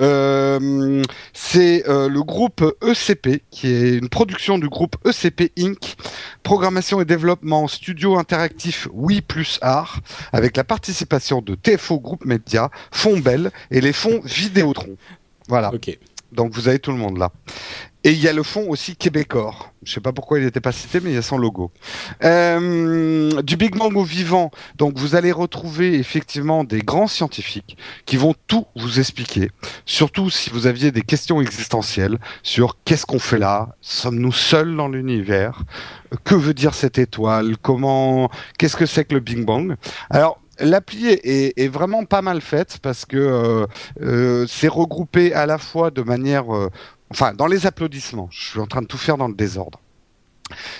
Euh, 0.00 1.02
c'est 1.32 1.88
euh, 1.88 2.08
le 2.08 2.22
groupe 2.22 2.62
ECP, 2.82 3.42
qui 3.50 3.68
est 3.68 3.98
une 3.98 4.08
production 4.08 4.58
du 4.58 4.68
groupe 4.68 4.96
ECP 5.06 5.52
Inc., 5.58 5.96
programmation 6.42 7.00
et 7.00 7.04
développement 7.04 7.68
studio 7.68 8.18
interactif 8.18 8.88
Oui 8.92 9.20
plus 9.20 9.58
Art, 9.62 10.00
avec 10.32 10.56
la 10.56 10.64
participation 10.64 11.42
de 11.42 11.54
TFO 11.54 12.00
Groupe 12.00 12.24
Média, 12.24 12.70
Fonds 12.90 13.18
Bell 13.18 13.50
et 13.70 13.80
les 13.80 13.92
fonds 13.92 14.20
Vidéotron. 14.24 14.96
Voilà, 15.48 15.72
Ok. 15.74 15.98
donc 16.32 16.52
vous 16.52 16.68
avez 16.68 16.78
tout 16.78 16.92
le 16.92 16.98
monde 16.98 17.18
là. 17.18 17.30
Et 18.02 18.12
il 18.12 18.18
y 18.22 18.28
a 18.28 18.32
le 18.32 18.42
fonds 18.42 18.66
aussi 18.70 18.96
Québecor. 18.96 19.72
Je 19.82 19.92
sais 19.92 20.00
pas 20.00 20.12
pourquoi 20.12 20.38
il 20.38 20.44
n'était 20.46 20.60
pas 20.60 20.72
cité, 20.72 21.00
mais 21.00 21.10
il 21.10 21.14
y 21.14 21.18
a 21.18 21.22
son 21.22 21.36
logo. 21.36 21.70
Euh, 22.24 23.42
du 23.42 23.56
Big 23.56 23.76
Bang 23.76 23.94
au 23.96 24.04
vivant. 24.04 24.50
Donc 24.76 24.98
vous 24.98 25.14
allez 25.16 25.32
retrouver 25.32 25.94
effectivement 25.98 26.64
des 26.64 26.80
grands 26.80 27.06
scientifiques 27.06 27.76
qui 28.06 28.16
vont 28.16 28.34
tout 28.46 28.66
vous 28.76 28.98
expliquer. 29.00 29.50
Surtout 29.84 30.30
si 30.30 30.48
vous 30.50 30.66
aviez 30.66 30.92
des 30.92 31.02
questions 31.02 31.40
existentielles 31.42 32.18
sur 32.42 32.78
qu'est-ce 32.84 33.04
qu'on 33.06 33.18
fait 33.18 33.38
là, 33.38 33.76
sommes-nous 33.80 34.32
seuls 34.32 34.74
dans 34.76 34.88
l'univers, 34.88 35.62
que 36.24 36.34
veut 36.34 36.54
dire 36.54 36.74
cette 36.74 36.98
étoile, 36.98 37.56
comment, 37.60 38.30
qu'est-ce 38.58 38.76
que 38.76 38.86
c'est 38.86 39.04
que 39.04 39.14
le 39.14 39.20
Big 39.20 39.44
Bang? 39.44 39.76
Alors 40.08 40.40
L'appli 40.62 41.06
est- 41.06 41.58
est 41.58 41.68
vraiment 41.68 42.04
pas 42.04 42.20
mal 42.20 42.42
faite 42.42 42.80
parce 42.82 43.06
que 43.06 43.16
euh, 43.16 43.66
euh, 44.02 44.44
c'est 44.46 44.68
regroupé 44.68 45.32
à 45.32 45.46
la 45.46 45.56
fois 45.56 45.90
de 45.90 46.02
manière, 46.02 46.54
euh, 46.54 46.68
enfin 47.10 47.34
dans 47.34 47.46
les 47.46 47.66
applaudissements. 47.66 48.28
Je 48.30 48.50
suis 48.50 48.60
en 48.60 48.66
train 48.66 48.82
de 48.82 48.86
tout 48.86 48.98
faire 48.98 49.16
dans 49.16 49.28
le 49.28 49.34
désordre. 49.34 49.80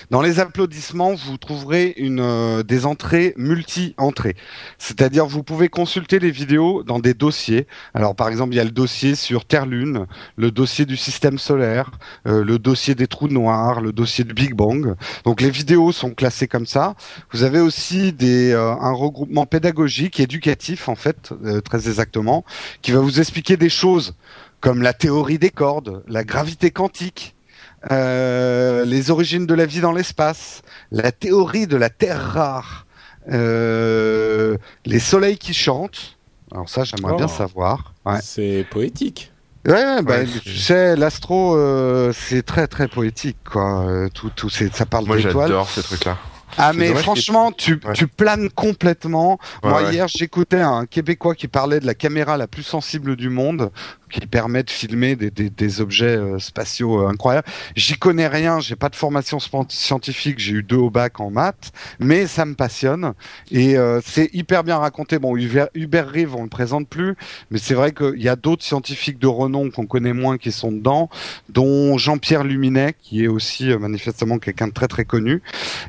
Dans 0.09 0.21
les 0.21 0.39
applaudissements, 0.39 1.13
vous 1.13 1.37
trouverez 1.37 1.93
une, 1.97 2.19
euh, 2.19 2.63
des 2.63 2.85
entrées 2.85 3.33
multi-entrées. 3.37 4.35
C'est-à-dire, 4.77 5.25
vous 5.25 5.43
pouvez 5.43 5.69
consulter 5.69 6.19
les 6.19 6.31
vidéos 6.31 6.83
dans 6.83 6.99
des 6.99 7.13
dossiers. 7.13 7.67
Alors, 7.93 8.15
par 8.15 8.27
exemple, 8.27 8.53
il 8.53 8.57
y 8.57 8.59
a 8.59 8.63
le 8.65 8.71
dossier 8.71 9.15
sur 9.15 9.45
Terre-Lune, 9.45 10.07
le 10.35 10.51
dossier 10.51 10.85
du 10.85 10.97
système 10.97 11.37
solaire, 11.37 11.91
euh, 12.27 12.43
le 12.43 12.59
dossier 12.59 12.95
des 12.95 13.07
trous 13.07 13.27
noirs, 13.29 13.81
le 13.81 13.93
dossier 13.93 14.23
du 14.23 14.33
Big 14.33 14.53
Bang. 14.53 14.95
Donc, 15.23 15.41
les 15.41 15.49
vidéos 15.49 15.91
sont 15.91 16.11
classées 16.11 16.47
comme 16.47 16.65
ça. 16.65 16.95
Vous 17.31 17.43
avez 17.43 17.59
aussi 17.59 18.13
des, 18.13 18.51
euh, 18.51 18.71
un 18.73 18.91
regroupement 18.91 19.45
pédagogique, 19.45 20.19
éducatif, 20.19 20.89
en 20.89 20.95
fait, 20.95 21.31
euh, 21.45 21.61
très 21.61 21.87
exactement, 21.87 22.43
qui 22.81 22.91
va 22.91 22.99
vous 22.99 23.19
expliquer 23.19 23.57
des 23.57 23.69
choses 23.69 24.15
comme 24.61 24.81
la 24.81 24.93
théorie 24.93 25.39
des 25.39 25.49
cordes, 25.49 26.03
la 26.07 26.23
gravité 26.23 26.71
quantique, 26.71 27.35
euh, 27.91 28.85
les 28.85 29.09
origines 29.11 29.45
de 29.47 29.53
la 29.55 29.65
vie 29.65 29.81
dans 29.81 29.91
l'espace, 29.91 30.61
la 30.91 31.11
théorie 31.11 31.67
de 31.67 31.75
la 31.77 31.89
Terre 31.89 32.21
rare, 32.33 32.85
euh, 33.31 34.57
les 34.85 34.99
soleils 34.99 35.37
qui 35.37 35.53
chantent. 35.53 36.17
Alors 36.51 36.69
ça, 36.69 36.83
j'aimerais 36.83 37.13
Oh. 37.13 37.17
bien 37.17 37.27
savoir. 37.27 37.93
Ouais, 38.05 38.19
C'est 38.21 38.65
poétique. 38.69 39.31
ouais, 39.67 39.73
ouais, 39.73 40.01
bah, 40.01 40.19
Ouais, 40.19 40.25
tu 40.25 40.49
c'est- 40.57 40.73
sais, 40.73 40.95
l'astro, 40.95 41.55
euh, 41.55 42.11
c'est 42.13 42.43
très 42.43 42.67
très 42.67 42.87
poétique, 42.87 43.37
quoi. 43.49 44.07
Tout, 44.13 44.29
tout, 44.35 44.49
c'est, 44.49 44.73
ça 44.75 44.85
parle 44.85 45.05
Moi 45.05 45.17
j'adore 45.19 45.69
ces 45.69 45.81
trucs-là. 45.83 46.17
Ah 46.57 46.73
mais 46.73 46.93
franchement, 46.95 47.53
tu, 47.53 47.79
Ouais. 47.85 47.93
tu 47.93 48.07
planes 48.07 48.49
complètement. 48.49 49.39
Ouais, 49.63 49.69
Moi 49.69 49.83
ouais. 49.83 49.93
hier, 49.93 50.07
j'écoutais 50.09 50.59
un 50.59 50.85
Québécois 50.85 51.33
qui 51.33 51.47
parlait 51.47 51.79
de 51.79 51.85
la 51.85 51.93
caméra 51.93 52.35
la 52.35 52.47
plus 52.47 52.63
sensible 52.63 53.15
du 53.15 53.29
monde, 53.29 53.71
qui 54.11 54.27
permet 54.27 54.63
de 54.63 54.69
filmer 54.69 55.15
des, 55.15 55.81
objets 55.81 56.17
euh, 56.17 56.37
spatiaux 56.37 57.01
euh, 57.01 57.07
incroyables. 57.07 57.47
J'y 57.75 57.97
connais 57.97 58.27
rien, 58.27 58.59
j'ai 58.59 58.75
pas 58.75 58.89
de 58.89 58.95
formation 58.95 59.39
scientifique, 59.69 60.37
j'ai 60.37 60.53
eu 60.53 60.63
deux 60.63 60.75
au 60.75 60.89
bac 60.89 61.19
en 61.19 61.31
maths, 61.31 61.71
mais 61.99 62.27
ça 62.27 62.45
me 62.45 62.53
passionne 62.53 63.13
et 63.51 63.77
euh, 63.77 64.01
c'est 64.05 64.29
hyper 64.33 64.63
bien 64.63 64.77
raconté. 64.77 65.17
Bon, 65.17 65.37
Hubert, 65.37 65.69
Hubert 65.73 66.09
Reeve, 66.09 66.35
on 66.35 66.43
le 66.43 66.49
présente 66.49 66.87
plus, 66.87 67.15
mais 67.49 67.57
c'est 67.57 67.73
vrai 67.73 67.93
qu'il 67.93 68.21
y 68.21 68.29
a 68.29 68.35
d'autres 68.35 68.63
scientifiques 68.63 69.17
de 69.17 69.27
renom 69.27 69.71
qu'on 69.71 69.85
connaît 69.85 70.13
moins 70.13 70.37
qui 70.37 70.51
sont 70.51 70.71
dedans, 70.71 71.09
dont 71.49 71.97
Jean-Pierre 71.97 72.43
Luminet, 72.43 72.95
qui 73.01 73.23
est 73.23 73.27
aussi 73.27 73.75
manifestement 73.77 74.39
quelqu'un 74.39 74.67
de 74.67 74.73
très 74.73 74.87
très 74.87 75.05
connu. 75.05 75.41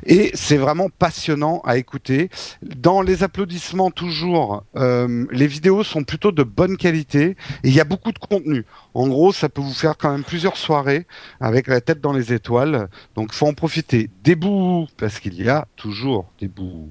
Et 0.05 0.31
c'est 0.33 0.57
vraiment 0.57 0.89
passionnant 0.89 1.61
à 1.65 1.77
écouter. 1.77 2.29
Dans 2.61 3.01
les 3.01 3.23
applaudissements, 3.23 3.91
toujours, 3.91 4.63
les 4.75 5.47
vidéos 5.47 5.83
sont 5.83 6.03
plutôt 6.03 6.31
de 6.31 6.43
bonne 6.43 6.77
qualité 6.77 7.35
et 7.63 7.69
il 7.69 7.73
y 7.73 7.81
a 7.81 7.83
beaucoup 7.83 8.12
contenu. 8.19 8.65
En 8.93 9.07
gros, 9.07 9.33
ça 9.33 9.49
peut 9.49 9.61
vous 9.61 9.73
faire 9.73 9.97
quand 9.97 10.11
même 10.11 10.23
plusieurs 10.23 10.57
soirées 10.57 11.07
avec 11.39 11.67
la 11.67 11.81
tête 11.81 12.01
dans 12.01 12.13
les 12.13 12.33
étoiles. 12.33 12.89
Donc, 13.15 13.33
faut 13.33 13.47
en 13.47 13.53
profiter. 13.53 14.09
Des 14.23 14.35
bouts, 14.35 14.87
parce 14.97 15.19
qu'il 15.19 15.41
y 15.41 15.49
a 15.49 15.67
toujours 15.75 16.31
des 16.39 16.47
bouts. 16.47 16.89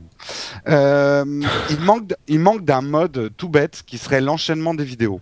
Euh, 0.69 1.25
il 1.71 1.81
manque, 1.81 2.13
il 2.29 2.41
manque 2.41 2.65
d'un 2.65 2.83
mode 2.83 3.31
tout 3.37 3.49
bête 3.49 3.83
qui 3.87 3.99
serait 3.99 4.21
l'enchaînement 4.21 4.75
des 4.75 4.85
vidéos. 4.85 5.21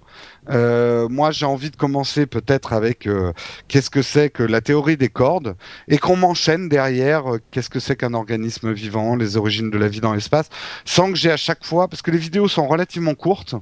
Euh, 0.49 1.09
moi, 1.09 1.31
j'ai 1.31 1.47
envie 1.47 1.71
de 1.71 1.77
commencer 1.77 2.27
peut-être 2.27 2.73
avec 2.73 3.07
euh, 3.07 3.33
qu'est-ce 3.69 3.91
que 3.91 4.03
c'est 4.03 4.31
que 4.31 4.43
la 4.43 4.61
théorie 4.61 4.97
des 4.97 5.09
cordes 5.09 5.57
et 5.89 5.99
qu'on 5.99 6.17
m'enchaîne 6.17 6.69
derrière 6.69 7.25
qu'est-ce 7.51 7.71
que 7.71 7.81
c'est 7.81 7.97
qu'un 7.97 8.15
organisme 8.15 8.73
vivant, 8.73 9.17
les 9.17 9.37
origines 9.37 9.71
de 9.71 9.79
la 9.79 9.89
vie 9.89 10.01
dans 10.01 10.15
l'espace, 10.15 10.49
sans 10.85 11.13
que 11.13 11.19
j'ai 11.19 11.31
à 11.31 11.37
chaque 11.37 11.65
fois, 11.65 11.89
parce 11.89 12.03
que 12.03 12.11
les 12.11 12.19
vidéos 12.19 12.49
sont 12.49 12.67
relativement 12.67 13.15
courtes, 13.15 13.55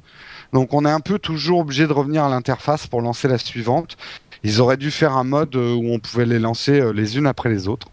donc 0.52 0.72
on 0.72 0.84
est 0.84 0.90
un 0.90 1.00
peu 1.00 1.18
toujours 1.18 1.60
obligé 1.60 1.86
de 1.86 1.92
revenir 1.92 2.24
à 2.24 2.28
l'interface 2.28 2.86
pour 2.86 3.02
lancer 3.02 3.28
la 3.28 3.38
suivante. 3.38 3.96
Ils 4.44 4.60
auraient 4.60 4.76
dû 4.76 4.90
faire 4.90 5.16
un 5.16 5.24
mode 5.24 5.54
euh, 5.56 5.74
où 5.74 5.92
on 5.92 5.98
pouvait 5.98 6.26
les 6.26 6.38
lancer 6.38 6.80
euh, 6.80 6.92
les 6.92 7.18
unes 7.18 7.26
après 7.26 7.50
les 7.50 7.68
autres. 7.68 7.88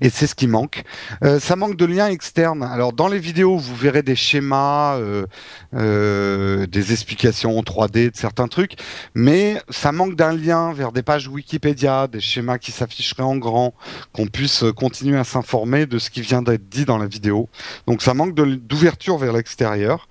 Et 0.00 0.10
c'est 0.10 0.26
ce 0.26 0.34
qui 0.34 0.46
manque. 0.46 0.84
Euh, 1.22 1.40
ça 1.40 1.56
manque 1.56 1.76
de 1.76 1.84
liens 1.84 2.08
externes. 2.08 2.62
Alors 2.62 2.92
dans 2.92 3.08
les 3.08 3.18
vidéos, 3.18 3.56
vous 3.56 3.76
verrez 3.76 4.02
des 4.02 4.16
schémas, 4.16 4.96
euh, 4.96 5.26
euh, 5.74 6.66
des 6.66 6.92
explications 6.92 7.58
en 7.58 7.62
3D 7.62 8.10
de 8.10 8.16
certains 8.16 8.48
trucs, 8.48 8.76
mais 9.14 9.60
ça 9.70 9.92
manque 9.92 10.14
d'un 10.14 10.32
lien 10.32 10.72
vers 10.72 10.92
des 10.92 11.02
pages 11.02 11.28
Wikipédia, 11.28 12.06
des 12.06 12.20
schémas 12.20 12.58
qui 12.58 12.72
s'afficheraient 12.72 13.22
en 13.22 13.36
grand, 13.36 13.74
qu'on 14.12 14.26
puisse 14.26 14.64
euh, 14.64 14.72
continuer 14.72 15.18
à 15.18 15.24
s'informer 15.24 15.86
de 15.86 15.98
ce 15.98 16.10
qui 16.10 16.20
vient 16.20 16.42
d'être 16.42 16.68
dit 16.68 16.84
dans 16.84 16.98
la 16.98 17.06
vidéo. 17.06 17.48
Donc 17.86 18.02
ça 18.02 18.14
manque 18.14 18.34
d'ouverture 18.34 19.18
vers 19.18 19.32
l'extérieur. 19.32 20.08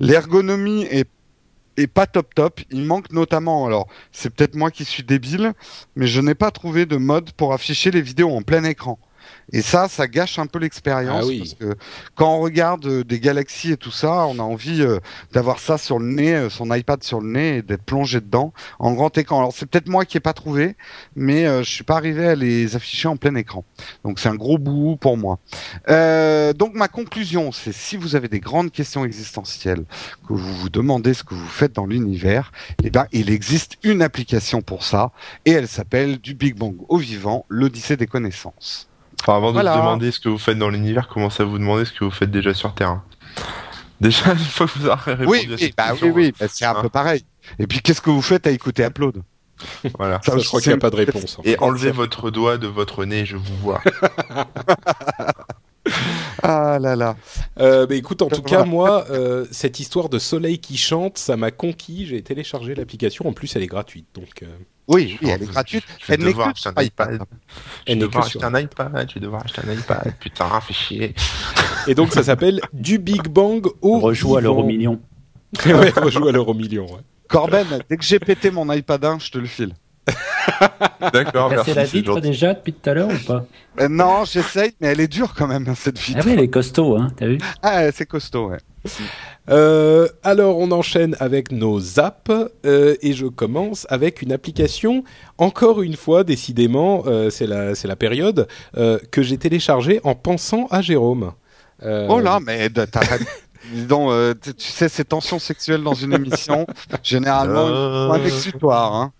L'ergonomie 0.00 0.84
est 0.90 1.08
est 1.76 1.86
pas 1.86 2.06
top 2.06 2.34
top. 2.34 2.60
Il 2.70 2.82
manque 2.82 3.12
notamment, 3.12 3.66
alors 3.66 3.88
c'est 4.12 4.30
peut-être 4.30 4.54
moi 4.54 4.70
qui 4.70 4.84
suis 4.84 5.02
débile, 5.02 5.52
mais 5.94 6.06
je 6.06 6.20
n'ai 6.20 6.34
pas 6.34 6.50
trouvé 6.50 6.86
de 6.86 6.96
mode 6.96 7.32
pour 7.32 7.52
afficher 7.52 7.90
les 7.90 8.02
vidéos 8.02 8.30
en 8.30 8.42
plein 8.42 8.64
écran. 8.64 8.98
Et 9.52 9.62
ça, 9.62 9.88
ça 9.88 10.08
gâche 10.08 10.38
un 10.38 10.46
peu 10.46 10.58
l'expérience 10.58 11.22
Ah 11.22 11.26
oui. 11.26 11.38
parce 11.38 11.54
que 11.54 11.78
quand 12.16 12.34
on 12.34 12.40
regarde 12.40 12.84
euh, 12.86 13.04
des 13.04 13.20
galaxies 13.20 13.72
et 13.72 13.76
tout 13.76 13.92
ça, 13.92 14.26
on 14.26 14.38
a 14.40 14.42
envie 14.42 14.82
euh, 14.82 14.98
d'avoir 15.32 15.60
ça 15.60 15.78
sur 15.78 16.00
le 16.00 16.06
nez, 16.06 16.34
euh, 16.34 16.50
son 16.50 16.74
iPad 16.74 17.02
sur 17.04 17.20
le 17.20 17.28
nez 17.28 17.58
et 17.58 17.62
d'être 17.62 17.84
plongé 17.84 18.20
dedans 18.20 18.52
en 18.80 18.92
grand 18.92 19.16
écran. 19.16 19.38
Alors 19.38 19.52
c'est 19.52 19.66
peut-être 19.66 19.88
moi 19.88 20.04
qui 20.04 20.16
ai 20.16 20.20
pas 20.20 20.32
trouvé, 20.32 20.76
mais 21.14 21.44
je 21.62 21.70
suis 21.70 21.84
pas 21.84 21.96
arrivé 21.96 22.26
à 22.26 22.34
les 22.34 22.74
afficher 22.74 23.08
en 23.08 23.16
plein 23.16 23.34
écran. 23.36 23.64
Donc 24.04 24.18
c'est 24.18 24.28
un 24.28 24.34
gros 24.34 24.58
bout 24.58 24.96
pour 24.96 25.16
moi. 25.16 25.38
Donc 25.88 26.74
ma 26.74 26.88
conclusion, 26.88 27.52
c'est 27.52 27.72
si 27.72 27.96
vous 27.96 28.16
avez 28.16 28.28
des 28.28 28.40
grandes 28.40 28.72
questions 28.72 29.04
existentielles, 29.04 29.84
que 30.26 30.32
vous 30.32 30.54
vous 30.54 30.68
demandez 30.68 31.14
ce 31.14 31.22
que 31.22 31.34
vous 31.34 31.46
faites 31.46 31.72
dans 31.72 31.86
l'univers, 31.86 32.52
eh 32.82 32.90
ben 32.90 33.06
il 33.12 33.30
existe 33.30 33.76
une 33.82 34.02
application 34.02 34.62
pour 34.62 34.84
ça 34.84 35.12
et 35.44 35.52
elle 35.52 35.68
s'appelle 35.68 36.18
du 36.18 36.34
Big 36.34 36.56
Bang 36.56 36.76
au 36.88 36.98
vivant, 36.98 37.46
l'Odyssée 37.48 37.96
des 37.96 38.06
connaissances. 38.06 38.88
Enfin, 39.22 39.36
avant 39.36 39.48
de 39.48 39.54
Voilà. 39.54 39.72
vous 39.72 39.78
demander 39.80 40.10
ce 40.12 40.20
que 40.20 40.28
vous 40.28 40.38
faites 40.38 40.58
dans 40.58 40.68
l'univers, 40.68 41.08
commencez 41.08 41.42
à 41.42 41.46
vous 41.46 41.58
demander 41.58 41.84
ce 41.84 41.92
que 41.92 42.04
vous 42.04 42.10
faites 42.10 42.30
déjà 42.30 42.54
sur 42.54 42.74
Terre. 42.74 43.00
Déjà, 44.00 44.32
une 44.32 44.38
fois 44.38 44.66
que 44.66 44.78
vous 44.78 44.86
aurez 44.86 45.14
répondu 45.14 45.26
Oui, 45.28 45.46
à 45.48 45.54
oui, 45.54 45.58
cette 45.58 45.76
bah, 45.76 45.84
oui, 45.86 45.90
question, 45.92 46.12
oui, 46.14 46.32
bah, 46.38 46.46
c'est 46.48 46.64
un 46.64 46.76
hein. 46.76 46.82
peu 46.82 46.88
pareil. 46.88 47.24
Et 47.58 47.66
puis 47.66 47.80
qu'est-ce 47.80 48.00
que 48.00 48.10
vous 48.10 48.22
faites 48.22 48.46
à 48.46 48.50
écouter 48.50 48.84
Upload? 48.84 49.22
Voilà. 49.98 50.20
Ça, 50.22 50.36
je 50.36 50.46
crois 50.46 50.60
qu'il 50.60 50.70
n'y 50.70 50.74
a 50.76 50.78
pas 50.78 50.90
de 50.90 50.96
réponse. 50.96 51.36
hein. 51.38 51.42
Et 51.44 51.58
enlevez 51.60 51.90
votre 51.90 52.30
doigt 52.30 52.58
de 52.58 52.66
votre 52.66 53.04
nez, 53.06 53.24
je 53.24 53.36
vous 53.36 53.56
vois. 53.62 53.80
Ah 56.42 56.78
là 56.80 56.94
là. 56.96 57.16
Euh, 57.58 57.86
bah, 57.86 57.94
écoute, 57.94 58.22
en 58.22 58.28
tout 58.28 58.42
Voilà. 58.46 58.64
cas, 58.64 58.68
moi, 58.68 59.06
euh, 59.10 59.46
cette 59.50 59.80
histoire 59.80 60.08
de 60.08 60.18
soleil 60.18 60.58
qui 60.58 60.76
chante, 60.76 61.18
ça 61.18 61.36
m'a 61.36 61.50
conquis. 61.50 62.06
J'ai 62.06 62.22
téléchargé 62.22 62.74
l'application. 62.74 63.26
En 63.26 63.32
plus, 63.32 63.56
elle 63.56 63.62
est 63.62 63.66
gratuite. 63.68 64.06
Donc, 64.14 64.42
euh, 64.42 64.46
Oui, 64.86 65.18
oui, 65.22 65.30
elle 65.30 65.42
est 65.42 65.46
gratuite. 65.46 65.84
Je 66.00 66.12
vais 66.12 66.18
devoir 66.18 66.48
acheter 66.48 66.68
un 66.68 66.82
iPad. 66.82 67.14
iPad. 67.14 67.26
Je 67.86 67.92
Elle 67.92 67.98
vais 67.98 68.06
devoir 68.06 68.26
acheter 68.26 68.44
un 68.44 68.58
iPad. 68.60 69.08
Je 69.08 69.14
vais 69.14 69.20
devoir 69.20 69.42
acheter 69.44 69.62
un 69.66 69.72
iPad. 69.72 70.14
Putain, 70.20 70.60
fais 70.60 70.74
chier. 70.74 71.14
Et 71.86 71.94
donc, 71.94 72.12
ça 72.12 72.22
s'appelle 72.22 72.60
du 72.72 72.98
Big 72.98 73.26
Bang 73.28 73.66
au 73.80 73.98
rejoue 73.98 74.36
à 74.36 74.40
l'euro 74.40 74.62
million. 74.62 75.00
ouais, 75.66 75.90
rejoue 75.90 76.28
à 76.28 76.32
l'euro 76.32 76.54
million. 76.54 76.84
Ouais. 76.86 77.00
Corben, 77.28 77.66
dès 77.88 77.96
que 77.96 78.04
j'ai 78.04 78.20
pété 78.20 78.50
mon 78.50 78.70
iPad 78.72 79.04
1, 79.04 79.18
je 79.20 79.30
te 79.30 79.38
le 79.38 79.46
file. 79.46 79.72
D'accord, 81.12 81.50
merci. 81.50 81.74
la 81.74 81.84
vitre 81.84 82.14
gentil. 82.14 82.20
déjà 82.28 82.54
depuis 82.54 82.72
tout 82.72 82.88
à 82.90 82.94
l'heure 82.94 83.08
ou 83.10 83.26
pas? 83.26 83.44
Euh, 83.80 83.88
non, 83.88 84.24
j'essaye, 84.24 84.72
mais 84.80 84.88
elle 84.88 85.00
est 85.00 85.08
dure 85.08 85.34
quand 85.34 85.46
même, 85.46 85.66
cette 85.76 85.98
Ah 85.98 86.06
vitre. 86.06 86.22
oui, 86.26 86.32
elle 86.34 86.40
est 86.40 86.48
costaud, 86.48 86.96
hein, 86.96 87.08
t'as 87.16 87.26
vu? 87.26 87.38
Ah, 87.62 87.90
c'est 87.92 88.06
costaud, 88.06 88.48
ouais. 88.50 88.58
Euh, 89.50 90.08
alors, 90.22 90.58
on 90.58 90.70
enchaîne 90.70 91.16
avec 91.20 91.50
nos 91.52 91.98
apps 92.00 92.30
euh, 92.64 92.96
et 93.02 93.12
je 93.12 93.26
commence 93.26 93.86
avec 93.90 94.22
une 94.22 94.32
application. 94.32 95.02
Encore 95.38 95.82
une 95.82 95.96
fois, 95.96 96.24
décidément, 96.24 97.02
euh, 97.06 97.30
c'est 97.30 97.46
la 97.46 97.74
c'est 97.74 97.88
la 97.88 97.96
période 97.96 98.46
euh, 98.76 98.98
que 99.10 99.22
j'ai 99.22 99.38
téléchargée 99.38 100.00
en 100.04 100.14
pensant 100.14 100.66
à 100.70 100.82
Jérôme. 100.82 101.32
Euh, 101.82 102.06
Oh 102.08 102.20
là, 102.20 102.38
mais 102.44 102.70
t'arrêtes. 102.70 103.22
Dis 103.72 103.84
donc, 103.86 104.10
euh, 104.10 104.34
tu 104.42 104.52
sais, 104.58 104.88
ces 104.88 105.04
tensions 105.04 105.38
sexuelles 105.38 105.82
dans 105.82 105.94
une 105.94 106.12
émission, 106.12 106.66
généralement, 107.02 107.66
Euh, 107.66 108.10
un 108.10 108.24
exutoire. 108.24 108.94
Hein. 108.94 109.12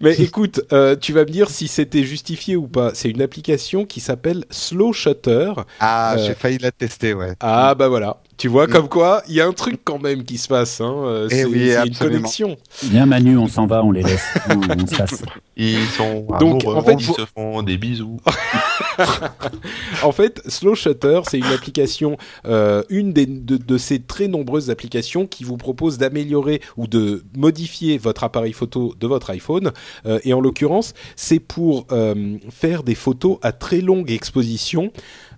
Mais 0.00 0.14
écoute, 0.14 0.62
euh, 0.72 0.96
tu 0.96 1.12
vas 1.12 1.20
me 1.20 1.30
dire 1.30 1.50
si 1.50 1.68
c'était 1.68 2.04
justifié 2.04 2.56
ou 2.56 2.66
pas. 2.68 2.92
C'est 2.94 3.10
une 3.10 3.20
application 3.20 3.84
qui 3.84 4.00
s'appelle 4.00 4.44
Slow 4.50 4.92
Shutter. 4.92 5.52
Ah, 5.80 6.14
Euh. 6.16 6.26
j'ai 6.26 6.34
failli 6.34 6.58
la 6.58 6.72
tester, 6.72 7.12
ouais. 7.12 7.34
Ah 7.40 7.74
bah 7.74 7.88
voilà. 7.88 8.16
Tu 8.42 8.48
vois 8.48 8.66
comme 8.66 8.88
quoi, 8.88 9.22
il 9.28 9.36
y 9.36 9.40
a 9.40 9.46
un 9.46 9.52
truc 9.52 9.82
quand 9.84 10.02
même 10.02 10.24
qui 10.24 10.36
se 10.36 10.48
passe. 10.48 10.80
Hein. 10.80 10.92
euh, 11.06 11.28
Eh 11.30 11.34
C'est 11.36 11.44
oui, 11.44 11.72
une 11.86 11.94
connexion. 11.94 12.56
Viens 12.82 13.06
Manu, 13.06 13.38
on 13.38 13.46
s'en 13.46 13.66
va, 13.66 13.84
on 13.84 13.92
les 13.92 14.02
laisse. 14.02 14.24
On, 14.50 14.54
on 14.82 14.84
se 14.84 14.96
casse. 14.96 15.22
Ils 15.56 15.86
sont 15.96 16.26
Donc, 16.40 16.64
en 16.66 16.82
fait, 16.82 16.94
ils 16.98 17.04
faut- 17.04 17.14
se 17.14 17.24
font 17.24 17.62
des 17.62 17.78
bisous. 17.78 18.18
En 20.02 20.10
fait, 20.12 20.42
Slow 20.48 20.74
Shutter, 20.74 21.20
c'est 21.30 21.38
une 21.38 21.44
application, 21.46 22.16
euh, 22.46 22.82
une 22.88 23.12
des, 23.12 23.26
de, 23.26 23.56
de 23.56 23.78
ces 23.78 24.00
très 24.00 24.26
nombreuses 24.28 24.70
applications 24.70 25.26
qui 25.26 25.44
vous 25.44 25.56
propose 25.56 25.96
d'améliorer 25.98 26.60
ou 26.76 26.86
de 26.86 27.22
modifier 27.36 27.98
votre 27.98 28.24
appareil 28.24 28.52
photo 28.52 28.94
de 28.98 29.06
votre 29.06 29.30
iPhone. 29.30 29.70
Euh, 30.06 30.18
et 30.24 30.34
en 30.34 30.40
l'occurrence, 30.40 30.94
c'est 31.14 31.38
pour 31.38 31.86
euh, 31.92 32.36
faire 32.50 32.82
des 32.82 32.96
photos 32.96 33.38
à 33.42 33.52
très 33.52 33.80
longue 33.80 34.10
exposition. 34.10 34.92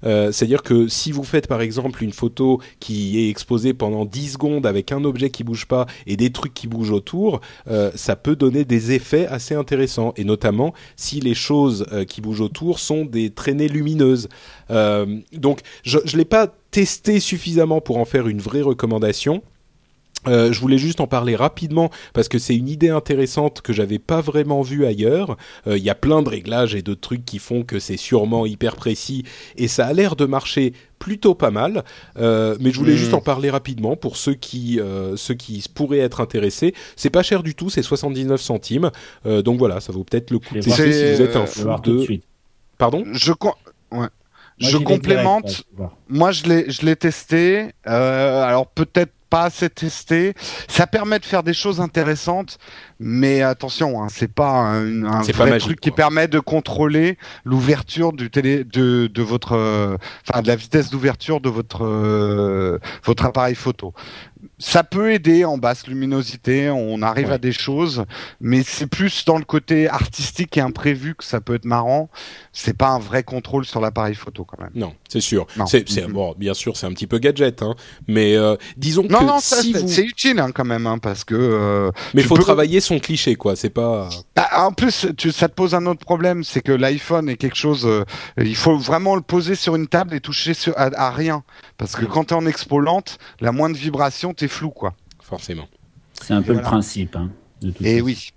Euh, 0.05 0.33
C'est-à-dire 0.33 0.63
que 0.63 0.89
si 0.89 1.13
vous 1.13 1.25
faites 1.25 1.47
par 1.47 1.61
exemple 1.61 2.03
une 2.03 2.13
photo 2.13 2.61
qui 2.81 3.19
est 3.19 3.31
exposée 3.31 3.75
pendant 3.75 4.05
10 4.05 4.33
secondes 4.33 4.67
avec 4.67 4.93
un 4.93 5.05
objet 5.05 5.31
qui 5.31 5.45
bouge 5.45 5.67
pas 5.67 5.87
et 6.07 6.17
des 6.17 6.31
trucs 6.31 6.55
qui 6.55 6.67
bougent 6.67 6.93
autour, 6.93 7.41
euh, 7.69 7.91
ça 7.95 8.17
peut 8.17 8.37
donner 8.37 8.65
des 8.65 8.93
effets 8.93 9.27
assez 9.27 9.55
intéressants. 9.55 10.13
Et 10.17 10.25
notamment 10.25 10.75
si 10.97 11.21
les 11.21 11.35
choses 11.35 11.87
euh, 11.93 12.05
qui 12.05 12.21
bougent 12.21 12.41
autour 12.41 12.79
sont 12.79 13.05
des 13.05 13.31
traînées 13.31 13.69
lumineuses. 13.69 14.29
Donc 14.69 15.61
je 15.83 15.99
ne 15.99 16.17
l'ai 16.17 16.25
pas 16.25 16.49
testé 16.71 17.21
suffisamment 17.21 17.81
pour 17.81 17.99
en 17.99 18.05
faire 18.05 18.29
une 18.29 18.41
vraie 18.41 18.63
recommandation. 18.63 19.43
Euh, 20.27 20.53
je 20.53 20.61
voulais 20.61 20.79
juste 20.79 21.01
en 21.01 21.07
parler 21.07 21.37
rapidement 21.37 21.91
parce 22.13 22.29
que 22.29 22.39
c'est 22.39 22.57
une 22.57 22.69
idée 22.69 22.91
intéressante 22.91 23.61
que 23.63 23.73
j'avais 23.73 23.99
pas 23.99 24.21
vraiment 24.21 24.63
vue 24.63 24.87
ailleurs. 24.87 25.37
Euh, 25.67 25.77
Il 25.77 25.85
y 25.85 25.91
a 25.91 25.95
plein 25.95 26.23
de 26.23 26.29
réglages 26.29 26.75
et 26.75 26.83
de 26.83 26.95
trucs 26.95 27.25
qui 27.25 27.39
font 27.39 27.63
que 27.63 27.79
c'est 27.79 27.97
sûrement 27.97 28.47
hyper 28.47 28.77
précis 28.77 29.25
et 29.57 29.69
ça 29.69 29.87
a 29.87 29.93
l'air 29.93 30.17
de 30.17 30.25
marcher 30.27 30.73
plutôt 30.99 31.35
pas 31.35 31.51
mal. 31.51 31.85
Euh, 32.17 32.57
mais 32.61 32.71
je 32.71 32.79
voulais 32.79 32.97
juste 32.97 33.13
en 33.13 33.21
parler 33.21 33.51
rapidement 33.51 33.95
pour 33.95 34.17
ceux 34.17 34.35
qui 34.35 34.81
euh, 34.81 35.17
ceux 35.17 35.35
qui 35.35 35.63
pourraient 35.75 35.99
être 35.99 36.21
intéressés. 36.21 36.75
C'est 36.97 37.11
pas 37.11 37.23
cher 37.23 37.43
du 37.43 37.55
tout, 37.55 37.69
c'est 37.69 37.83
79 37.83 38.41
centimes. 38.41 38.91
Euh, 39.27 39.43
donc 39.43 39.59
voilà, 39.59 39.81
ça 39.81 39.93
vaut 39.93 40.05
peut-être 40.05 40.31
le 40.31 40.39
coup 40.39 40.55
de 40.55 40.63
si 40.63 40.71
vous 40.71 41.23
êtes 41.23 41.37
un 41.37 41.47
fou 41.47 41.69
de. 41.83 42.07
Pardon? 42.79 43.05
Je, 43.13 43.33
ouais. 43.33 43.53
Moi, 43.93 44.09
je 44.59 44.77
complémente. 44.79 45.65
direct. 45.77 45.93
Moi, 46.09 46.33
je 46.33 46.45
l'ai, 46.45 46.71
je 46.71 46.87
l'ai 46.87 46.97
testé. 46.97 47.71
Euh, 47.87 48.43
alors 48.43 48.67
peut-être 48.67 49.13
pas 49.35 49.47
assez 49.47 49.69
testé. 49.69 50.33
Ça 50.69 50.87
permet 50.87 51.19
de 51.19 51.25
faire 51.25 51.43
des 51.43 51.55
choses 51.55 51.81
intéressantes, 51.81 52.57
mais 53.01 53.43
attention, 53.43 54.03
hein, 54.03 54.07
c'est 54.11 54.33
pas 54.33 54.51
un, 54.51 55.05
un 55.05 55.23
C'est 55.23 55.33
pas 55.33 55.39
vrai 55.45 55.51
magique, 55.51 55.67
truc 55.69 55.81
qui 55.81 55.91
quoi. 55.91 55.97
permet 55.97 56.29
de 56.29 56.39
contrôler 56.41 57.19
l'ouverture 57.45 58.13
du 58.13 58.31
télé, 58.31 58.65
de, 58.65 59.07
de 59.13 59.23
votre, 59.23 59.53
euh, 59.57 59.97
enfin 60.29 60.43
de 60.43 60.49
la 60.49 60.57
vitesse 60.57 60.91
d'ouverture 60.91 61.41
de 61.41 61.49
votre 61.49 61.85
euh, 61.85 62.79
votre 63.05 63.25
appareil 63.25 63.55
photo. 63.55 63.93
Ça 64.59 64.85
peut 64.85 65.13
aider 65.13 65.45
en 65.47 65.57
basse 65.57 65.87
luminosité, 65.87 66.69
on 66.71 67.01
arrive 67.03 67.29
Ouais. 67.29 67.35
à 67.35 67.39
des 67.39 67.53
choses, 67.53 68.05
mais 68.43 68.63
c'est 68.63 68.87
plus 68.87 69.25
dans 69.25 69.39
le 69.39 69.45
côté 69.45 69.89
artistique 69.89 70.57
et 70.59 70.61
imprévu 70.61 71.15
que 71.15 71.25
ça 71.25 71.41
peut 71.41 71.55
être 71.55 71.65
marrant. 71.65 72.11
C'est 72.53 72.77
pas 72.77 72.89
un 72.91 72.99
vrai 72.99 73.23
contrôle 73.23 73.65
sur 73.65 73.81
l'appareil 73.81 74.15
photo 74.15 74.45
quand 74.45 74.61
même. 74.61 74.71
Non, 74.75 74.93
c'est 75.09 75.21
sûr. 75.23 75.47
C'est, 75.67 76.07
Mhm. 76.07 76.13
bon, 76.13 76.35
bien 76.37 76.53
sûr, 76.53 76.77
c'est 76.77 76.87
un 76.87 76.93
petit 76.93 77.07
peu 77.07 77.19
gadget, 77.19 77.63
hein, 77.63 77.75
mais 78.07 78.37
euh, 78.37 78.57
disons 78.77 79.05
Non, 79.09 79.21
que 79.21 79.25
non, 79.25 79.39
si 79.41 79.73
c'est 79.73 79.79
vous, 79.81 79.89
c'est 79.89 80.05
utile 80.05 80.39
hein, 80.39 80.51
quand 80.55 80.65
même, 80.67 80.87
hein, 80.87 80.99
parce 80.99 81.25
que. 81.25 81.91
mais 82.13 82.21
tu 82.23 82.29
faut 82.29 82.37
peux- 82.37 82.43
travailler 82.43 82.81
son 82.85 82.99
cliché, 82.99 83.35
quoi. 83.35 83.57
C'est 83.57 83.71
pas. 83.71 84.09
bah, 84.37 84.49
en 84.59 84.73
plus, 84.73 85.07
tu, 85.17 85.33
ça 85.33 85.49
te 85.49 85.55
pose 85.55 85.75
un 85.75 85.87
autre 85.87 86.05
problème, 86.05 86.45
c'est 86.45 86.61
que 86.61 86.73
l'iPhone 86.73 87.29
est 87.29 87.37
quelque 87.37 87.57
chose. 87.57 87.85
euh, 87.87 88.05
il 88.39 88.57
faut 88.57 88.77
vraiment 88.79 89.17
le 89.17 89.23
poser 89.23 89.55
sur 89.55 89.75
une 89.77 89.87
table 89.89 90.15
et 90.15 90.21
toucher 90.21 90.55
sur, 90.55 90.73
à, 90.79 90.91
à 90.95 91.11
rien, 91.11 91.43
parce 91.79 91.97
que 91.97 92.03
Mhm. 92.05 92.11
quand 92.11 92.25
t'es 92.25 92.35
en 92.35 92.47
expo 92.47 92.79
lente, 92.81 93.19
la 93.41 93.53
moindre 93.53 93.77
vibration, 93.77 94.33
t'es 94.35 94.49
flou, 94.49 94.71
quoi. 94.71 94.95
Forcément. 95.23 95.67
C'est 96.23 96.35
un 96.35 96.43
peu 96.43 96.53
Voilà. 96.53 96.61
le 96.61 96.67
principe. 96.67 97.17
Hein, 97.17 97.31
de 97.63 97.73
Et 97.85 98.01
oui. 98.01 98.29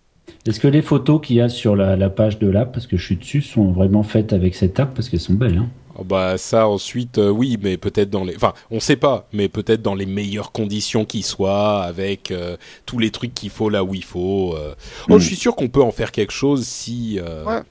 Est-ce 0.46 0.60
que 0.60 0.68
les 0.68 0.82
photos 0.82 1.22
qu'il 1.26 1.36
y 1.38 1.42
a 1.42 1.50
sur 1.50 1.76
la, 1.76 1.96
la 1.96 2.10
page 2.10 2.40
de 2.40 2.48
l'app, 2.48 2.74
parce 2.74 2.88
que 2.88 2.98
je 2.98 3.04
suis 3.06 3.16
dessus, 3.18 3.42
sont 3.42 3.72
vraiment 3.72 4.04
faites 4.04 4.34
avec 4.34 4.56
cette 4.56 4.80
app? 4.80 4.94
Parce 4.94 5.10
qu'elles 5.10 5.20
sont 5.22 5.34
belles. 5.34 5.58
Hein. 5.58 5.70
Oh, 6.00 6.04
bah 6.04 6.38
ça 6.38 6.68
ensuite, 6.68 7.18
euh, 7.18 7.30
oui, 7.30 7.58
mais 7.62 7.78
peut-être 7.78 8.10
dans 8.12 8.24
les, 8.24 8.36
enfin, 8.36 8.54
on 8.70 8.80
sait 8.80 8.96
pas, 8.98 9.28
mais 9.34 9.50
peut-être 9.50 9.82
dans 9.82 9.96
les 9.96 10.06
meilleures 10.06 10.52
conditions 10.52 11.06
qui 11.06 11.24
soient, 11.24 11.82
avec 11.84 12.30
euh, 12.30 12.56
tous 12.86 13.00
les 13.00 13.10
trucs 13.10 13.34
qu'il 13.34 13.50
faut 13.50 13.70
là 13.70 13.84
où 13.84 13.96
il 13.96 14.04
faut. 14.04 14.54
euh. 14.56 14.76
Oh, 15.10 15.16
Mm. 15.16 15.20
je 15.20 15.26
suis 15.26 15.36
sûr 15.36 15.56
qu'on 15.56 15.70
peut 15.70 15.82
en 15.82 15.92
faire 15.92 16.12
quelque 16.12 16.34
chose 16.34 16.68
si 16.68 17.20
Ouais. 17.46 17.62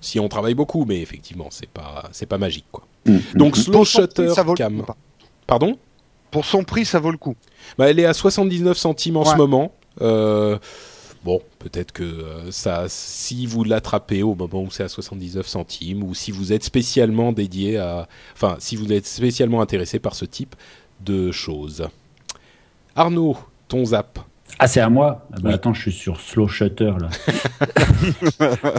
si 0.00 0.20
on 0.20 0.28
travaille 0.28 0.54
beaucoup, 0.54 0.84
mais 0.84 1.00
effectivement, 1.00 1.48
c'est 1.50 1.68
pas 1.68 2.04
c'est 2.12 2.26
pas 2.26 2.38
magique, 2.38 2.66
quoi. 2.70 2.84
Mm. 3.06 3.18
Donc 3.34 3.56
slow 3.56 3.72
Pour 3.72 3.86
son 3.86 4.00
shutter 4.02 4.26
prix, 4.26 4.34
ça 4.34 4.42
vaut 4.44 4.52
le 4.52 4.56
cam. 4.58 4.84
Pardon? 5.46 5.76
Pour 6.30 6.44
son 6.44 6.62
prix, 6.64 6.84
ça 6.84 6.98
vaut 7.00 7.10
le 7.10 7.18
coup. 7.18 7.34
Bah, 7.78 7.90
elle 7.90 7.98
est 7.98 8.06
à 8.06 8.14
79 8.14 8.78
centimes 8.78 9.16
en 9.16 9.24
Ouais. 9.24 9.30
ce 9.32 9.36
moment. 9.36 9.72
Euh, 10.00 10.56
bon, 11.24 11.40
peut-être 11.58 11.92
que 11.92 12.02
euh, 12.02 12.50
ça, 12.50 12.86
si 12.88 13.46
vous 13.46 13.64
l'attrapez 13.64 14.22
au 14.22 14.34
moment 14.34 14.62
où 14.62 14.70
c'est 14.70 14.82
à 14.82 14.88
79 14.88 15.46
centimes, 15.46 16.02
ou 16.02 16.14
si 16.14 16.30
vous 16.30 16.52
êtes 16.52 16.64
spécialement 16.64 17.32
dédié 17.32 17.78
à, 17.78 18.08
enfin, 18.34 18.56
si 18.58 18.76
vous 18.76 18.92
êtes 18.92 19.06
spécialement 19.06 19.60
intéressé 19.60 19.98
par 19.98 20.14
ce 20.14 20.24
type 20.24 20.54
de 21.00 21.32
choses. 21.32 21.86
Arnaud, 22.94 23.36
ton 23.68 23.84
zap. 23.86 24.18
Ah, 24.58 24.66
c'est 24.66 24.80
à 24.80 24.88
moi 24.88 25.26
ah 25.32 25.36
bah, 25.36 25.40
Oui. 25.44 25.54
Attends, 25.54 25.74
je 25.74 25.82
suis 25.82 25.92
sur 25.92 26.20
Slow 26.20 26.48
Shutter 26.48 26.92
là. 27.00 27.08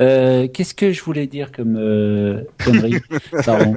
Euh, 0.00 0.46
Qu'est-ce 0.48 0.74
que 0.74 0.92
je 0.92 1.02
voulais 1.02 1.26
dire 1.26 1.50
comme 1.50 1.76
euh, 1.76 2.42
connerie 2.64 3.00
Pardon. 3.44 3.76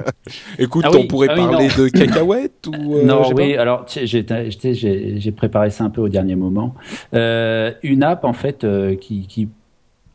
Écoute, 0.58 0.84
Ah 0.86 0.90
on 0.92 1.00
oui, 1.00 1.06
pourrait 1.06 1.28
ah 1.30 1.34
parler 1.34 1.68
de 1.68 1.88
cacahuètes 1.88 2.66
ou 2.68 2.96
euh, 2.96 3.04
non, 3.04 3.32
oui, 3.34 3.54
pas 3.54 3.60
alors 3.60 3.86
j'ai 3.88 5.32
préparé 5.32 5.70
ça 5.70 5.84
un 5.84 5.90
peu 5.90 6.00
au 6.00 6.08
dernier 6.08 6.36
moment. 6.36 6.74
Euh, 7.14 7.72
une 7.82 8.02
app 8.02 8.24
en 8.24 8.32
fait 8.32 8.64
euh, 8.64 8.94
qui, 8.94 9.26
qui 9.26 9.48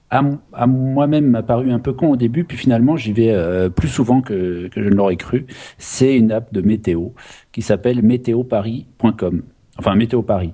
à 0.09 0.67
moi-même 0.67 1.27
m'a 1.27 1.43
paru 1.43 1.71
un 1.71 1.79
peu 1.79 1.91
con 1.91 2.11
au 2.11 2.15
début, 2.15 2.45
puis 2.45 2.57
finalement 2.57 2.95
j'y 2.95 3.11
vais 3.11 3.31
euh, 3.31 3.69
plus 3.69 3.89
souvent 3.89 4.21
que, 4.21 4.69
que 4.69 4.81
je 4.81 4.89
ne 4.89 4.95
l'aurais 4.95 5.17
cru. 5.17 5.45
C'est 5.77 6.15
une 6.15 6.31
app 6.31 6.53
de 6.53 6.61
météo 6.61 7.09
qui 7.51 7.61
s'appelle 7.61 8.01
météoparis.com. 8.01 9.43
Enfin, 9.77 9.95
Météo 9.95 10.21
Paris. 10.21 10.53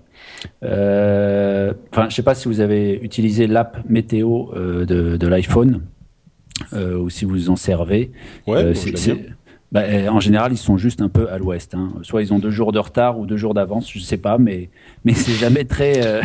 Euh, 0.64 1.74
enfin, 1.92 2.08
je 2.10 2.16
sais 2.16 2.24
pas 2.24 2.36
si 2.36 2.48
vous 2.48 2.60
avez 2.60 3.00
utilisé 3.02 3.48
l'app 3.48 3.78
météo 3.90 4.48
euh, 4.56 4.86
de, 4.86 5.18
de 5.18 5.28
l'iPhone 5.28 5.82
euh, 6.74 6.98
ou 6.98 7.10
si 7.10 7.26
vous 7.26 7.50
en 7.50 7.56
servez. 7.56 8.12
Ouais, 8.48 8.58
Euh, 8.64 8.74
bon, 8.74 8.80
je 8.98 9.16
bah, 9.72 9.82
en 10.12 10.20
général, 10.20 10.52
ils 10.54 10.58
sont 10.58 10.78
juste 10.78 11.02
un 11.02 11.10
peu 11.10 11.32
à 11.32 11.38
l'ouest. 11.40 11.74
Hein. 11.74 11.94
Soit 12.04 12.22
ils 12.22 12.32
ont 12.34 12.40
deux 12.40 12.52
jours 12.52 12.72
de 12.72 12.80
retard 12.80 13.18
ou 13.18 13.26
deux 13.26 13.38
jours 13.38 13.54
d'avance, 13.56 13.92
je 13.92 14.00
sais 14.00 14.18
pas, 14.18 14.38
mais 14.38 14.70
mais 15.04 15.14
c'est 15.14 15.34
jamais 15.34 15.66
très. 15.66 16.06
euh, 16.06 16.22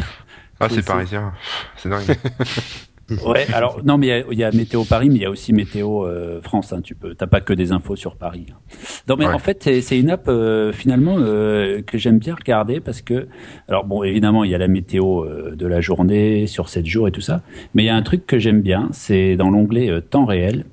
Ah, 0.60 0.68
c'est- 0.68 0.84
parisien. 0.84 1.32
C'est 1.76 1.88
dingue. 1.88 2.02
Ouais. 3.26 3.46
Alors 3.54 3.80
non, 3.84 3.96
mais 3.98 4.24
il 4.30 4.36
y 4.38 4.40
y, 4.40 4.44
a 4.44 4.50
Météo 4.52 4.84
Paris, 4.84 5.08
mais 5.08 5.16
il 5.16 5.22
y 5.22 5.24
a 5.24 5.30
aussi 5.30 5.52
Météo 5.52 6.04
euh, 6.06 6.40
France. 6.42 6.72
Hein. 6.72 6.80
Tu 6.82 6.94
peux, 6.94 7.14
t'as 7.14 7.26
pas 7.26 7.40
que 7.40 7.52
des 7.52 7.72
infos 7.72 7.96
sur 7.96 8.16
Paris. 8.16 8.46
hein. 8.50 8.56
Non, 9.08 9.16
mais 9.18 9.26
Ouais. 9.26 9.32
en 9.34 9.38
fait, 9.38 9.62
c'est- 9.62 9.80
c'est 9.80 9.98
une 9.98 10.10
app 10.10 10.28
euh, 10.28 10.72
finalement 10.72 11.16
euh, 11.18 11.80
que 11.82 11.96
j'aime 11.98 12.18
bien 12.18 12.34
regarder 12.34 12.80
parce 12.80 13.00
que, 13.02 13.28
alors 13.68 13.84
bon, 13.84 14.02
évidemment, 14.02 14.44
il 14.44 14.50
y 14.50 14.54
a 14.54 14.58
la 14.58 14.68
météo 14.68 15.24
euh, 15.24 15.54
de 15.56 15.66
la 15.66 15.80
journée 15.80 16.46
sur 16.46 16.68
7 16.68 16.86
jours 16.86 17.08
et 17.08 17.12
tout 17.12 17.20
ça, 17.20 17.42
mais 17.74 17.82
il 17.84 17.86
y 17.86 17.90
a 17.90 17.96
un 17.96 18.02
truc 18.02 18.26
que 18.26 18.38
j'aime 18.38 18.60
bien, 18.60 18.88
c'est 18.92 19.36
dans 19.36 19.50
l'onglet 19.50 19.90
euh, 19.90 20.00
temps 20.00 20.24
réel. 20.26 20.64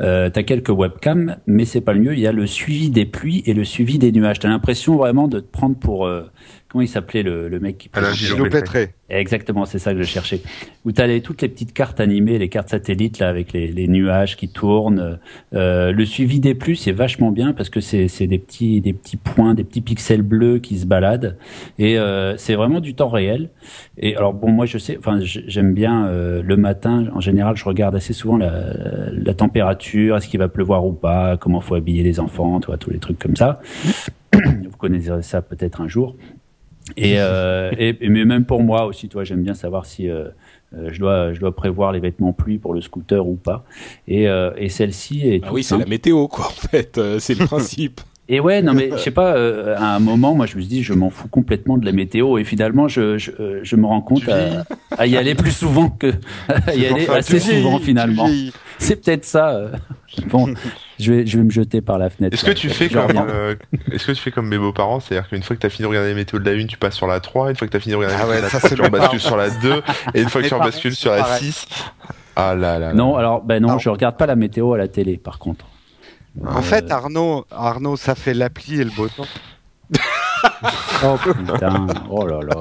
Euh, 0.00 0.30
t'as 0.30 0.44
quelques 0.44 0.70
webcams, 0.70 1.36
mais 1.46 1.66
c'est 1.66 1.82
pas 1.82 1.92
le 1.92 2.00
mieux. 2.00 2.14
Il 2.14 2.20
y 2.20 2.26
a 2.26 2.32
le 2.32 2.46
suivi 2.46 2.88
des 2.88 3.04
pluies 3.04 3.42
et 3.44 3.52
le 3.52 3.64
suivi 3.64 3.98
des 3.98 4.12
nuages. 4.12 4.38
T'as 4.38 4.48
l'impression 4.48 4.96
vraiment 4.96 5.28
de 5.28 5.40
te 5.40 5.46
prendre 5.50 5.76
pour 5.76 6.06
euh, 6.06 6.22
comment 6.70 6.82
il 6.82 6.88
s'appelait 6.88 7.22
le, 7.22 7.48
le 7.48 7.60
mec 7.60 7.78
qui 7.78 7.90
Alain. 7.92 8.12
Gilopétré. 8.12 8.90
Exactement, 9.08 9.64
c'est 9.64 9.80
ça 9.80 9.92
que 9.92 9.98
je 9.98 10.04
cherchais. 10.04 10.40
Où 10.84 10.92
tu 10.92 11.02
as 11.02 11.08
les, 11.08 11.20
toutes 11.20 11.42
les 11.42 11.48
petites 11.48 11.72
cartes 11.72 11.98
animées, 11.98 12.38
les 12.38 12.48
cartes 12.48 12.68
satellites 12.68 13.18
là 13.18 13.28
avec 13.28 13.52
les, 13.52 13.66
les 13.66 13.88
nuages 13.88 14.36
qui 14.36 14.48
tournent. 14.48 15.18
Euh, 15.52 15.90
le 15.90 16.04
suivi 16.04 16.38
des 16.38 16.54
pluies, 16.54 16.76
c'est 16.76 16.92
vachement 16.92 17.32
bien 17.32 17.52
parce 17.52 17.70
que 17.70 17.80
c'est 17.80 18.26
des 18.26 18.38
petits 18.38 18.80
des 18.80 18.92
petits 18.92 19.16
points, 19.16 19.54
des 19.54 19.64
petits 19.64 19.80
pixels 19.80 20.22
bleus 20.22 20.60
qui 20.60 20.78
se 20.78 20.86
baladent 20.86 21.36
et 21.78 21.98
euh, 21.98 22.36
c'est 22.36 22.54
vraiment 22.54 22.78
du 22.80 22.94
temps 22.94 23.08
réel. 23.08 23.50
Et 23.98 24.14
alors 24.14 24.32
bon, 24.32 24.52
moi 24.52 24.66
je 24.66 24.78
sais, 24.78 24.96
enfin 24.96 25.18
j'aime 25.22 25.74
bien 25.74 26.06
euh, 26.06 26.40
le 26.44 26.56
matin. 26.56 27.06
En 27.12 27.20
général, 27.20 27.56
je 27.56 27.64
regarde 27.64 27.96
assez 27.96 28.12
souvent 28.12 28.36
la, 28.36 28.66
la 29.12 29.34
température, 29.34 30.16
est-ce 30.16 30.28
qu'il 30.28 30.38
va 30.38 30.48
pleuvoir 30.48 30.86
ou 30.86 30.92
pas, 30.92 31.36
comment 31.36 31.60
faut 31.60 31.74
habiller 31.74 32.04
les 32.04 32.20
enfants, 32.20 32.60
tu 32.60 32.66
vois, 32.66 32.78
tous 32.78 32.90
les 32.90 32.98
trucs 33.00 33.18
comme 33.18 33.34
ça. 33.36 33.60
Vous 34.32 34.76
connaissez 34.78 35.10
ça 35.22 35.42
peut-être 35.42 35.80
un 35.80 35.88
jour. 35.88 36.16
Et, 36.96 37.14
euh, 37.18 37.70
et, 37.78 37.96
mais 38.08 38.24
même 38.24 38.44
pour 38.44 38.62
moi 38.62 38.86
aussi, 38.86 39.08
toi, 39.08 39.24
j'aime 39.24 39.42
bien 39.42 39.54
savoir 39.54 39.86
si 39.86 40.08
euh, 40.08 40.24
euh, 40.76 40.88
je 40.92 40.98
dois 41.00 41.32
je 41.32 41.40
dois 41.40 41.54
prévoir 41.54 41.92
les 41.92 42.00
vêtements 42.00 42.32
pluie 42.32 42.58
pour 42.58 42.74
le 42.74 42.80
scooter 42.80 43.26
ou 43.26 43.34
pas. 43.36 43.64
Et, 44.08 44.28
euh, 44.28 44.50
et 44.56 44.68
celle-ci 44.68 45.28
est 45.28 45.40
Ah 45.44 45.52
oui, 45.52 45.62
c'est 45.62 45.78
la 45.78 45.86
météo, 45.86 46.28
quoi, 46.28 46.46
en 46.46 46.68
fait. 46.68 46.98
euh, 46.98 47.18
c'est 47.18 47.38
le 47.38 47.46
principe. 47.46 48.00
Et 48.32 48.38
ouais, 48.38 48.62
non 48.62 48.74
mais 48.74 48.90
je 48.96 48.96
sais 48.98 49.10
pas. 49.10 49.34
euh, 49.34 49.74
à 49.76 49.96
un 49.96 49.98
moment, 49.98 50.36
moi, 50.36 50.46
je 50.46 50.54
me 50.54 50.60
suis 50.60 50.68
dit, 50.68 50.82
je 50.84 50.92
m'en 50.92 51.10
fous 51.10 51.26
complètement 51.26 51.78
de 51.78 51.84
la 51.84 51.90
météo. 51.90 52.38
Et 52.38 52.44
finalement, 52.44 52.86
je 52.86 53.18
je, 53.18 53.32
euh, 53.40 53.58
je 53.64 53.74
me 53.74 53.86
rends 53.86 54.02
compte 54.02 54.28
à, 54.28 54.64
à 54.96 55.08
y 55.08 55.16
aller 55.16 55.34
plus 55.34 55.50
souvent 55.50 55.88
que 55.90 56.12
à 56.48 56.74
y 56.76 56.86
aller 56.86 57.08
assez 57.08 57.40
souvent 57.40 57.80
finalement. 57.80 58.28
Tu. 58.80 58.86
C'est 58.86 58.96
peut-être 58.96 59.24
ça. 59.24 59.50
euh. 59.50 59.72
Bon, 60.26 60.52
je 60.98 61.12
vais 61.12 61.24
je 61.26 61.38
vais 61.38 61.44
me 61.44 61.50
jeter 61.50 61.80
par 61.80 61.96
la 61.98 62.10
fenêtre. 62.10 62.34
Est-ce 62.34 62.44
que 62.44 62.50
tu 62.50 62.68
fais 62.68 62.88
comme, 62.88 63.12
euh, 63.16 63.54
est-ce 63.92 64.08
que 64.08 64.12
tu 64.12 64.20
fais 64.20 64.32
comme 64.32 64.48
mes 64.48 64.58
beaux-parents, 64.58 64.98
c'est-à-dire 64.98 65.28
qu'une 65.28 65.42
fois 65.44 65.54
que 65.54 65.60
t'as 65.62 65.68
fini 65.68 65.84
de 65.84 65.88
regarder 65.88 66.08
les 66.08 66.14
météos 66.16 66.40
de 66.40 66.50
la 66.50 66.56
1, 66.60 66.66
tu 66.66 66.76
passes 66.76 66.96
sur 66.96 67.06
la 67.06 67.20
3, 67.20 67.50
une 67.50 67.56
fois 67.56 67.68
que 67.68 67.72
t'as 67.72 67.78
fini 67.78 67.92
de 67.92 67.96
regarder 67.98 68.16
Ah 68.20 68.26
ouais, 68.28 68.40
la 68.40 68.48
3, 68.48 68.60
c'est 68.60 68.74
tu 68.74 68.82
rebascules 68.82 69.20
sur 69.20 69.36
la 69.36 69.50
2, 69.50 69.82
et 70.14 70.22
une 70.22 70.28
fois 70.28 70.42
que 70.42 70.48
tu 70.48 70.54
rebascules 70.54 70.96
sur 70.96 71.12
la 71.12 71.18
pareil. 71.18 71.52
6, 71.52 71.66
ah 72.34 72.54
là 72.56 72.78
là. 72.80 72.92
Non, 72.92 73.14
alors 73.16 73.40
ben 73.42 73.62
non, 73.62 73.68
Alors- 73.68 73.80
je 73.80 73.88
regarde 73.88 74.16
pas 74.16 74.26
la 74.26 74.34
météo 74.34 74.72
à 74.72 74.78
la 74.78 74.88
télé, 74.88 75.16
par 75.16 75.38
contre. 75.38 75.64
En 76.44 76.58
Euh, 76.58 76.62
fait, 76.62 76.90
Arnaud, 76.90 77.46
Arnaud, 77.52 77.96
ça 77.96 78.14
fait 78.16 78.34
l'appli 78.34 78.80
et 78.80 78.84
le 78.84 78.90
beau 78.90 79.08
temps. 79.08 79.26
Oh 81.04 81.16
putain, 81.22 81.86
oh 82.10 82.26
là 82.26 82.40
là. 82.40 82.54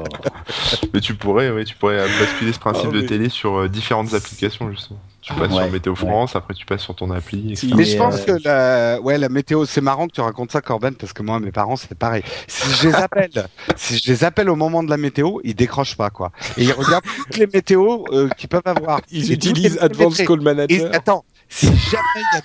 Mais 0.93 0.99
tu 1.01 1.13
pourrais, 1.15 1.49
ouais, 1.49 1.63
tu 1.65 1.75
pourrais 1.75 1.97
basculer 2.19 2.51
ce 2.53 2.59
principe 2.59 2.89
Ah, 2.91 2.95
de 2.95 3.01
télé 3.01 3.29
sur 3.29 3.57
euh, 3.57 3.67
différentes 3.69 4.13
applications, 4.13 4.69
justement. 4.71 4.99
Tu 5.21 5.33
passes 5.33 5.51
Ouais, 5.51 5.63
sur 5.63 5.71
Météo 5.71 5.93
ouais. 5.93 5.97
France, 5.97 6.35
après 6.35 6.53
tu 6.53 6.65
passes 6.65 6.81
sur 6.81 6.95
ton 6.95 7.11
appli, 7.11 7.51
etc. 7.51 7.73
Mais 7.75 7.83
je 7.83 7.97
pense 7.97 8.21
euh, 8.21 8.25
que 8.37 8.43
la, 8.43 9.01
ouais, 9.01 9.17
la 9.17 9.29
météo, 9.29 9.65
c'est 9.65 9.81
marrant 9.81 10.07
que 10.07 10.13
tu 10.13 10.21
racontes 10.21 10.51
ça, 10.51 10.61
Corben, 10.61 10.95
parce 10.95 11.13
que 11.13 11.23
moi, 11.23 11.39
mes 11.39 11.51
parents, 11.51 11.75
c'est 11.75 11.97
pareil. 11.97 12.23
Si 12.47 12.69
je 12.71 12.87
les 12.87 12.95
appelle, 12.95 13.47
si 13.75 13.97
je 13.97 14.11
les 14.11 14.23
appelle 14.23 14.49
au 14.49 14.55
moment 14.55 14.83
de 14.83 14.89
la 14.89 14.97
météo, 14.97 15.39
ils 15.43 15.55
décrochent 15.55 15.97
pas, 15.97 16.09
quoi. 16.09 16.31
Et 16.57 16.63
ils 16.63 16.71
regardent 16.71 17.03
toutes 17.17 17.37
les 17.37 17.47
météos 17.47 18.05
euh, 18.11 18.29
qu'ils 18.37 18.49
peuvent 18.49 18.61
avoir. 18.65 19.01
Ils 19.11 19.31
Et 19.31 19.35
utilisent 19.35 19.77
Advanced. 19.81 20.25
Call 20.25 20.41
Manager. 20.41 20.91
Et 20.91 20.95
attends, 20.95 21.25
si 21.47 21.67
jamais 21.67 22.03
il 22.15 22.35
y 22.35 22.37
a 22.37 22.41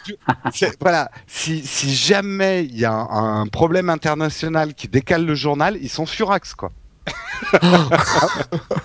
du... 0.66 0.74
voilà, 0.80 1.10
si, 1.26 1.64
si 1.64 1.94
jamais 1.94 2.64
il 2.64 2.78
y 2.78 2.84
a 2.84 2.92
un, 2.92 3.42
un 3.42 3.46
problème 3.46 3.90
international 3.90 4.74
qui 4.74 4.88
décale 4.88 5.24
le 5.24 5.34
journal, 5.34 5.78
ils 5.80 5.90
sont 5.90 6.06
furax, 6.06 6.54
quoi. 6.54 6.70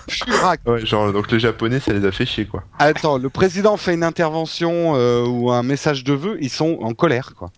Furax. 0.08 0.62
Ouais, 0.66 0.84
genre, 0.86 1.12
donc 1.12 1.30
les 1.30 1.40
japonais, 1.40 1.80
ça 1.80 1.92
les 1.92 2.04
a 2.06 2.12
fait 2.12 2.26
chier, 2.26 2.46
quoi. 2.46 2.64
Attends, 2.78 3.18
le 3.18 3.28
président 3.30 3.76
fait 3.76 3.94
une 3.94 4.04
intervention 4.04 4.94
euh, 4.96 5.24
ou 5.26 5.50
un 5.50 5.62
message 5.62 6.04
de 6.04 6.12
vœux, 6.12 6.38
ils 6.40 6.50
sont 6.50 6.78
en 6.82 6.92
colère, 6.94 7.32
quoi. 7.36 7.50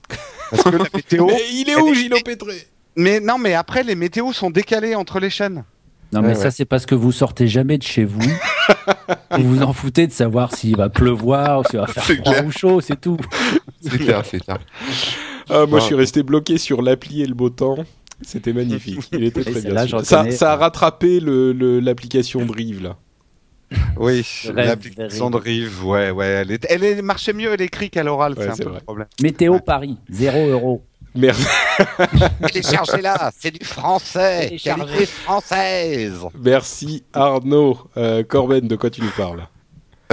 Parce 0.51 0.63
que 0.65 0.71
la 0.71 0.79
météo. 0.95 1.27
Mais 1.27 1.41
il 1.53 1.69
est 1.71 1.77
où, 1.77 1.95
Gino 1.95 2.17
Pétré? 2.25 2.67
Mais 2.97 3.21
non, 3.21 3.39
mais 3.39 3.55
après, 3.55 3.83
les 3.83 3.95
météos 3.95 4.33
sont 4.33 4.51
décalés 4.51 4.95
entre 4.95 5.19
les 5.19 5.31
chaînes. 5.31 5.65
Non, 6.13 6.21
mais 6.21 6.29
Ouais, 6.29 6.35
ça, 6.35 6.45
ouais. 6.45 6.51
c'est 6.51 6.67
parce 6.67 6.85
que 6.85 6.95
vous 6.95 7.11
sortez 7.11 7.49
jamais 7.49 7.79
de 7.79 7.83
chez 7.83 8.05
vous. 8.05 8.21
vous 9.39 9.43
vous 9.57 9.63
en 9.63 9.73
foutez 9.73 10.07
de 10.07 10.13
savoir 10.13 10.55
s'il 10.55 10.77
va 10.77 10.91
pleuvoir 10.91 11.61
ou 11.61 11.65
s'il 11.65 11.79
va 11.81 11.87
faire 11.87 12.05
C'est 12.05 12.17
froid 12.17 12.33
clair. 12.35 12.47
ou 12.47 12.51
chaud, 12.51 12.81
c'est 12.83 13.01
tout. 13.01 13.17
C'est 13.81 13.97
clair, 13.99 14.23
c'est 14.31 14.41
clair. 14.41 14.59
Ah, 15.49 15.65
moi, 15.67 15.79
Ah. 15.79 15.81
je 15.81 15.87
suis 15.87 15.95
resté 15.95 16.23
bloqué 16.23 16.59
sur 16.59 16.83
l'appli 16.83 17.23
et 17.23 17.27
le 17.27 17.35
beau 17.35 17.49
temps. 17.49 17.77
C'était 18.25 18.53
magnifique. 18.53 19.01
Il 19.13 19.25
était 19.25 19.43
très 19.45 19.61
bien. 19.61 19.87
Ça, 20.03 20.53
a 20.53 20.57
rattrapé 20.57 21.21
le- 21.21 21.53
le- 21.53 21.81
l'application 21.81 22.45
Brive, 22.45 22.83
là. 22.83 22.97
Oui, 23.97 24.23
l'application 24.55 25.31
de 25.31 25.39
Rive, 25.39 25.85
ouais, 25.87 26.11
ouais, 26.11 26.27
elle, 26.27 26.51
est, 26.51 26.67
elle 26.69 26.85
est- 26.85 27.01
marchait 27.01 27.33
mieux 27.33 27.51
à 27.53 27.57
l'écrit 27.57 27.89
qu'à 27.89 28.03
l'oral, 28.03 28.35
Ouais, 28.35 28.45
c'est 28.45 28.51
un 28.51 28.57
peu 28.57 28.65
vrai. 28.65 28.79
le 28.81 28.85
problème. 28.85 29.07
Météo 29.23 29.59
Paris, 29.61 29.97
0 30.11 30.47
euros. 30.49 30.85
Merci, 31.15 31.47
Téléchargez-la, 32.47 33.31
c'est 33.39 33.51
du 33.51 33.65
français, 33.65 34.57
qualité 34.63 35.07
française. 35.07 36.21
merci 36.39 37.05
Arnaud. 37.13 37.79
Euh, 37.97 38.23
Corben, 38.23 38.67
de 38.67 38.77
quoi 38.77 38.91
tu 38.91 39.03
nous 39.03 39.11
parles? 39.17 39.47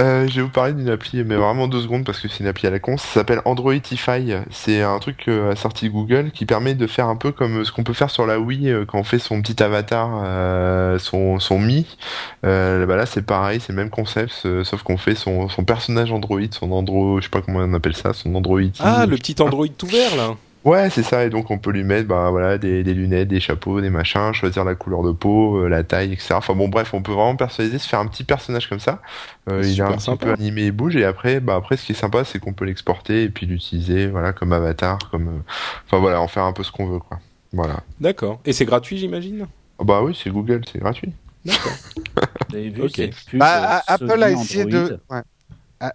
Euh, 0.00 0.26
je 0.26 0.36
vais 0.36 0.42
vous 0.42 0.48
parler 0.48 0.72
d'une 0.72 0.88
appli, 0.88 1.22
mais 1.24 1.36
vraiment 1.36 1.68
deux 1.68 1.82
secondes 1.82 2.04
parce 2.04 2.20
que 2.20 2.28
c'est 2.28 2.40
une 2.40 2.46
appli 2.46 2.66
à 2.66 2.70
la 2.70 2.78
con. 2.78 2.96
Ça 2.96 3.06
s'appelle 3.06 3.42
Androidify. 3.44 4.34
C'est 4.50 4.80
un 4.82 4.98
truc 4.98 5.24
euh, 5.28 5.54
sorti 5.56 5.86
de 5.86 5.90
Google 5.92 6.30
qui 6.30 6.46
permet 6.46 6.74
de 6.74 6.86
faire 6.86 7.06
un 7.06 7.16
peu 7.16 7.32
comme 7.32 7.64
ce 7.64 7.72
qu'on 7.72 7.84
peut 7.84 7.92
faire 7.92 8.10
sur 8.10 8.26
la 8.26 8.40
Wii 8.40 8.70
euh, 8.70 8.84
quand 8.86 8.98
on 8.98 9.04
fait 9.04 9.18
son 9.18 9.42
petit 9.42 9.62
avatar, 9.62 10.22
euh, 10.24 10.98
son, 10.98 11.38
son 11.38 11.58
Mi. 11.58 11.86
Euh, 12.46 12.86
bah 12.86 12.96
là, 12.96 13.04
c'est 13.04 13.22
pareil, 13.22 13.60
c'est 13.60 13.72
le 13.72 13.76
même 13.76 13.90
concept, 13.90 14.42
euh, 14.46 14.64
sauf 14.64 14.82
qu'on 14.82 14.96
fait 14.96 15.14
son, 15.14 15.48
son 15.50 15.64
personnage 15.64 16.12
Android, 16.12 16.40
son 16.50 16.72
Andro, 16.72 17.18
je 17.20 17.24
sais 17.24 17.30
pas 17.30 17.42
comment 17.42 17.58
on 17.58 17.74
appelle 17.74 17.96
ça, 17.96 18.14
son 18.14 18.34
Android. 18.34 18.60
Ah, 18.78 19.04
le 19.06 19.16
petit 19.16 19.36
Android 19.42 19.66
tout 19.76 19.86
vert, 19.86 20.16
là. 20.16 20.34
Ouais, 20.64 20.90
c'est 20.90 21.02
ça. 21.02 21.24
Et 21.24 21.30
donc 21.30 21.50
on 21.50 21.56
peut 21.58 21.70
lui 21.70 21.84
mettre, 21.84 22.06
bah 22.06 22.28
voilà, 22.30 22.58
des, 22.58 22.82
des 22.82 22.92
lunettes, 22.92 23.28
des 23.28 23.40
chapeaux, 23.40 23.80
des 23.80 23.88
machins, 23.88 24.32
choisir 24.34 24.62
la 24.64 24.74
couleur 24.74 25.02
de 25.02 25.10
peau, 25.12 25.56
euh, 25.56 25.68
la 25.68 25.82
taille, 25.84 26.12
etc. 26.12 26.34
Enfin 26.34 26.54
bon, 26.54 26.68
bref, 26.68 26.92
on 26.92 27.00
peut 27.00 27.12
vraiment 27.12 27.34
personnaliser, 27.36 27.78
se 27.78 27.88
faire 27.88 27.98
un 28.00 28.06
petit 28.06 28.24
personnage 28.24 28.68
comme 28.68 28.78
ça. 28.80 29.00
Euh, 29.50 29.62
il 29.64 29.78
est 29.78 29.82
un 29.82 29.92
petit 29.92 30.04
sympa. 30.04 30.26
peu 30.26 30.32
animé, 30.34 30.66
il 30.66 30.72
bouge. 30.72 30.96
Et 30.96 31.04
après, 31.06 31.40
bah 31.40 31.54
après, 31.56 31.78
ce 31.78 31.86
qui 31.86 31.92
est 31.92 31.94
sympa, 31.94 32.24
c'est 32.24 32.38
qu'on 32.38 32.52
peut 32.52 32.66
l'exporter 32.66 33.22
et 33.22 33.28
puis 33.30 33.46
l'utiliser, 33.46 34.08
voilà, 34.08 34.32
comme 34.34 34.52
avatar, 34.52 34.98
comme, 35.10 35.28
euh, 35.28 35.40
enfin 35.86 35.98
voilà, 35.98 36.20
en 36.20 36.28
faire 36.28 36.44
un 36.44 36.52
peu 36.52 36.62
ce 36.62 36.70
qu'on 36.72 36.86
veut, 36.86 36.98
quoi. 36.98 37.18
Voilà. 37.52 37.80
D'accord. 37.98 38.40
Et 38.44 38.52
c'est 38.52 38.66
gratuit, 38.66 38.98
j'imagine? 38.98 39.46
Ah 39.78 39.84
Bah 39.84 40.02
oui, 40.02 40.18
c'est 40.22 40.30
Google, 40.30 40.60
c'est 40.70 40.78
gratuit. 40.78 41.12
D'accord. 41.44 41.72
Vous 42.50 42.56
avez 42.56 42.68
vu 42.68 42.88
cette 42.90 43.16
pub 43.24 43.38
Bah, 43.40 43.82
Apple 43.86 44.08
Sony 44.08 44.22
a 44.22 44.30
essayé 44.30 44.64
Android 44.64 44.88
de? 44.90 45.00
Ouais. 45.08 45.22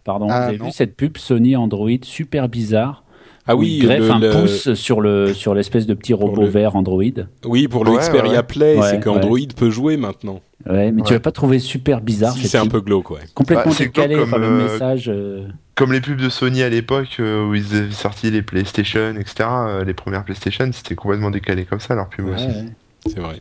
Pardon, 0.03 0.27
Ah, 0.31 0.41
vous 0.41 0.47
avez 0.49 0.57
non. 0.57 0.65
vu 0.65 0.71
cette 0.71 0.95
pub 0.97 1.17
Sony 1.17 1.55
Android? 1.55 1.89
Super 2.03 2.49
bizarre 2.49 3.03
Ah 3.47 3.55
oui, 3.55 3.77
il 3.77 3.85
greffe 3.85 3.99
le- 3.99 4.11
un 4.11 4.19
le- 4.19 4.29
pouce 4.31 4.73
sur 4.73 5.01
le 5.01 5.33
sur 5.33 5.53
l'espèce 5.53 5.85
de 5.85 5.93
petit 5.93 6.13
robot 6.13 6.41
le- 6.41 6.47
vert 6.47 6.75
Android. 6.75 7.03
Oui, 7.45 7.67
pour 7.67 7.85
le 7.85 7.91
Ouais, 7.91 7.99
Xperia 7.99 8.31
ouais. 8.37 8.43
Play, 8.43 8.75
Ouais, 8.77 8.89
c'est 8.89 8.99
qu'Android 8.99 9.37
peut 9.55 9.69
jouer 9.69 9.97
maintenant. 9.97 10.41
Ouais, 10.67 10.91
mais 10.91 11.03
tu 11.03 11.13
vas 11.13 11.19
pas 11.19 11.31
trouver 11.31 11.59
super 11.59 12.01
bizarre 12.01 12.33
Si, 12.33 12.47
c'est 12.47 12.57
un 12.57 12.65
peu 12.65 12.81
glauque, 12.81 13.11
ouais. 13.11 13.19
complètement 13.35 13.65
Bah, 13.71 13.75
c'est 13.77 13.85
décalé 13.85 14.15
comme, 14.15 14.23
enfin, 14.29 14.37
le 14.39 14.45
euh, 14.47 14.63
message 14.63 15.05
euh, 15.09 15.45
Comme 15.75 15.93
les 15.93 16.01
pubs 16.01 16.19
de 16.19 16.29
Sony 16.29 16.63
à 16.63 16.69
l'époque 16.69 17.17
euh, 17.19 17.45
où 17.47 17.53
ils 17.53 17.75
avaient 17.75 17.91
sorti 17.91 18.31
les 18.31 18.41
PlayStation, 18.41 19.13
etc. 19.19 19.47
euh, 19.51 19.83
les 19.83 19.93
premières 19.93 20.23
PlayStation, 20.23 20.67
c'était 20.73 20.95
complètement 20.95 21.29
décalé 21.29 21.65
comme 21.65 21.79
ça 21.79 21.93
leur 21.93 22.09
pub 22.09 22.25
ouais, 22.25 22.33
aussi. 22.33 22.45
ouais. 22.47 22.65
C'est 23.05 23.19
vrai. 23.19 23.39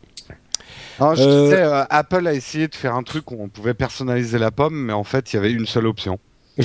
Non, 0.99 1.15
je 1.15 1.23
Euh, 1.23 1.43
disais, 1.45 1.63
euh, 1.63 1.83
Apple 1.89 2.27
a 2.27 2.33
essayé 2.33 2.67
de 2.67 2.75
faire 2.75 2.93
un 2.95 3.01
truc 3.03 3.31
où 3.31 3.37
on 3.39 3.47
pouvait 3.49 3.73
personnaliser 3.73 4.37
la 4.37 4.51
pomme, 4.51 4.75
mais 4.75 4.93
en 4.93 5.03
fait, 5.03 5.33
il 5.33 5.37
y 5.37 5.39
avait 5.39 5.51
une 5.51 5.65
seule 5.65 5.87
option. 5.87 6.19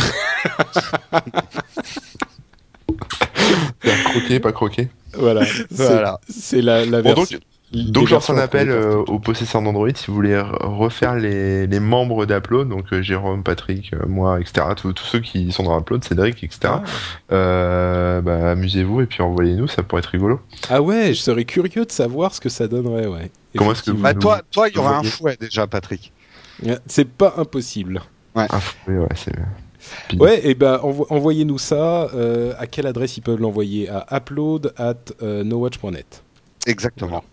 Faire 3.80 4.04
croquer, 4.04 4.40
pas 4.40 4.52
croquer. 4.52 4.88
Voilà. 5.14 5.44
C'est- 5.46 5.66
Voilà. 5.70 6.20
C'est 6.28 6.62
la, 6.62 6.84
la 6.86 7.02
Bon, 7.02 7.14
version. 7.14 7.38
Donc 7.72 8.02
les 8.02 8.06
je 8.08 8.14
lance 8.14 8.28
un 8.30 8.36
appel 8.36 8.68
euh, 8.68 8.96
aux 9.06 9.20
possesseurs 9.20 9.62
d'Android 9.62 9.88
si 9.94 10.08
vous 10.08 10.14
voulez 10.14 10.34
re- 10.34 10.56
refaire 10.66 11.14
les, 11.14 11.68
les 11.68 11.78
membres 11.78 12.26
d'Upload, 12.26 12.68
donc 12.68 12.92
euh, 12.92 13.00
Jérôme, 13.00 13.44
Patrick, 13.44 13.92
euh, 13.94 14.06
moi, 14.08 14.40
etc. 14.40 14.66
Tous 14.76 14.92
tous 14.92 15.04
ceux 15.04 15.20
qui 15.20 15.52
sont 15.52 15.62
dans 15.62 15.78
Upload, 15.78 16.02
Cédric, 16.02 16.42
etc. 16.42 16.58
Ah. 16.64 16.82
Euh, 17.30 18.20
bah, 18.22 18.50
amusez-vous 18.50 19.02
et 19.02 19.06
puis 19.06 19.22
envoyez-nous, 19.22 19.68
ça 19.68 19.84
pourrait 19.84 20.00
être 20.00 20.06
rigolo. 20.06 20.40
Ah 20.68 20.82
ouais, 20.82 21.14
je 21.14 21.20
serais 21.20 21.44
curieux 21.44 21.84
de 21.84 21.92
savoir 21.92 22.34
ce 22.34 22.40
que 22.40 22.48
ça 22.48 22.66
donnerait, 22.66 23.06
ouais. 23.06 23.30
Comment 23.56 23.70
est-ce 23.70 23.84
que 23.84 23.90
Effectivement. 23.92 24.02
Bah, 24.02 24.14
toi, 24.14 24.42
toi, 24.50 24.68
il 24.68 24.72
y 24.72 24.74
vous 24.74 24.80
aura 24.80 24.98
un 24.98 25.02
fouet 25.04 25.36
déjà, 25.40 25.66
Patrick. 25.68 26.12
C'est 26.86 27.08
pas 27.08 27.34
impossible. 27.36 28.02
Ah, 28.34 28.48
oui, 28.88 28.96
ouais, 28.96 29.06
c'est. 29.14 29.32
Ouais, 30.18 30.46
et 30.46 30.54
ben 30.54 30.76
envo- 30.82 31.06
envoyez-nous 31.10 31.58
ça. 31.58 32.08
euh, 32.14 32.52
à 32.58 32.66
quelle 32.66 32.86
adresse 32.86 33.16
ils 33.16 33.22
peuvent 33.22 33.40
l'envoyer? 33.40 33.88
À 33.88 34.06
upload 34.16 34.72
at 34.76 34.94
euh, 35.22 35.44
nowatch.net. 35.44 36.22
Exactement. 36.66 37.24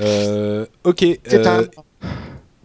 Euh, 0.00 0.66
ok. 0.84 1.04
C'est 1.24 1.46
à... 1.46 1.62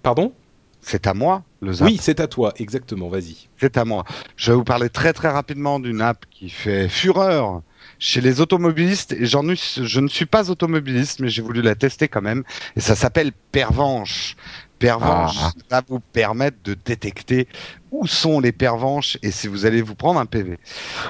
Pardon? 0.02 0.34
C'est 0.82 1.08
à 1.08 1.14
moi, 1.14 1.44
le 1.62 1.72
zap. 1.72 1.88
Oui, 1.88 1.98
c'est 2.02 2.20
à 2.20 2.28
toi, 2.28 2.54
exactement. 2.58 3.08
Vas-y. 3.08 3.48
C'est 3.58 3.78
à 3.78 3.86
moi. 3.86 4.04
Je 4.36 4.52
vais 4.52 4.58
vous 4.58 4.66
parler 4.66 4.90
très 4.90 5.14
très 5.14 5.30
rapidement 5.30 5.80
d'une 5.80 6.02
app 6.02 6.26
qui 6.30 6.50
fait 6.50 6.90
fureur 6.90 7.62
chez 8.00 8.20
les 8.20 8.42
automobilistes. 8.42 9.14
Et 9.14 9.26
j'en 9.26 9.44
je 9.56 10.00
ne 10.02 10.10
suis 10.10 10.26
pas 10.26 10.50
automobiliste, 10.52 11.22
mais 11.22 11.30
j'ai 11.30 11.42
voulu 11.42 11.62
la 11.62 11.76
tester 11.76 12.10
quand 12.10 12.22
même. 12.22 12.44
Et 12.76 12.82
ça 12.82 12.96
s'appelle 12.96 13.32
Pervenche. 13.54 14.36
Pervenche 14.78 15.38
Ah. 15.40 15.52
va 15.70 15.82
vous 15.88 16.02
permettre 16.02 16.58
de 16.66 16.76
détecter 16.86 17.48
où 17.94 18.08
sont 18.08 18.40
les 18.40 18.52
pervenches 18.52 19.20
et 19.22 19.30
si 19.30 19.48
vous 19.48 19.68
allez 19.68 19.84
vous 19.84 19.94
prendre 19.94 20.20
un 20.20 20.26
PV. 20.26 20.58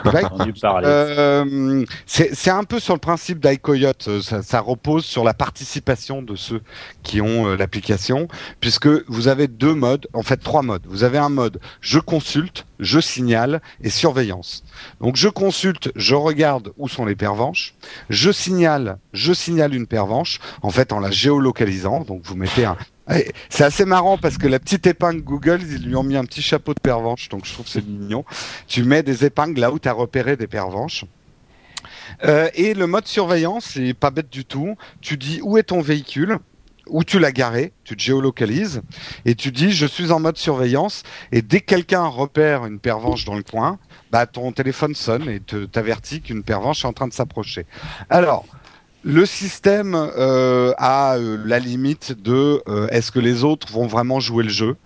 Bah, 0.04 0.12
euh, 0.84 1.86
c'est 2.06 2.50
un 2.50 2.66
peu 2.66 2.80
sur 2.80 2.94
le 2.94 3.00
principe 3.00 3.40
d'iCoyote. 3.40 4.08
euh, 4.10 4.22
Ça, 4.22 4.44
ça 4.44 4.60
repose 4.60 5.06
sur 5.06 5.24
la 5.24 5.34
participation 5.34 6.22
de 6.22 6.36
ceux 6.36 6.62
qui 7.02 7.22
ont 7.22 7.48
euh, 7.48 7.56
l'application, 7.56 8.28
puisque 8.60 8.88
vous 9.08 9.30
avez 9.30 9.48
deux 9.48 9.74
modes, 9.74 10.08
en 10.14 10.24
fait 10.24 10.38
trois 10.38 10.62
modes. 10.62 10.84
Vous 10.86 11.06
avez 11.06 11.18
un 11.18 11.30
mode 11.30 11.60
je 11.80 12.00
consulte, 12.00 12.66
je 12.80 13.00
signale 13.00 13.62
et 13.82 13.90
surveillance. 13.90 14.66
Donc 15.00 15.16
je 15.16 15.30
consulte, 15.30 15.90
je 15.96 16.16
regarde 16.16 16.74
où 16.78 16.90
sont 16.90 17.06
les 17.06 17.16
pervenches. 17.16 17.76
Je 18.10 18.32
signale, 18.32 18.98
je 19.14 19.32
signale 19.32 19.74
une 19.74 19.88
pervenche, 19.88 20.40
en 20.62 20.70
fait 20.70 20.92
en 20.92 21.00
la 21.00 21.12
géolocalisant. 21.12 22.02
Donc 22.02 22.22
vous 22.26 22.36
mettez 22.36 22.66
un 22.66 22.78
C'est 23.50 23.64
assez 23.64 23.86
marrant 23.86 24.18
parce 24.18 24.38
que 24.38 24.48
la 24.48 24.60
petite 24.60 24.88
épingle 24.88 25.22
Google, 25.22 25.60
ils 25.62 25.86
lui 25.86 25.96
ont 25.96 26.04
mis 26.04 26.16
un 26.16 26.26
petit 26.26 26.42
chapeau 26.42 26.73
de 26.74 26.80
pervenche, 26.80 27.30
donc 27.30 27.46
je 27.46 27.54
trouve 27.54 27.66
que 27.66 27.72
c'est 27.72 27.86
mignon. 27.86 28.26
Tu 28.68 28.84
mets 28.84 29.04
des 29.04 29.26
épingles 29.26 29.60
là 29.60 29.72
où 29.72 29.80
tu 29.80 29.88
as 29.88 29.94
repéré 29.94 30.36
des 30.38 30.48
pervenches. 30.48 31.06
Euh, 32.24 32.50
et 32.54 32.74
le 32.74 32.88
mode 32.88 33.08
surveillance, 33.08 33.72
c'est 33.74 33.94
pas 33.94 34.12
bête 34.12 34.30
du 34.30 34.46
tout. 34.46 34.76
Tu 35.02 35.18
dis 35.18 35.40
où 35.44 35.58
est 35.58 35.64
ton 35.64 35.82
véhicule, 35.82 36.38
où 36.88 37.04
tu 37.04 37.20
l'as 37.20 37.32
garé, 37.32 37.74
tu 37.84 37.96
te 37.96 38.02
géolocalises, 38.02 38.82
et 39.26 39.36
tu 39.36 39.52
dis 39.52 39.72
je 39.72 39.86
suis 39.86 40.12
en 40.12 40.20
mode 40.20 40.38
surveillance. 40.38 41.04
Et 41.32 41.42
dès 41.42 41.60
que 41.60 41.66
quelqu'un 41.66 42.06
repère 42.06 42.66
une 42.66 42.80
pervenche 42.80 43.26
dans 43.26 43.36
le 43.36 43.44
coin, 43.44 43.80
bah 44.12 44.26
ton 44.26 44.52
téléphone 44.52 44.96
sonne 44.96 45.30
et 45.30 45.40
t'avertit 45.40 46.22
qu'une 46.22 46.44
pervenche 46.44 46.84
est 46.84 46.88
en 46.88 46.94
train 46.94 47.08
de 47.08 47.14
s'approcher. 47.14 47.66
Alors. 48.10 48.46
Le 49.06 49.26
système 49.26 49.96
euh, 49.96 50.72
a 50.78 51.18
euh, 51.18 51.38
la 51.46 51.60
limite 51.60 52.14
de 52.14 52.64
est-ce 52.90 53.12
que 53.12 53.20
les 53.20 53.44
autres 53.44 53.70
vont 53.70 53.86
vraiment 53.86 54.22
jouer 54.22 54.46
le 54.46 54.50
jeu? 54.50 54.78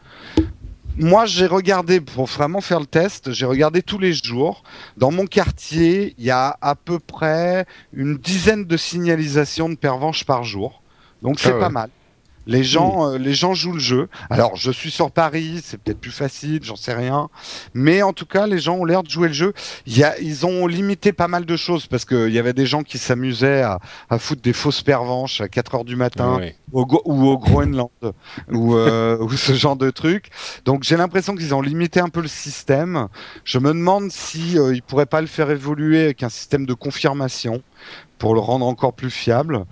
Moi, 0.98 1.26
j'ai 1.26 1.46
regardé, 1.46 2.02
pour 2.02 2.26
vraiment 2.26 2.62
faire 2.62 2.80
le 2.80 2.86
test, 2.86 3.32
j'ai 3.32 3.46
regardé 3.46 3.82
tous 3.82 4.00
les 4.00 4.14
jours. 4.14 4.64
Dans 4.98 5.12
mon 5.12 5.26
quartier, 5.26 6.16
il 6.18 6.26
y 6.26 6.32
a 6.32 6.58
à 6.62 6.76
peu 6.76 7.00
près 7.00 7.66
une 7.94 8.18
dizaine 8.18 8.66
de 8.66 8.78
signalisations 8.78 9.70
de 9.70 9.76
pervenches 9.76 10.26
par 10.26 10.44
jour. 10.44 10.82
Donc 11.22 11.40
c'est 11.40 11.50
Ah 11.50 11.54
ouais. 11.54 11.60
pas 11.60 11.70
mal. 11.70 11.90
Les 12.48 12.64
gens, 12.64 13.12
euh, 13.12 13.18
les 13.18 13.34
gens 13.34 13.54
jouent 13.54 13.74
le 13.74 13.80
jeu. 13.80 14.08
Alors, 14.30 14.56
je 14.56 14.72
suis 14.72 14.90
sur 14.90 15.12
Paris, 15.12 15.60
c'est 15.64 15.78
peut-être 15.80 16.00
plus 16.00 16.12
facile, 16.12 16.62
j'en 16.64 16.76
sais 16.78 16.94
rien. 16.94 17.30
Mais 17.74 18.02
en 18.02 18.14
tout 18.14 18.26
cas, 18.26 18.48
les 18.48 18.58
gens 18.60 18.76
ont 18.78 18.86
l'air 18.86 19.04
de 19.04 19.10
jouer 19.10 19.28
le 19.28 19.34
jeu. 19.34 19.54
Y 19.86 20.04
a, 20.04 20.18
ils 20.20 20.46
ont 20.46 20.66
limité 20.66 21.12
pas 21.14 21.28
mal 21.28 21.46
de 21.46 21.56
choses 21.58 21.88
parce 21.88 22.06
qu'il 22.06 22.30
y 22.32 22.40
avait 22.40 22.54
des 22.54 22.66
gens 22.66 22.84
qui 22.84 22.98
s'amusaient 22.98 23.62
à, 23.62 23.80
à 24.10 24.18
foutre 24.18 24.42
des 24.42 24.54
fausses 24.54 24.82
pervenches 24.82 25.42
à 25.42 25.48
4 25.50 25.76
heures 25.76 25.86
du 25.86 25.96
matin 25.96 26.38
Ouais. 26.38 26.56
au 26.72 26.86
Go- 26.86 27.02
ou 27.06 27.28
au 27.28 27.38
Groenland 27.38 27.90
ou, 28.52 28.76
euh, 28.76 29.18
ou 29.22 29.32
ce 29.34 29.54
genre 29.54 29.76
de 29.76 29.90
truc. 29.90 30.30
Donc 30.66 30.84
j'ai 30.84 30.96
l'impression 30.98 31.36
qu'ils 31.36 31.54
ont 31.54 31.62
limité 31.62 32.00
un 32.00 32.10
peu 32.10 32.22
le 32.22 32.28
système. 32.28 33.08
Je 33.44 33.60
me 33.60 33.70
demande 33.70 34.10
si 34.12 34.58
euh, 34.58 34.74
ils 34.74 34.82
pourraient 34.82 35.06
pas 35.06 35.22
le 35.22 35.28
faire 35.28 35.52
évoluer 35.52 36.04
avec 36.06 36.24
un 36.24 36.30
système 36.30 36.66
de 36.66 36.74
confirmation 36.74 37.62
pour 38.18 38.34
le 38.34 38.40
rendre 38.40 38.66
encore 38.66 38.94
plus 38.94 39.12
fiable. 39.12 39.66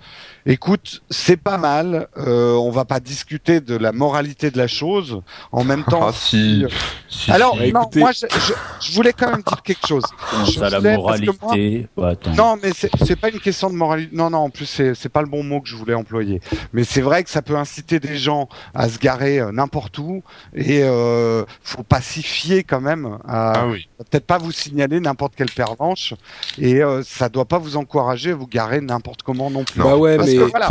Écoute, 0.48 1.02
c'est 1.10 1.36
pas 1.36 1.58
mal. 1.58 2.06
Euh, 2.18 2.54
on 2.54 2.70
va 2.70 2.84
pas 2.84 3.00
discuter 3.00 3.60
de 3.60 3.76
la 3.76 3.90
moralité 3.90 4.50
de 4.52 4.58
la 4.58 4.68
chose. 4.68 5.20
En 5.50 5.64
même 5.64 5.82
temps, 5.90 6.06
Ah, 6.08 6.12
si. 6.14 6.64
si, 7.08 7.30
alors 7.32 7.56
non, 7.56 7.62
écoutez- 7.62 7.98
moi 8.00 8.12
je, 8.12 8.26
je, 8.30 8.52
je 8.88 8.92
voulais 8.94 9.12
quand 9.12 9.28
même 9.30 9.42
dire 9.42 9.62
quelque 9.62 9.86
chose. 9.86 10.04
Ça, 10.56 10.70
la 10.70 10.80
moi- 10.80 10.96
moralité 10.96 11.88
Bah. 11.96 12.12
Non, 12.36 12.56
mais 12.62 12.70
c'est 12.74 12.90
c'est 13.04 13.16
pas 13.16 13.30
une 13.30 13.40
question 13.40 13.70
de 13.70 13.74
moralité. 13.74 14.14
Non, 14.14 14.30
non, 14.30 14.38
en 14.38 14.50
plus 14.50 14.66
c'est 14.66 14.94
c'est 14.94 15.08
pas 15.08 15.20
le 15.22 15.28
bon 15.28 15.42
mot 15.42 15.60
que 15.60 15.68
je 15.68 15.74
voulais 15.74 15.94
employer. 15.94 16.40
Mais 16.72 16.84
c'est 16.84 17.00
vrai 17.02 17.24
que 17.24 17.30
ça 17.30 17.42
peut 17.42 17.56
inciter 17.56 17.98
des 17.98 18.16
gens 18.16 18.48
à 18.74 18.88
se 18.88 18.98
garer 19.00 19.40
euh, 19.40 19.50
n'importe 19.50 19.98
où 19.98 20.22
et 20.54 20.82
euh, 20.84 21.44
faut 21.64 21.82
pas 21.82 22.00
s'y 22.00 22.22
fier 22.22 22.62
quand 22.62 22.80
même. 22.80 23.18
À, 23.26 23.52
Ah 23.56 23.66
oui. 23.66 23.88
Peut-être 23.98 24.26
pas 24.26 24.38
vous 24.38 24.52
signaler 24.52 25.00
n'importe 25.00 25.34
quelle 25.34 25.50
pervenche 25.50 26.14
et 26.58 26.82
euh, 26.84 27.02
ça 27.02 27.28
doit 27.28 27.46
pas 27.46 27.58
vous 27.58 27.76
encourager 27.76 28.30
à 28.30 28.34
vous 28.36 28.46
garer 28.46 28.80
n'importe 28.80 29.22
comment 29.24 29.50
non 29.50 29.64
plus. 29.64 29.80
Bah 29.82 29.96
ouais, 29.96 30.16
Parce 30.16 30.35
mais 30.38 30.50
voilà. 30.50 30.66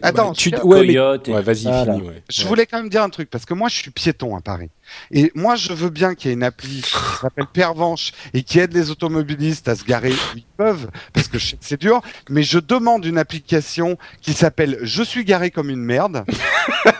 Attends, 0.00 0.32
tu- 0.32 0.48
ouais, 0.64 0.86
mais- 0.86 1.34
ouais, 1.34 1.42
vas-y, 1.42 1.64
ça, 1.64 1.84
là. 1.84 1.92
finis. 1.94 2.08
Ouais. 2.08 2.22
Je 2.30 2.46
voulais 2.46 2.64
quand 2.64 2.78
même 2.78 2.88
dire 2.88 3.02
un 3.02 3.10
truc 3.10 3.28
parce 3.28 3.44
que 3.44 3.52
moi 3.52 3.68
je 3.68 3.74
suis 3.76 3.90
piéton 3.90 4.34
à 4.34 4.40
Paris 4.40 4.70
et 5.10 5.30
moi 5.34 5.54
je 5.54 5.74
veux 5.74 5.90
bien 5.90 6.14
qu'il 6.14 6.30
y 6.30 6.30
ait 6.30 6.34
une 6.34 6.42
appli 6.44 6.80
qui 6.80 6.90
s'appelle 7.20 7.44
Pervenche 7.52 8.12
et 8.32 8.42
qui 8.42 8.58
aide 8.58 8.72
les 8.72 8.90
automobilistes 8.90 9.68
à 9.68 9.76
se 9.76 9.84
garer 9.84 10.12
où 10.12 10.36
ils 10.38 10.46
peuvent 10.56 10.88
parce 11.12 11.28
que 11.28 11.38
je 11.38 11.46
sais 11.48 11.56
que 11.56 11.64
c'est 11.66 11.78
dur 11.80 12.00
mais 12.30 12.42
je 12.42 12.58
demande 12.58 13.04
une 13.04 13.18
application 13.18 13.98
qui 14.22 14.32
s'appelle 14.32 14.78
Je 14.80 15.02
suis 15.02 15.24
garé 15.26 15.50
comme 15.50 15.68
une 15.68 15.84
merde 15.84 16.24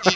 et, 0.05 0.11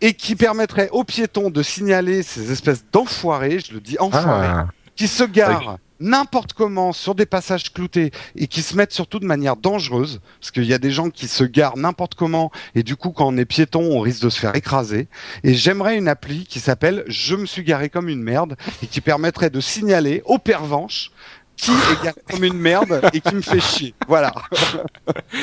et 0.08 0.14
qui 0.14 0.36
permettrait 0.36 0.90
aux 0.92 1.02
piétons 1.02 1.50
de 1.50 1.60
signaler 1.62 2.22
ces 2.22 2.52
espèces 2.52 2.84
d'enfoirés, 2.92 3.58
je 3.58 3.74
le 3.74 3.80
dis 3.80 3.96
enfoirés, 3.98 4.46
Ah. 4.48 4.68
Qui 5.00 5.08
se 5.08 5.24
garent 5.24 5.78
n'importe 5.98 6.52
comment 6.52 6.92
sur 6.92 7.14
des 7.14 7.24
passages 7.24 7.72
cloutés 7.72 8.10
et 8.36 8.48
qui 8.48 8.60
se 8.60 8.76
mettent 8.76 8.92
surtout 8.92 9.18
de 9.18 9.24
manière 9.24 9.56
dangereuse 9.56 10.20
parce 10.38 10.50
qu'il 10.50 10.66
y 10.66 10.74
a 10.74 10.78
des 10.78 10.90
gens 10.90 11.08
qui 11.08 11.26
se 11.26 11.42
garent 11.42 11.78
n'importe 11.78 12.14
comment 12.14 12.50
et 12.74 12.82
du 12.82 12.96
coup 12.96 13.08
quand 13.08 13.26
on 13.26 13.38
est 13.38 13.46
piéton 13.46 13.80
on 13.80 14.00
risque 14.00 14.22
de 14.22 14.28
se 14.28 14.38
faire 14.38 14.54
écraser. 14.54 15.08
Et 15.42 15.54
j'aimerais 15.54 15.96
une 15.96 16.06
appli 16.06 16.44
qui 16.44 16.60
s'appelle 16.60 17.02
je 17.06 17.34
me 17.34 17.46
suis 17.46 17.64
garé 17.64 17.88
comme 17.88 18.10
une 18.10 18.22
merde 18.22 18.56
et 18.82 18.86
qui 18.88 19.00
permettrait 19.00 19.48
de 19.48 19.60
signaler 19.62 20.20
aux 20.26 20.38
pervenches 20.38 21.12
qui 21.60 21.70
est 22.06 22.32
comme 22.32 22.44
une 22.44 22.58
merde 22.58 23.00
et 23.12 23.20
qui 23.20 23.34
me 23.34 23.40
fait 23.42 23.60
chier 23.60 23.94
voilà 24.08 24.32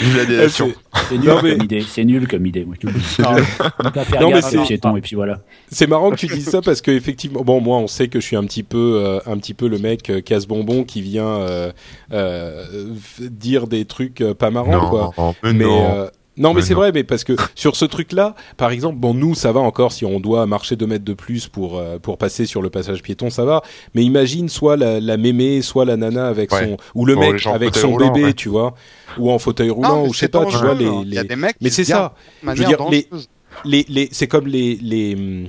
Vive 0.02 0.18
la 0.18 0.26
délation. 0.26 0.72
C'est 1.10 1.18
nul 1.18 1.28
Non, 1.28 1.42
mais- 1.42 1.52
comme 1.56 1.64
idée. 1.64 1.86
C'est 1.88 2.04
nul 2.04 2.28
comme 2.28 2.46
idée. 2.46 2.66
Moi, 2.66 2.76
je 2.82 2.88
faire 2.90 3.32
Non, 4.22 4.28
mais 4.28 4.34
gaffe 4.34 4.50
c'est- 4.50 4.58
aux 4.58 4.64
piétons 4.64 4.98
et 4.98 5.02
puis 5.02 5.16
voilà. 5.16 5.40
C'est 5.72 5.88
marrant 5.88 6.12
que 6.12 6.16
tu 6.16 6.28
dises 6.28 6.50
ça 6.50 6.62
parce 6.62 6.82
que 6.82 6.92
effectivement, 6.92 7.42
bon, 7.42 7.62
moi, 7.62 7.78
on 7.78 7.88
sait 7.88 8.08
que 8.08 8.20
je 8.20 8.26
suis 8.26 8.36
un 8.36 8.44
petit 8.46 8.64
peu, 8.64 9.02
euh, 9.04 9.20
un 9.26 9.38
petit 9.38 9.54
peu 9.54 9.68
le 9.68 9.78
mec 9.78 10.10
euh, 10.10 10.22
casse-bonbon 10.22 10.84
qui 10.84 11.02
vient 11.02 11.26
euh, 11.28 11.72
euh, 12.14 12.66
dire 13.20 13.68
des 13.68 13.86
trucs 13.86 14.22
euh, 14.22 14.34
pas 14.34 14.50
marrants, 14.52 14.90
quoi. 14.90 15.12
non, 15.18 15.36
mais 15.44 15.54
mais 15.54 15.66
non. 16.38 16.50
mais 16.54 16.62
Mais 16.62 16.62
c'est 16.68 16.74
vrai, 16.74 16.92
mais 16.92 17.04
parce 17.04 17.24
que 17.24 17.34
sur 17.56 17.76
ce 17.76 17.86
truc-là, 17.86 18.36
par 18.58 18.72
exemple, 18.72 18.98
bon, 18.98 19.14
nous, 19.14 19.36
ça 19.36 19.52
va 19.52 19.60
encore 19.60 19.92
si 19.92 20.06
on 20.06 20.20
doit 20.20 20.46
marcher 20.46 20.76
deux 20.76 20.88
mètres 20.88 21.04
de 21.06 21.14
plus 21.14 21.48
pour 21.48 21.78
euh, 21.78 22.00
pour 22.00 22.18
passer 22.18 22.46
sur 22.46 22.62
le 22.62 22.70
passage 22.70 23.02
piéton, 23.02 23.30
ça 23.30 23.46
va. 23.46 23.62
Mais 23.94 24.04
imagine 24.04 24.50
soit 24.50 24.78
la, 24.78 25.00
la 25.00 25.18
mémé, 25.18 25.62
soit 25.62 25.86
la 25.86 25.98
nana 25.98 26.28
avec 26.28 26.52
Ouais. 26.52 26.66
son 26.66 26.78
ou 26.96 27.06
le 27.06 27.16
Bon, 27.16 27.22
les 27.22 27.32
mec 27.34 27.48
avec 27.48 27.70
fauteuil 27.70 27.82
son 27.82 27.90
roulant, 27.92 28.12
bébé, 28.14 28.26
ouais. 28.28 28.34
tu 28.34 28.50
vois, 28.50 28.74
ou 29.18 29.32
en 29.32 29.40
fauteuil 29.40 29.70
roulant, 29.70 30.04
ou 30.06 30.14
je 30.14 30.20
sais 30.20 30.26
c'est 30.26 30.32
pas, 30.32 30.46
tu 30.46 30.52
vois 30.58 30.76
dangereux, 30.76 30.78
les, 30.78 30.86
hein. 30.88 31.02
il 31.06 31.14
y 31.14 31.18
a 31.18 31.22
les- 31.24 31.28
des 31.28 31.36
mecs 31.36 31.56
mais 31.62 31.70
c'est 31.70 31.84
ça. 31.84 32.14
Je 32.44 32.50
veux 32.50 32.66
dire, 32.66 32.78
les- 32.90 33.08
les, 33.66 33.86
les, 33.90 34.10
c'est 34.12 34.28
comme 34.28 34.46
les, 34.48 34.76
les, 34.82 35.48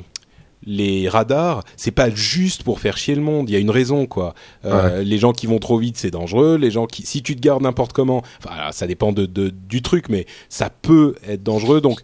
les 0.71 1.09
radars, 1.09 1.63
c'est 1.79 1.91
pas 1.91 2.11
juste 2.11 2.63
pour 2.63 2.79
faire 2.79 2.99
chier 2.99 3.15
le 3.15 3.23
monde. 3.23 3.49
Il 3.49 3.55
y 3.55 3.57
a 3.57 3.59
une 3.59 3.71
raison, 3.71 4.05
quoi. 4.07 4.35
Euh, 4.67 5.03
Les 5.03 5.17
gens 5.17 5.33
qui 5.33 5.47
vont 5.47 5.59
trop 5.59 5.79
vite, 5.79 5.97
c'est 5.97 6.11
dangereux. 6.11 6.59
Les 6.59 6.71
gens 6.71 6.87
qui, 6.87 7.07
si 7.07 7.23
tu 7.23 7.35
te 7.35 7.41
gardes 7.41 7.63
n'importe 7.63 7.95
comment, 7.95 8.23
enfin, 8.45 8.71
ça 8.73 8.87
dépend 8.87 9.13
de, 9.13 9.25
de, 9.25 9.49
du 9.49 9.81
truc, 9.81 10.11
mais 10.11 10.27
ça 10.51 10.69
peut 10.69 11.15
être 11.27 11.43
dangereux. 11.43 11.81
Donc, 11.81 12.01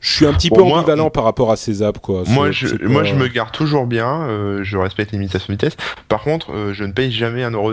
je 0.00 0.12
suis 0.16 0.26
un 0.26 0.32
petit 0.32 0.50
Bon, 0.50 0.56
peu 0.56 0.62
moi- 0.64 0.78
ambivalent 0.78 1.10
par 1.10 1.22
rapport 1.22 1.52
à 1.52 1.56
ces 1.56 1.82
apps, 1.82 2.00
quoi. 2.00 2.24
Moi, 2.26 2.50
je, 2.50 2.66
moi, 2.84 3.04
je 3.04 3.14
me 3.14 3.28
garde 3.28 3.52
toujours 3.52 3.86
bien. 3.86 4.22
euh, 4.28 4.64
je 4.64 4.76
respecte 4.76 5.12
les 5.12 5.18
limitations 5.18 5.46
de 5.46 5.52
vitesse. 5.52 5.76
Par 6.08 6.22
contre, 6.24 6.50
euh, 6.52 6.72
je 6.74 6.82
ne 6.82 6.90
paye 6.92 7.12
jamais 7.12 7.44
un 7.44 7.52
euro. 7.52 7.72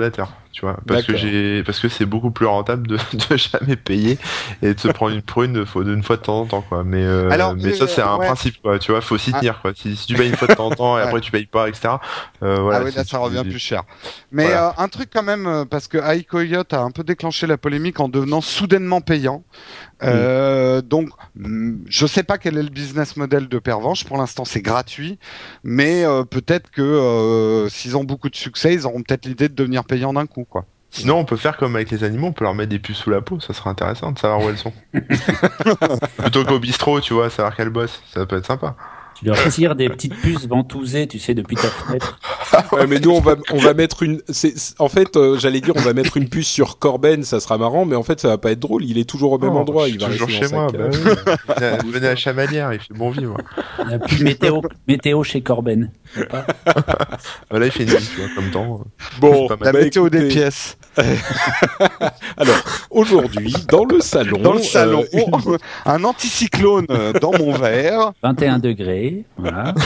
Tu 0.55 0.61
vois, 0.61 0.77
parce 0.87 1.03
que 1.03 1.17
j'ai, 1.17 1.63
parce 1.63 1.81
que 1.81 1.89
c'est 1.89 2.05
beaucoup 2.05 2.31
plus 2.31 2.45
rentable 2.45 2.87
de, 2.87 2.95
de 3.29 3.35
jamais 3.35 3.75
payer 3.75 4.17
et 4.61 4.73
de 4.73 4.79
se 4.79 4.87
prendre 4.87 5.13
une 5.13 5.21
prune 5.21 5.65
fois- 5.65 5.83
d'une 5.83 6.01
fois 6.01 6.15
de 6.15 6.21
temps 6.21 6.39
en 6.39 6.45
temps, 6.45 6.61
quoi. 6.61 6.85
Mais, 6.85 7.03
euh, 7.03 7.29
Alors, 7.29 7.55
mais 7.57 7.73
ça 7.73 7.87
c'est 7.89 7.99
euh, 8.01 8.07
un 8.07 8.17
ouais. 8.17 8.25
principe, 8.25 8.61
quoi. 8.61 8.79
Tu 8.79 8.91
vois, 8.93 9.01
faut 9.01 9.17
s'y 9.17 9.31
Ah. 9.33 9.39
tenir, 9.39 9.59
quoi. 9.61 9.73
Si, 9.75 9.97
si 9.97 10.07
tu 10.07 10.13
payes 10.15 10.29
une 10.29 10.37
fois 10.37 10.47
de 10.47 10.53
temps 10.53 10.67
en 10.67 10.71
temps 10.71 10.97
et 10.97 11.01
Ouais. 11.01 11.07
après 11.09 11.19
tu 11.19 11.29
payes 11.29 11.45
pas, 11.45 11.67
etc. 11.67 11.95
Euh, 12.41 12.55
voilà. 12.61 12.77
ah 12.79 12.83
oui, 12.85 12.91
là, 12.95 13.03
c'est- 13.03 13.09
ça 13.09 13.17
revient 13.17 13.41
c'est- 13.43 13.49
plus 13.49 13.59
cher. 13.59 13.83
Mais 14.31 14.45
Voilà. 14.45 14.73
un 14.77 14.87
truc 14.87 15.09
quand 15.13 15.23
même, 15.23 15.65
parce 15.69 15.89
que 15.89 15.97
iCoyote 16.17 16.71
a 16.73 16.79
un 16.79 16.91
peu 16.91 17.03
déclenché 17.03 17.47
la 17.47 17.57
polémique 17.57 17.99
en 17.99 18.07
devenant 18.07 18.39
soudainement 18.39 19.01
payant. 19.01 19.43
Euh, 20.03 20.81
donc, 20.81 21.09
mm, 21.35 21.85
je 21.87 22.05
sais 22.05 22.23
pas 22.23 22.37
quel 22.37 22.57
est 22.57 22.63
le 22.63 22.69
business 22.69 23.15
model 23.17 23.47
de 23.47 23.59
Pervenche. 23.59 24.05
Pour 24.05 24.17
l'instant, 24.17 24.45
c'est 24.45 24.61
gratuit, 24.61 25.19
mais 25.63 26.03
euh, 26.03 26.23
peut-être 26.23 26.69
que 26.69 26.81
euh, 26.81 27.69
s'ils 27.69 27.95
ont 27.97 28.03
beaucoup 28.03 28.29
de 28.29 28.35
succès, 28.35 28.73
ils 28.73 28.85
auront 28.85 29.01
peut-être 29.01 29.25
l'idée 29.25 29.49
de 29.49 29.55
devenir 29.55 29.85
payants 29.85 30.13
d'un 30.13 30.25
coup, 30.25 30.45
quoi. 30.49 30.65
Sinon, 30.91 31.17
on 31.17 31.25
peut 31.25 31.35
faire 31.35 31.57
comme 31.57 31.75
avec 31.75 31.91
les 31.91 32.05
animaux, 32.05 32.27
on 32.27 32.31
peut 32.31 32.45
leur 32.45 32.55
mettre 32.55 32.69
des 32.69 32.79
puces 32.79 32.97
sous 32.97 33.09
la 33.09 33.19
peau, 33.19 33.41
ça 33.41 33.53
serait 33.53 33.69
intéressant 33.69 34.13
de 34.13 34.19
savoir 34.19 34.41
où 34.41 34.49
elles 34.49 34.57
sont. 34.57 34.71
Plutôt 36.17 36.45
qu'au 36.45 36.59
bistrot, 36.59 37.01
tu 37.01 37.13
vois, 37.13 37.29
savoir 37.29 37.53
qu'elles 37.55 37.69
bossent, 37.69 38.01
ça 38.13 38.25
peut 38.25 38.37
être 38.37 38.45
sympa. 38.45 38.77
Tu 39.16 39.26
leur 39.26 39.38
tires 39.49 39.76
des 39.76 39.88
petites 39.89 40.16
puces 40.16 40.45
ventousées, 40.47 41.07
tu 41.07 41.20
sais, 41.20 41.34
depuis 41.34 41.55
ta 41.55 41.70
fenêtre. 41.70 42.20
Ouais, 42.72 42.86
mais 42.88 42.99
nous 42.99 43.11
on 43.11 43.20
va 43.22 43.36
on 43.51 43.57
va 43.57 43.74
mettre 43.74 44.03
une 44.03 44.22
en 44.80 44.88
fait 44.89 45.16
euh, 45.18 45.38
j'allais 45.38 45.59
dire 45.61 45.74
on 45.76 45.82
va 45.82 45.93
mettre 45.93 46.16
une 46.18 46.30
puce 46.30 46.47
sur 46.47 46.80
Corben 46.80 47.24
ça 47.24 47.39
sera 47.41 47.57
marrant 47.57 47.86
mais 47.86 47.95
en 47.95 48.03
fait 48.03 48.20
ça 48.22 48.30
va 48.30 48.38
pas 48.38 48.51
être 48.51 48.59
drôle 48.59 48.86
il 48.86 48.97
est 48.97 49.09
toujours 49.09 49.34
au 49.34 49.38
même 49.39 49.51
Oh, 49.53 49.57
endroit 49.59 49.89
il 49.89 49.99
va 49.99 50.07
toujours 50.07 50.28
rester 50.28 50.47
chez 50.47 50.53
moi. 50.53 50.68
bah 50.72 50.86
oui. 50.91 51.91
Venez- 51.91 52.07
à 52.07 52.16
Chamalières, 52.16 52.72
il 52.74 52.80
fait 52.80 52.93
bon 52.93 53.09
vivre. 53.09 53.38
Il 53.80 53.88
n'y 53.88 53.93
a 53.95 53.99
plus 53.99 54.24
météo, 54.24 54.61
météo 54.88 55.24
chez 55.24 55.41
Corben. 55.41 55.91
Je 56.13 56.22
sais 56.22 56.26
pas. 56.28 56.45
Ah, 56.66 57.59
Là, 57.59 57.66
il 57.66 57.72
fait 57.72 57.86
nuit, 57.86 57.93
tu 58.13 58.22
vois, 58.22 58.30
comme 58.36 58.51
temps. 58.51 58.82
bon 59.20 59.47
C'est 59.49 59.57
pas 59.57 59.66
La 59.66 59.72
bah, 59.74 59.80
météo 59.82 60.09
des 60.09 60.18
écoutez, 60.20 60.34
pièces. 60.34 60.78
alors 62.37 62.55
aujourd'hui 62.89 63.53
dans 63.69 63.85
le 63.85 63.99
salon 64.01 64.39
Dans 64.39 64.53
le 64.53 64.61
salon, 64.61 65.03
euh, 65.13 65.19
une- 65.19 65.57
un 65.85 66.03
anticyclone 66.03 66.85
euh, 66.89 67.13
dans 67.13 67.31
mon 67.37 67.53
verre. 67.53 68.13
21 68.23 68.59
degrés. 68.59 69.23
Voilà. 69.37 69.73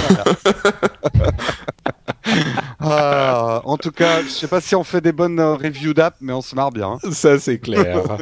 Ah, 2.80 3.62
en 3.66 3.78
tout 3.78 3.92
cas, 3.92 4.22
je 4.22 4.30
sais 4.30 4.48
pas 4.48 4.62
si 4.62 4.76
on 4.76 4.84
fait 4.84 5.02
des 5.02 5.12
bonnes 5.12 5.40
euh, 5.40 5.56
reviews 5.56 5.94
d'app, 5.94 6.16
mais 6.22 6.32
on 6.34 6.42
se 6.42 6.54
marre 6.56 6.72
bien. 6.72 6.98
hein. 7.04 7.12
Ça, 7.12 7.40
c'est 7.40 7.58
clair. 7.58 8.18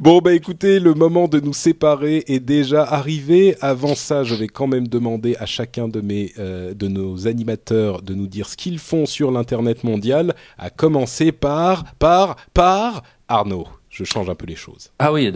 bon, 0.00 0.20
bah 0.20 0.32
écoutez, 0.32 0.78
le 0.80 0.94
moment 0.94 1.28
de 1.28 1.40
nous 1.40 1.52
séparer 1.52 2.24
est 2.28 2.40
déjà 2.40 2.82
arrivé. 2.84 3.56
Avant 3.60 3.94
ça, 3.94 4.22
je 4.22 4.34
vais 4.34 4.46
quand 4.48 4.66
même 4.66 4.86
demander 4.86 5.36
à 5.40 5.46
chacun 5.46 5.88
de, 5.88 6.00
mes, 6.00 6.32
euh, 6.38 6.72
de 6.74 6.88
nos 6.88 7.26
animateurs 7.26 8.02
de 8.02 8.14
nous 8.14 8.26
dire 8.28 8.48
ce 8.48 8.56
qu'ils 8.56 8.78
font 8.78 9.06
sur 9.06 9.30
l'Internet 9.30 9.82
mondial, 9.82 10.34
à 10.58 10.70
commencer 10.70 11.32
par, 11.32 11.84
par, 11.98 12.36
par 12.54 13.02
Arnaud. 13.32 13.66
Je 13.90 14.04
change 14.04 14.30
un 14.30 14.34
peu 14.34 14.46
les 14.46 14.56
choses. 14.56 14.90
Ah 14.98 15.12
oui, 15.12 15.30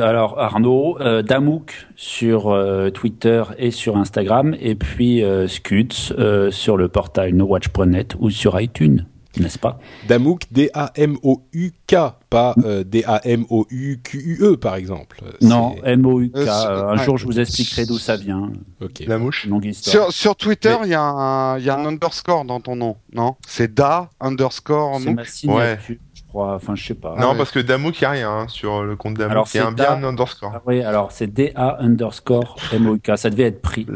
alors 0.00 0.38
Arnaud, 0.38 0.96
euh, 1.00 1.22
Damouk 1.22 1.86
sur 1.96 2.50
euh, 2.50 2.90
Twitter 2.90 3.42
et 3.58 3.72
sur 3.72 3.96
Instagram, 3.96 4.54
et 4.60 4.76
puis 4.76 5.24
euh, 5.24 5.48
Scuds 5.48 6.12
euh, 6.16 6.52
sur 6.52 6.76
le 6.76 6.86
portail 6.88 7.32
nowatch.net 7.32 8.14
ou 8.20 8.30
sur 8.30 8.60
iTunes, 8.60 9.06
n'est-ce 9.40 9.58
pas? 9.58 9.80
Damouk, 10.06 10.42
D-A-M-O-U-K, 10.52 11.96
pas 12.30 12.54
euh, 12.64 12.84
D-A-M-O-U-Q-U-E, 12.84 14.56
par 14.56 14.76
exemple. 14.76 15.20
Non, 15.42 15.74
M-O-U-K. 15.84 16.36
Un 16.48 16.96
jour, 16.98 17.18
je 17.18 17.26
vous 17.26 17.40
expliquerai 17.40 17.86
d'où 17.86 17.98
ça 17.98 18.16
vient. 18.16 18.50
Ok. 18.80 19.02
La 19.06 19.18
mouche. 19.18 19.46
Longue 19.46 19.64
histoire. 19.64 19.92
Sur, 20.06 20.12
sur 20.12 20.36
Twitter, 20.36 20.76
il 20.84 20.90
y, 20.90 20.94
a 20.94 21.02
un- 21.02 21.58
il 21.58 21.64
y 21.64 21.70
a 21.70 21.76
un 21.76 21.84
underscore 21.86 22.44
dans 22.44 22.60
ton 22.60 22.76
nom, 22.76 22.96
non? 23.12 23.34
C'est 23.46 23.72
Da 23.74 24.10
underscore 24.20 24.98
C'est 25.00 25.12
ma 25.12 25.24
signature, 25.24 25.96
crois. 26.36 26.54
Enfin, 26.54 26.74
je 26.74 26.84
sais 26.86 26.94
pas. 26.94 27.14
non, 27.18 27.30
ouais. 27.32 27.36
parce 27.38 27.50
que 27.50 27.58
Damouk, 27.60 27.98
il 28.00 28.02
n'y 28.02 28.06
a 28.06 28.10
rien 28.10 28.30
hein, 28.30 28.48
sur 28.48 28.82
le 28.82 28.96
compte 28.96 29.14
Damouk. 29.14 29.30
Alors, 29.32 29.44
a 29.46 29.48
c'est 29.48 29.58
un 29.60 29.72
bien 29.72 29.96
Da- 29.98 30.08
underscore. 30.08 30.52
Ah 30.54 30.62
oui, 30.66 30.82
alors 30.82 31.12
c'est 31.12 31.26
DA 31.26 31.76
underscore 31.80 32.56
MOK. 32.78 33.10
Ça 33.16 33.30
devait 33.30 33.44
être 33.44 33.62
pris. 33.62 33.86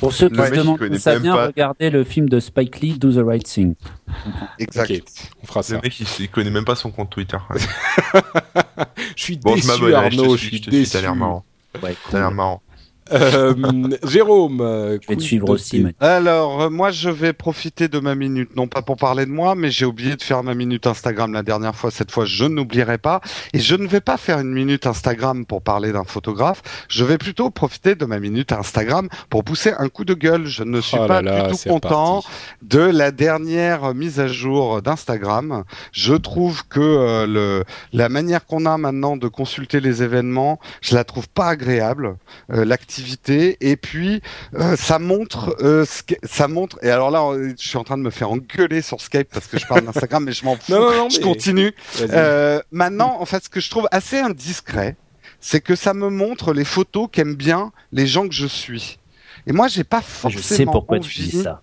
Pour 0.00 0.12
ceux 0.12 0.28
qui 0.28 0.36
Le 0.36 0.46
se 0.46 0.50
demandent 0.52 0.96
ça 0.96 1.18
vient, 1.18 1.34
pas. 1.36 1.46
regardez 1.48 1.90
le 1.90 2.02
film 2.02 2.28
de 2.28 2.40
Spike 2.40 2.80
Lee, 2.80 2.98
Do 2.98 3.12
the 3.12 3.24
Right 3.24 3.44
Thing. 3.44 3.74
Exact. 4.58 4.90
On 5.42 5.46
fera 5.46 5.62
ça. 5.62 5.74
Le 5.76 5.80
mec, 5.82 5.98
il, 6.00 6.06
il 6.20 6.28
connaît 6.28 6.50
même 6.50 6.64
pas 6.64 6.74
son 6.74 6.90
compte 6.90 7.10
Twitter. 7.10 7.36
Je 9.16 9.22
suis 9.22 9.36
Bon, 9.36 9.54
déçu, 9.54 9.68
je 9.68 9.92
Arnaud, 9.92 10.36
je 10.36 10.46
suis, 10.46 10.62
je 10.62 10.70
déçu. 10.70 11.00
l'air 11.00 11.14
marrant. 11.14 11.44
Ouais, 11.82 11.94
T'as 12.10 12.18
l'air 12.20 12.30
marrant. 12.30 12.62
Euh, 13.12 13.54
Jérôme, 14.06 14.60
euh, 14.60 14.98
Je 15.00 15.08
vais 15.08 15.16
te 15.16 15.22
suivre 15.22 15.48
aussi. 15.50 15.84
Alors, 16.00 16.62
euh, 16.62 16.70
moi, 16.70 16.90
je 16.90 17.10
vais 17.10 17.32
profiter 17.32 17.88
de 17.88 17.98
ma 17.98 18.14
minute, 18.14 18.54
non 18.56 18.68
pas 18.68 18.82
pour 18.82 18.96
parler 18.96 19.26
de 19.26 19.30
moi, 19.30 19.54
mais 19.54 19.70
j'ai 19.70 19.84
oublié 19.84 20.14
de 20.16 20.22
faire 20.22 20.42
ma 20.42 20.54
minute 20.54 20.86
Instagram 20.86 21.32
la 21.32 21.42
dernière 21.42 21.74
fois. 21.74 21.90
Cette 21.90 22.10
fois, 22.10 22.24
je 22.24 22.44
n'oublierai 22.44 22.98
pas. 22.98 23.20
Et 23.52 23.58
je 23.58 23.74
ne 23.74 23.86
vais 23.86 24.00
pas 24.00 24.16
faire 24.16 24.38
une 24.38 24.52
minute 24.52 24.86
Instagram 24.86 25.44
pour 25.46 25.62
parler 25.62 25.92
d'un 25.92 26.04
photographe. 26.04 26.62
Je 26.88 27.04
vais 27.04 27.18
plutôt 27.18 27.50
profiter 27.50 27.94
de 27.94 28.04
ma 28.04 28.20
minute 28.20 28.52
Instagram 28.52 29.08
pour 29.30 29.42
pousser 29.42 29.72
un 29.78 29.88
coup 29.88 30.04
de 30.04 30.14
gueule. 30.14 30.46
Je 30.46 30.62
ne 30.62 30.80
suis 30.80 30.96
Oh 31.00 31.06
pas 31.06 31.22
là 31.22 31.32
là, 31.32 31.42
du 31.48 31.52
tout 31.56 31.68
content 31.68 32.16
reparti. 32.20 32.36
de 32.62 32.80
la 32.80 33.10
dernière 33.10 33.94
mise 33.94 34.20
à 34.20 34.28
jour 34.28 34.80
d'Instagram. 34.80 35.64
Je 35.90 36.14
trouve 36.14 36.66
que 36.68 36.80
euh, 36.80 37.26
le, 37.26 37.64
la 37.92 38.08
manière 38.08 38.46
qu'on 38.46 38.64
a 38.66 38.78
maintenant 38.78 39.16
de 39.16 39.26
consulter 39.28 39.80
les 39.80 40.02
événements, 40.02 40.60
je 40.80 40.94
la 40.94 41.04
trouve 41.04 41.28
pas 41.28 41.48
agréable, 41.48 42.16
euh, 42.52 42.64
l'activité. 42.64 42.91
Et 43.60 43.76
puis, 43.76 44.20
euh, 44.54 44.76
ça 44.76 44.98
montre, 44.98 45.56
euh, 45.60 45.84
ça 46.24 46.48
montre. 46.48 46.78
Et 46.82 46.90
alors 46.90 47.10
là, 47.10 47.22
je 47.58 47.68
suis 47.68 47.78
en 47.78 47.84
train 47.84 47.96
de 47.98 48.02
me 48.02 48.10
faire 48.10 48.30
engueuler 48.30 48.82
sur 48.82 49.00
Skype 49.00 49.28
parce 49.32 49.46
que 49.46 49.58
je 49.58 49.66
parle 49.66 49.82
d'Instagram, 49.84 50.24
mais 50.24 50.32
je 50.32 50.44
m'en 50.44 50.56
fous. 50.56 50.72
Non, 50.72 50.80
non, 50.80 50.96
non, 50.96 51.08
je 51.08 51.18
mais- 51.18 51.22
continue. 51.24 51.72
Euh, 52.00 52.60
maintenant, 52.70 53.16
en 53.20 53.24
fait, 53.26 53.44
ce 53.44 53.48
que 53.48 53.60
je 53.60 53.70
trouve 53.70 53.88
assez 53.90 54.18
indiscret, 54.18 54.96
c'est 55.40 55.60
que 55.60 55.74
ça 55.74 55.94
me 55.94 56.08
montre 56.08 56.52
les 56.52 56.64
photos 56.64 57.08
qu'aiment 57.10 57.34
bien 57.34 57.72
les 57.92 58.06
gens 58.06 58.28
que 58.28 58.34
je 58.34 58.46
suis. 58.46 58.98
Et 59.46 59.52
moi, 59.52 59.66
j'ai 59.68 59.84
pas 59.84 60.00
forcément 60.00 60.40
Je 60.42 60.54
sais 60.54 60.64
pourquoi 60.64 60.98
envie. 60.98 61.08
tu 61.08 61.20
dis 61.20 61.42
ça. 61.42 61.60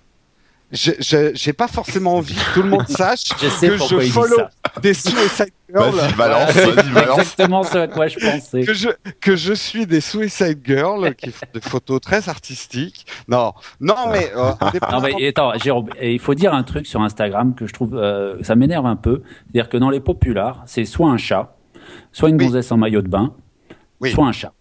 J'ai- 0.72 0.97
J'ai 0.99 1.32
j'ai 1.34 1.53
pas 1.53 1.67
forcément 1.67 2.15
envie 2.17 2.36
que 2.36 2.53
tout 2.53 2.61
le 2.61 2.70
monde 2.70 2.88
sache 2.89 3.24
Je 3.41 3.47
sais 3.47 3.70
que 3.70 3.78
je 3.78 3.99
follow 4.11 4.38
des 4.82 4.93
Suicide 4.93 5.51
Girls. 5.74 5.95
Vas-y, 5.95 6.13
balance, 6.13 6.51
C'est 6.53 6.65
vas-y, 6.72 6.89
balance. 6.93 7.20
exactement 7.20 7.63
ce 7.63 7.78
à 7.80 7.88
quoi 7.88 8.07
je 8.07 8.20
pensais. 8.20 8.63
Que 8.63 8.74
je, 8.74 8.89
que 9.20 9.36
je 9.36 9.53
suis 9.53 9.88
des 9.88 9.99
Suicide 10.01 10.59
Girls 10.63 11.15
qui 11.15 11.32
font 11.32 11.45
des 11.53 11.61
photos 11.61 11.99
très 12.01 12.30
artistiques. 12.30 13.05
Non, 13.28 13.53
non, 13.80 13.95
mais, 14.11 14.32
euh, 14.36 14.51
Non 14.51 14.57
indépendamment- 14.61 15.17
mais 15.20 15.28
attends, 15.28 15.53
Jérôme, 15.57 15.89
il 16.01 16.20
faut 16.20 16.36
dire 16.36 16.53
un 16.53 16.63
truc 16.63 16.86
sur 16.86 17.01
Instagram 17.01 17.55
que 17.55 17.65
je 17.65 17.74
trouve, 17.74 17.95
euh, 17.95 18.41
ça 18.43 18.55
m'énerve 18.55 18.86
un 18.86 18.95
peu. 18.95 19.24
C'est-à-dire 19.51 19.70
que 19.70 19.78
dans 19.78 19.89
les 19.89 19.99
populars, 20.01 20.61
c'est 20.67 20.86
soit 20.86 21.09
un 21.09 21.17
chat, 21.17 21.55
soit 22.11 22.30
une 22.30 22.38
Oui. 22.38 22.45
gonzesse 22.45 22.72
en 22.72 22.78
maillot 22.78 23.01
de 23.01 23.07
bain, 23.09 23.34
Oui. 24.01 24.11
soit 24.11 24.26
un 24.28 24.32
chat. 24.32 24.53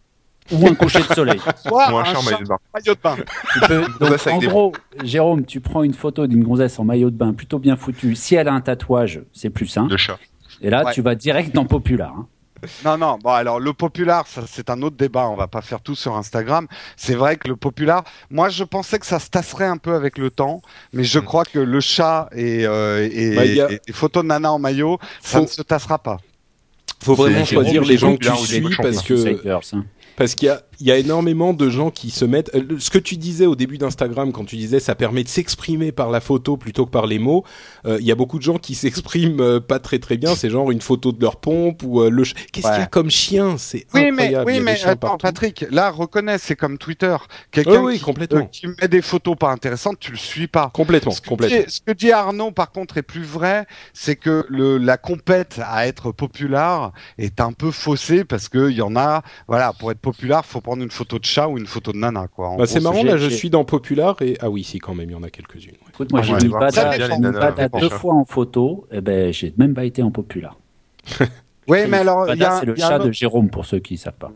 Ou 0.52 0.66
un 0.66 0.74
coucher 0.74 1.00
de 1.00 1.14
soleil. 1.14 1.40
soit 1.66 1.92
Ou 1.92 1.96
un 1.96 2.00
un 2.00 2.04
chat 2.04 2.18
en 2.18 2.22
chat 2.22 2.30
maillot 2.30 2.44
de 2.44 2.48
bain. 2.48 2.58
maillot 2.74 2.94
de 2.94 3.00
bain. 3.02 3.16
Tu 3.52 3.60
peux- 3.60 3.80
donc, 3.80 3.98
gonzesse 3.98 4.26
avec 4.26 4.36
en 4.44 4.46
gros, 4.50 4.72
Jérôme, 5.04 5.44
tu 5.44 5.60
prends 5.60 5.82
une 5.82 5.94
photo 5.94 6.26
d'une 6.26 6.44
gonzesse 6.44 6.78
en 6.78 6.84
maillot 6.84 7.10
de 7.10 7.16
bain 7.16 7.32
plutôt 7.34 7.58
bien 7.58 7.76
foutue. 7.76 8.14
Si 8.16 8.34
elle 8.34 8.48
a 8.48 8.52
un 8.52 8.60
tatouage, 8.60 9.20
c'est 9.32 9.50
plus 9.50 9.66
simple. 9.66 9.90
De 9.90 9.96
chat. 9.96 10.18
Et 10.60 10.70
là, 10.70 10.84
Ouais. 10.86 10.92
tu 10.92 11.02
vas 11.02 11.14
direct 11.14 11.54
dans 11.54 11.64
populaire. 11.66 12.12
hein. 12.16 12.26
Non, 12.84 12.98
non. 12.98 13.18
Bon, 13.22 13.30
alors 13.30 13.60
le 13.60 13.72
populaire, 13.72 14.24
ça 14.26 14.42
c'est 14.44 14.68
un 14.68 14.82
autre 14.82 14.96
débat. 14.96 15.28
On 15.28 15.36
va 15.36 15.46
pas 15.46 15.62
faire 15.62 15.80
tout 15.80 15.94
sur 15.94 16.16
Instagram. 16.16 16.66
C'est 16.96 17.14
vrai 17.14 17.36
que 17.36 17.46
le 17.46 17.54
populaire, 17.54 18.02
moi 18.30 18.48
je 18.48 18.64
pensais 18.64 18.98
que 18.98 19.06
ça 19.06 19.20
se 19.20 19.30
tasserait 19.30 19.66
un 19.66 19.76
peu 19.76 19.94
avec 19.94 20.18
le 20.18 20.28
temps, 20.30 20.60
mais 20.92 21.04
je 21.04 21.20
Mm. 21.20 21.24
crois 21.24 21.44
que 21.44 21.60
le 21.60 21.78
chat 21.78 22.28
et, 22.34 22.66
euh, 22.66 23.08
et, 23.12 23.36
Bah, 23.36 23.44
il 23.44 23.54
y 23.54 23.60
a- 23.60 23.70
et 23.70 23.80
les 23.86 23.92
photos 23.92 24.24
de 24.24 24.28
nana 24.28 24.52
en 24.52 24.58
maillot, 24.58 24.98
ça 25.20 25.40
ne 25.40 25.46
se 25.46 25.62
tassera 25.62 25.98
pas. 25.98 26.16
faut 27.00 27.14
vraiment 27.14 27.44
choisir 27.44 27.84
les 27.84 27.96
gens 27.96 28.16
que 28.16 28.26
tu 28.26 28.36
suis 28.44 28.76
parce 28.76 29.02
que 29.04 29.48
hein. 29.76 29.84
Parce 30.18 30.34
qu'il 30.34 30.46
y 30.46 30.50
a, 30.50 30.62
il 30.80 30.86
y 30.86 30.92
a 30.92 30.96
énormément 30.98 31.52
de 31.54 31.68
gens 31.68 31.90
qui 31.90 32.10
se 32.10 32.24
mettent. 32.24 32.54
euh, 32.54 32.78
Ce 32.78 32.90
que 32.90 32.98
tu 32.98 33.16
disais 33.16 33.46
au 33.46 33.56
début 33.56 33.78
d'Instagram, 33.78 34.32
quand 34.32 34.44
tu 34.44 34.56
disais 34.56 34.80
ça 34.80 34.94
permet 34.94 35.24
de 35.24 35.28
s'exprimer 35.28 35.92
par 35.92 36.10
la 36.10 36.20
photo 36.20 36.56
plutôt 36.56 36.86
que 36.86 36.90
par 36.90 37.06
les 37.06 37.18
mots, 37.18 37.44
euh, 37.86 37.98
il 38.00 38.06
y 38.06 38.12
a 38.12 38.14
beaucoup 38.14 38.38
de 38.38 38.42
gens 38.44 38.58
qui 38.58 38.74
s'expriment 38.74 39.40
euh, 39.40 39.60
pas 39.60 39.78
très 39.78 39.98
très 39.98 40.16
bien. 40.16 40.34
C'est 40.36 40.50
genre 40.50 40.70
une 40.70 40.80
photo 40.80 41.12
de 41.12 41.20
leur 41.20 41.36
pompe 41.36 41.82
ou 41.84 42.00
euh, 42.02 42.10
le. 42.10 42.24
ch- 42.24 42.34
Qu'est-ce 42.52 42.66
Ouais. 42.66 42.72
qu'il 42.74 42.80
y 42.80 42.84
a 42.84 42.86
comme 42.86 43.10
chien? 43.10 43.56
C'est 43.58 43.86
Oui, 43.94 44.10
mais, 44.12 44.34
incroyable. 44.34 44.50
il 44.50 44.54
y 44.54 44.58
oui, 44.58 44.64
mais 44.64 44.84
attends, 44.84 44.96
partout. 44.96 45.22
Patrick, 45.22 45.64
là, 45.70 45.90
reconnais, 45.90 46.38
c'est 46.38 46.56
comme 46.56 46.78
Twitter. 46.78 47.16
Quelqu'un 47.50 47.80
Oui, 47.80 47.92
oui, 47.94 47.98
qui, 47.98 48.04
complètement. 48.04 48.40
euh, 48.40 48.44
qui 48.44 48.66
met 48.66 48.88
des 48.88 49.02
photos 49.02 49.36
pas 49.36 49.50
intéressantes, 49.50 49.98
tu 49.98 50.12
le 50.12 50.16
suis 50.18 50.46
pas. 50.46 50.70
Complètement, 50.74 51.12
Ce 51.12 51.20
que, 51.20 51.28
complètement. 51.28 51.58
dit, 51.58 51.64
ce 51.72 51.80
que 51.80 51.92
dit 51.92 52.12
Arnaud, 52.12 52.50
par 52.52 52.70
contre, 52.70 52.98
est 52.98 53.02
plus 53.02 53.22
vrai, 53.24 53.66
c'est 53.94 54.16
que 54.16 54.44
le, 54.48 54.78
la 54.78 54.96
compète 54.96 55.60
à 55.64 55.86
être 55.86 56.12
populaire 56.12 56.92
est 57.18 57.40
un 57.40 57.52
peu 57.52 57.70
faussée 57.70 58.24
parce 58.24 58.48
qu'il 58.48 58.70
y 58.70 58.82
en 58.82 58.94
a, 58.96 59.22
voilà, 59.48 59.72
pour 59.72 59.90
être 59.90 59.98
populaire, 60.00 60.44
faut 60.44 60.60
prendre 60.68 60.82
une 60.82 60.90
photo 60.90 61.18
de 61.18 61.24
chat 61.24 61.48
ou 61.48 61.56
une 61.56 61.66
photo 61.66 61.92
de 61.92 61.96
nana, 61.96 62.28
quoi. 62.28 62.54
Bah, 62.58 62.66
c'est 62.66 62.80
marrant, 62.80 63.02
là 63.02 63.16
je 63.16 63.28
suis 63.28 63.48
dans 63.48 63.64
Popular 63.64 64.20
et 64.20 64.36
ah 64.40 64.50
oui 64.50 64.62
si 64.64 64.78
quand 64.78 64.94
même 64.94 65.08
il 65.08 65.12
y 65.12 65.16
en 65.16 65.22
a 65.22 65.30
quelques-unes. 65.30 65.72
ouais. 65.72 65.88
Écoute, 65.94 66.12
moi, 66.12 66.20
On 66.20 66.22
j'ai 66.24 66.46
mis 66.46 66.52
Bada, 66.52 67.68
deux 67.80 67.88
fois 67.88 68.14
en 68.14 68.24
photo, 68.24 68.86
et 68.92 69.00
ben, 69.00 69.32
j'ai 69.32 69.54
même 69.56 69.72
pas 69.74 69.84
été 69.84 70.02
en 70.02 70.10
populaire. 70.10 70.54
Oui, 71.70 71.80
mais 71.86 71.98
alors, 71.98 72.26
il 72.28 72.36
y, 72.36 72.38
Bada, 72.38 72.56
a, 72.56 72.60
c'est 72.60 72.64
le 72.66 72.74
il 72.76 72.80
y 72.80 72.82
a 72.82 72.88
chat 72.88 72.94
un 72.96 73.06
de 73.06 73.12
Jérôme, 73.12 73.50
pour 73.50 73.66
ceux 73.66 73.78
qui 73.78 73.98
savent 73.98 74.16
pas. 74.16 74.32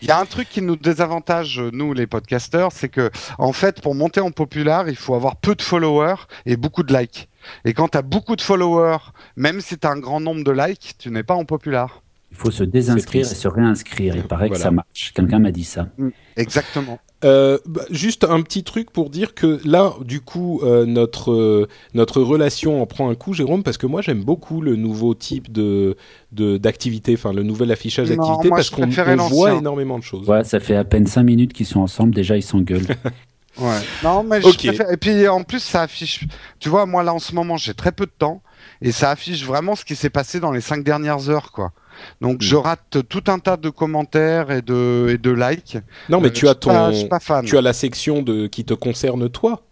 il 0.00 0.08
y 0.08 0.10
a 0.10 0.18
un 0.18 0.24
truc 0.24 0.48
qui 0.48 0.62
nous 0.62 0.76
désavantage, 0.76 1.60
nous, 1.74 1.92
les 1.92 2.06
podcasteurs, 2.06 2.72
c'est 2.72 2.88
que, 2.88 3.10
en 3.36 3.52
fait, 3.52 3.82
pour 3.82 3.94
monter 3.94 4.20
en 4.20 4.30
populaire, 4.30 4.88
il 4.88 4.96
faut 4.96 5.14
avoir 5.14 5.36
peu 5.36 5.54
de 5.54 5.60
followers 5.60 6.22
et 6.46 6.56
beaucoup 6.56 6.82
de 6.82 6.96
likes. 6.96 7.28
Et 7.66 7.74
quand 7.74 7.88
tu 7.88 7.98
as 7.98 8.02
beaucoup 8.02 8.34
de 8.34 8.40
followers, 8.40 8.96
même 9.36 9.60
si 9.60 9.76
tu 9.76 9.86
as 9.86 9.90
un 9.90 9.98
grand 9.98 10.20
nombre 10.20 10.42
de 10.42 10.52
likes, 10.52 10.94
tu 10.98 11.10
n'es 11.10 11.22
pas 11.22 11.34
en 11.34 11.44
populaire. 11.44 12.00
Il 12.30 12.36
faut 12.36 12.50
se 12.50 12.64
désinscrire 12.64 13.22
et 13.22 13.34
se 13.34 13.48
réinscrire. 13.48 14.14
Il 14.16 14.22
paraît 14.22 14.46
Voilà. 14.46 14.58
que 14.58 14.62
ça 14.62 14.70
marche. 14.70 15.12
Quelqu'un 15.14 15.38
m'a 15.40 15.50
dit 15.50 15.64
ça. 15.64 15.88
Exactement. 16.36 16.98
Euh, 17.22 17.58
bah, 17.66 17.82
juste 17.90 18.24
un 18.24 18.40
petit 18.40 18.64
truc 18.64 18.90
pour 18.90 19.10
dire 19.10 19.34
que 19.34 19.60
là, 19.68 19.92
du 20.02 20.22
coup, 20.22 20.60
euh, 20.62 20.86
notre 20.86 21.32
euh, 21.32 21.68
notre 21.92 22.22
relation 22.22 22.80
en 22.80 22.86
prend 22.86 23.10
un 23.10 23.14
coup, 23.14 23.34
Jérôme, 23.34 23.62
parce 23.62 23.76
que 23.76 23.86
moi 23.86 24.00
j'aime 24.00 24.24
beaucoup 24.24 24.62
le 24.62 24.74
nouveau 24.76 25.14
type 25.14 25.52
de 25.52 25.96
de 26.32 26.56
d'activité, 26.56 27.12
enfin 27.14 27.34
le 27.34 27.42
nouvel 27.42 27.70
affichage 27.72 28.08
d'activité, 28.08 28.48
parce 28.48 28.70
qu'on 28.70 28.86
voit 29.28 29.52
énormément 29.52 29.98
de 29.98 30.02
choses. 30.04 30.26
Ouais, 30.26 30.44
ça 30.44 30.60
fait 30.60 30.76
à 30.76 30.84
peine 30.84 31.06
5 31.06 31.22
minutes 31.24 31.52
qu'ils 31.52 31.66
sont 31.66 31.80
ensemble. 31.80 32.14
Déjà, 32.14 32.38
ils 32.38 32.42
s'engueulent. 32.42 32.86
Ouais. 33.58 33.78
Non, 34.04 34.22
mais 34.22 34.44
Ok. 34.44 34.52
je 34.60 34.66
préfère. 34.68 34.90
Et 34.92 34.96
puis 34.96 35.26
en 35.28 35.42
plus, 35.42 35.60
ça 35.60 35.82
affiche. 35.82 36.24
Tu 36.58 36.68
vois, 36.68 36.86
moi 36.86 37.02
là 37.02 37.12
en 37.12 37.18
ce 37.18 37.34
moment, 37.34 37.56
j'ai 37.56 37.74
très 37.74 37.92
peu 37.92 38.06
de 38.06 38.12
temps 38.16 38.42
et 38.80 38.92
ça 38.92 39.10
affiche 39.10 39.44
vraiment 39.44 39.74
ce 39.76 39.84
qui 39.84 39.96
s'est 39.96 40.10
passé 40.10 40.40
dans 40.40 40.52
les 40.52 40.60
cinq 40.60 40.84
dernières 40.84 41.28
heures, 41.28 41.52
quoi. 41.52 41.72
Donc 42.20 42.40
je 42.42 42.56
rate 42.56 42.98
tout 43.08 43.24
un 43.26 43.38
tas 43.38 43.56
de 43.56 43.68
commentaires 43.68 44.50
et 44.50 44.62
de 44.62 45.08
et 45.10 45.18
de 45.18 45.30
likes. 45.30 45.78
Non, 46.08 46.20
mais 46.20 46.28
Euh, 46.28 46.32
tu 46.32 46.48
as 46.48 46.54
pas- 46.54 46.90
ton, 46.92 47.08
pas 47.08 47.20
fan. 47.20 47.44
tu 47.44 47.58
as 47.58 47.62
la 47.62 47.72
section 47.72 48.22
de 48.22 48.46
qui 48.46 48.64
te 48.64 48.72
concerne 48.74 49.28
toi. 49.28 49.62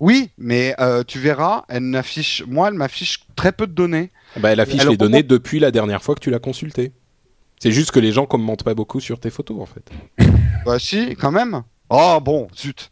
Oui, 0.00 0.30
mais 0.36 0.74
euh, 0.80 1.04
tu 1.06 1.18
verras, 1.20 1.64
elle 1.68 1.88
n'affiche. 1.88 2.42
Moi, 2.48 2.68
elle 2.68 2.74
m'affiche 2.74 3.20
très 3.36 3.52
peu 3.52 3.68
de 3.68 3.72
données. 3.72 4.10
Bah, 4.36 4.50
elle 4.52 4.58
affiche 4.60 4.84
les 4.84 4.96
données 4.96 5.22
depuis 5.22 5.60
la 5.60 5.70
dernière 5.70 6.02
fois 6.02 6.16
que 6.16 6.20
tu 6.20 6.30
l'as 6.30 6.40
consulté. 6.40 6.92
C'est 7.60 7.70
juste 7.70 7.92
que 7.92 8.00
les 8.00 8.10
gens 8.10 8.26
commentent 8.26 8.64
pas 8.64 8.74
beaucoup 8.74 8.98
sur 8.98 9.20
tes 9.20 9.30
photos, 9.30 9.60
en 9.60 9.66
fait. 9.66 9.88
Bah 10.66 10.78
si, 10.80 11.14
quand 11.14 11.30
même. 11.30 11.62
Oh 11.88 12.18
bon, 12.20 12.48
zut. 12.58 12.90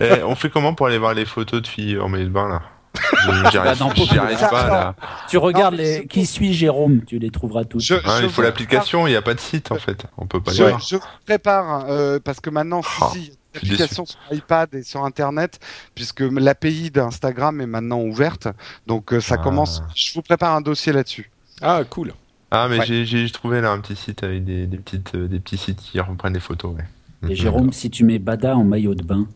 Eh, 0.00 0.22
on 0.24 0.34
fait 0.34 0.50
comment 0.50 0.74
pour 0.74 0.86
aller 0.86 0.98
voir 0.98 1.14
les 1.14 1.24
photos 1.24 1.62
de 1.62 1.66
filles 1.66 1.98
en 1.98 2.08
maillot 2.08 2.24
de 2.26 2.30
bain 2.30 2.48
là 2.48 2.62
J'y 2.94 3.56
Bah, 3.56 3.60
arrive, 3.70 3.94
j'y 3.94 4.18
arrive 4.18 4.38
pas 4.50 4.66
là. 4.68 4.94
tu 5.28 5.38
regardes 5.38 5.74
les... 5.74 6.06
qui 6.08 6.26
suit 6.26 6.52
Jérôme, 6.52 7.04
tu 7.04 7.18
les 7.20 7.30
trouveras 7.30 7.64
tous. 7.64 7.80
Je, 7.80 7.94
Hein, 7.94 8.00
je 8.20 8.24
il 8.24 8.30
faut 8.30 8.42
l'application, 8.42 9.06
il 9.06 9.10
n'y 9.10 9.16
a 9.16 9.22
pas 9.22 9.34
de 9.34 9.40
site 9.40 9.70
en 9.70 9.76
fait. 9.76 10.06
On 10.18 10.26
peut 10.26 10.40
pas 10.40 10.52
Je, 10.52 10.64
les 10.64 10.68
voir. 10.70 10.80
je 10.80 10.96
vous 10.96 11.02
prépare 11.24 11.84
euh, 11.88 12.18
parce 12.22 12.40
que 12.40 12.50
maintenant, 12.50 12.82
si, 12.82 12.88
Ah, 13.00 13.10
si, 13.12 13.18
il 13.18 13.24
y 13.24 13.28
a 13.28 13.30
je 13.30 13.60
des 13.60 13.66
suis 13.66 13.74
applications 13.74 14.06
sur 14.06 14.18
iPad 14.32 14.74
et 14.74 14.82
sur 14.82 15.04
Internet, 15.04 15.60
puisque 15.94 16.20
l'API 16.20 16.90
d'Instagram 16.90 17.60
est 17.60 17.66
maintenant 17.66 18.00
ouverte, 18.00 18.48
donc 18.88 19.12
euh, 19.12 19.20
ça 19.20 19.36
Ah. 19.38 19.42
commence. 19.42 19.82
Je 19.94 20.12
vous 20.14 20.22
prépare 20.22 20.54
un 20.56 20.60
dossier 20.60 20.92
là-dessus. 20.92 21.30
Ah, 21.62 21.82
cool. 21.88 22.12
Ah 22.50 22.66
mais 22.68 22.80
Ouais. 22.80 22.86
j'ai- 22.86 23.04
j'ai 23.04 23.30
trouvé 23.30 23.60
là 23.60 23.70
un 23.70 23.78
petit 23.78 23.94
site 23.94 24.24
avec 24.24 24.44
des, 24.44 24.66
des 24.66 24.78
petites 24.78 25.14
euh, 25.14 25.28
des 25.28 25.38
petits 25.38 25.58
sites 25.58 25.78
qui 25.80 26.00
reprennent 26.00 26.32
des 26.32 26.40
photos. 26.40 26.74
Ouais. 26.74 27.30
Et 27.30 27.36
Jérôme, 27.36 27.72
si 27.72 27.88
tu 27.90 28.02
mets 28.02 28.18
Bada 28.18 28.56
en 28.56 28.64
maillot 28.64 28.96
de 28.96 29.04
bain, 29.04 29.28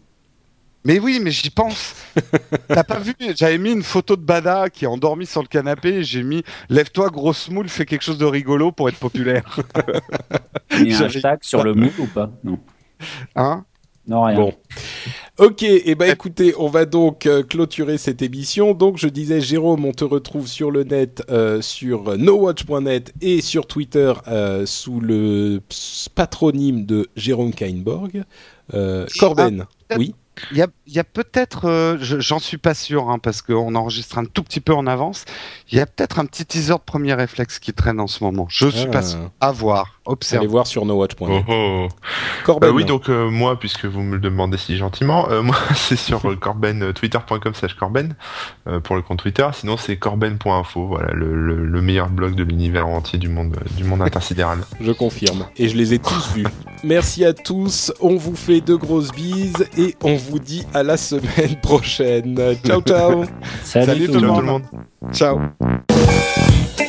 Mais 0.85 0.99
oui, 0.99 1.19
mais 1.23 1.31
j'y 1.31 1.51
pense. 1.51 1.95
T'as 2.69 2.85
pas 2.85 2.99
vu 2.99 3.15
J'avais 3.37 3.59
mis 3.59 3.73
une 3.73 3.83
photo 3.83 4.17
de 4.17 4.23
Bada 4.23 4.69
qui 4.69 4.85
est 4.85 4.89
endormi 4.89 5.25
sur 5.27 5.41
le 5.41 5.49
canapé. 5.49 6.03
J'ai 6.03 6.23
mis 6.23 6.43
"Lève-toi, 6.69 7.09
grosse 7.11 7.49
moule, 7.49 7.69
fais 7.69 7.87
quelque 7.87 8.03
chose 8.03 8.19
de 8.19 8.27
rigolo 8.27 8.71
pour 8.71 8.89
être 8.89 8.99
populaire." 8.99 9.59
il 10.73 10.91
y 10.91 10.95
a 10.95 10.99
un 10.99 11.03
hashtag 11.05 11.39
sur 11.43 11.65
le 11.65 11.75
moule 11.75 11.93
ou 11.99 12.07
pas? 12.07 12.31
Non. 12.43 12.59
Hein? 13.35 13.65
Non, 14.07 14.25
rien. 14.25 14.37
Bon. 14.37 14.55
Ok, 15.39 15.63
et 15.63 15.95
ben 15.95 16.11
écoutez, 16.13 16.55
on 16.59 16.69
va 16.69 16.85
donc 16.85 17.27
euh, 17.27 17.43
clôturer 17.43 17.97
cette 17.97 18.21
émission. 18.21 18.75
Donc 18.75 18.99
je 18.99 19.09
disais, 19.09 19.41
Jérôme, 19.41 19.85
on 19.87 19.93
te 19.93 20.05
retrouve 20.05 20.47
sur 20.47 20.71
le 20.71 20.85
net, 20.85 21.23
euh, 21.31 21.63
sur 21.63 22.17
nowatch.net 22.17 23.15
et 23.23 23.41
sur 23.41 23.67
Twitter 23.67 24.13
euh, 24.29 24.67
sous 24.67 25.01
le 25.01 25.61
patronyme 26.15 26.85
de 26.85 27.09
Jérôme 27.17 27.55
Kainborg. 27.55 28.25
Euh, 28.75 29.07
Corben, 29.19 29.65
oui. 29.97 30.15
Il 30.51 30.57
y 30.57 30.63
a, 30.63 30.67
il 30.87 30.93
y 30.93 30.99
a 30.99 31.05
peut-être, 31.05 31.67
euh, 31.69 31.97
je- 32.01 32.19
j'en 32.19 32.39
suis 32.41 32.59
pas 32.59 32.75
sûr, 32.75 33.09
hein, 33.09 33.19
parce 33.21 33.41
qu'on 33.43 33.75
enregistre 33.75 34.19
un 34.19 34.25
tout 34.25 34.43
petit 34.43 34.61
peu 34.61 34.75
en 34.75 34.87
avance. 34.87 35.25
Il 35.71 35.79
y 35.79 35.81
a 35.81 35.87
peut-être 35.87 36.19
un 36.19 36.27
petit 36.27 36.45
teaser 36.45 36.73
de 36.75 36.79
premier 36.79 37.15
réflexe 37.15 37.59
qui 37.61 37.73
traîne 37.73 38.01
en 38.01 38.07
ce 38.09 38.25
moment. 38.25 38.47
Je 38.51 38.69
suis 38.69 38.87
Ah. 38.89 38.91
pas 38.93 39.03
sûr. 39.03 39.31
À 39.41 39.53
voir, 39.53 40.01
Allez 40.07 40.13
observe. 40.13 40.47
voir 40.47 40.67
sur 40.67 40.85
nowatch.net. 40.85 41.45
Oh, 41.49 41.53
oh. 41.53 41.89
Corben, 42.45 42.69
Euh, 42.69 42.73
oui, 42.73 42.85
donc 42.85 43.09
euh, 43.09 43.31
moi, 43.31 43.59
puisque 43.59 43.87
vous 43.87 44.03
me 44.03 44.15
le 44.17 44.21
demandez 44.21 44.59
si 44.59 44.77
gentiment, 44.77 45.29
euh, 45.31 45.41
moi 45.43 45.57
c'est 45.75 45.97
sur 45.97 46.29
euh, 46.31 46.37
Corben, 46.37 46.83
euh, 46.83 46.93
twitter.com 46.93 47.55
slash 47.55 47.75
Corben 47.75 48.15
euh, 48.69 48.81
pour 48.81 48.97
le 48.97 49.03
compte 49.03 49.21
Twitter. 49.21 49.47
Sinon 49.55 49.77
c'est 49.79 49.97
corben.info, 49.97 50.87
voilà 50.89 51.13
le, 51.15 51.35
le, 51.35 51.65
le 51.65 51.81
meilleur 51.81 52.11
blog 52.11 52.35
de 52.35 52.43
l'univers 52.45 52.87
entier 52.87 53.19
du 53.19 53.29
monde 53.31 53.57
euh, 53.59 53.77
du 53.77 53.85
monde 53.85 54.03
intersidéral. 54.03 54.59
je 54.81 54.93
confirme. 54.93 55.47
Et 55.57 55.69
je 55.69 55.77
les 55.77 55.95
ai 55.95 55.99
tous 55.99 56.31
vus. 56.35 56.47
Merci 56.83 57.25
à 57.25 57.33
tous, 57.33 57.91
on 58.01 58.17
vous 58.17 58.37
fait 58.37 58.61
de 58.61 58.75
grosses 58.75 59.11
bises 59.13 59.67
et 59.79 59.95
on 60.03 60.17
vous 60.17 60.39
dit 60.39 60.67
à 60.75 60.83
la 60.83 60.99
semaine 60.99 61.59
prochaine. 61.63 62.39
Ciao, 62.65 62.83
ciao 62.83 63.25
Salut, 63.63 63.87
Salut 63.87 64.07
tout 64.07 64.13
tout 64.13 64.21
le 64.21 64.27
le 64.27 64.33
Ciao 64.35 64.43
monde. 64.43 64.63
tout 64.71 64.77
le 64.77 65.07
monde. 65.07 65.15
Ciao. 65.15 66.84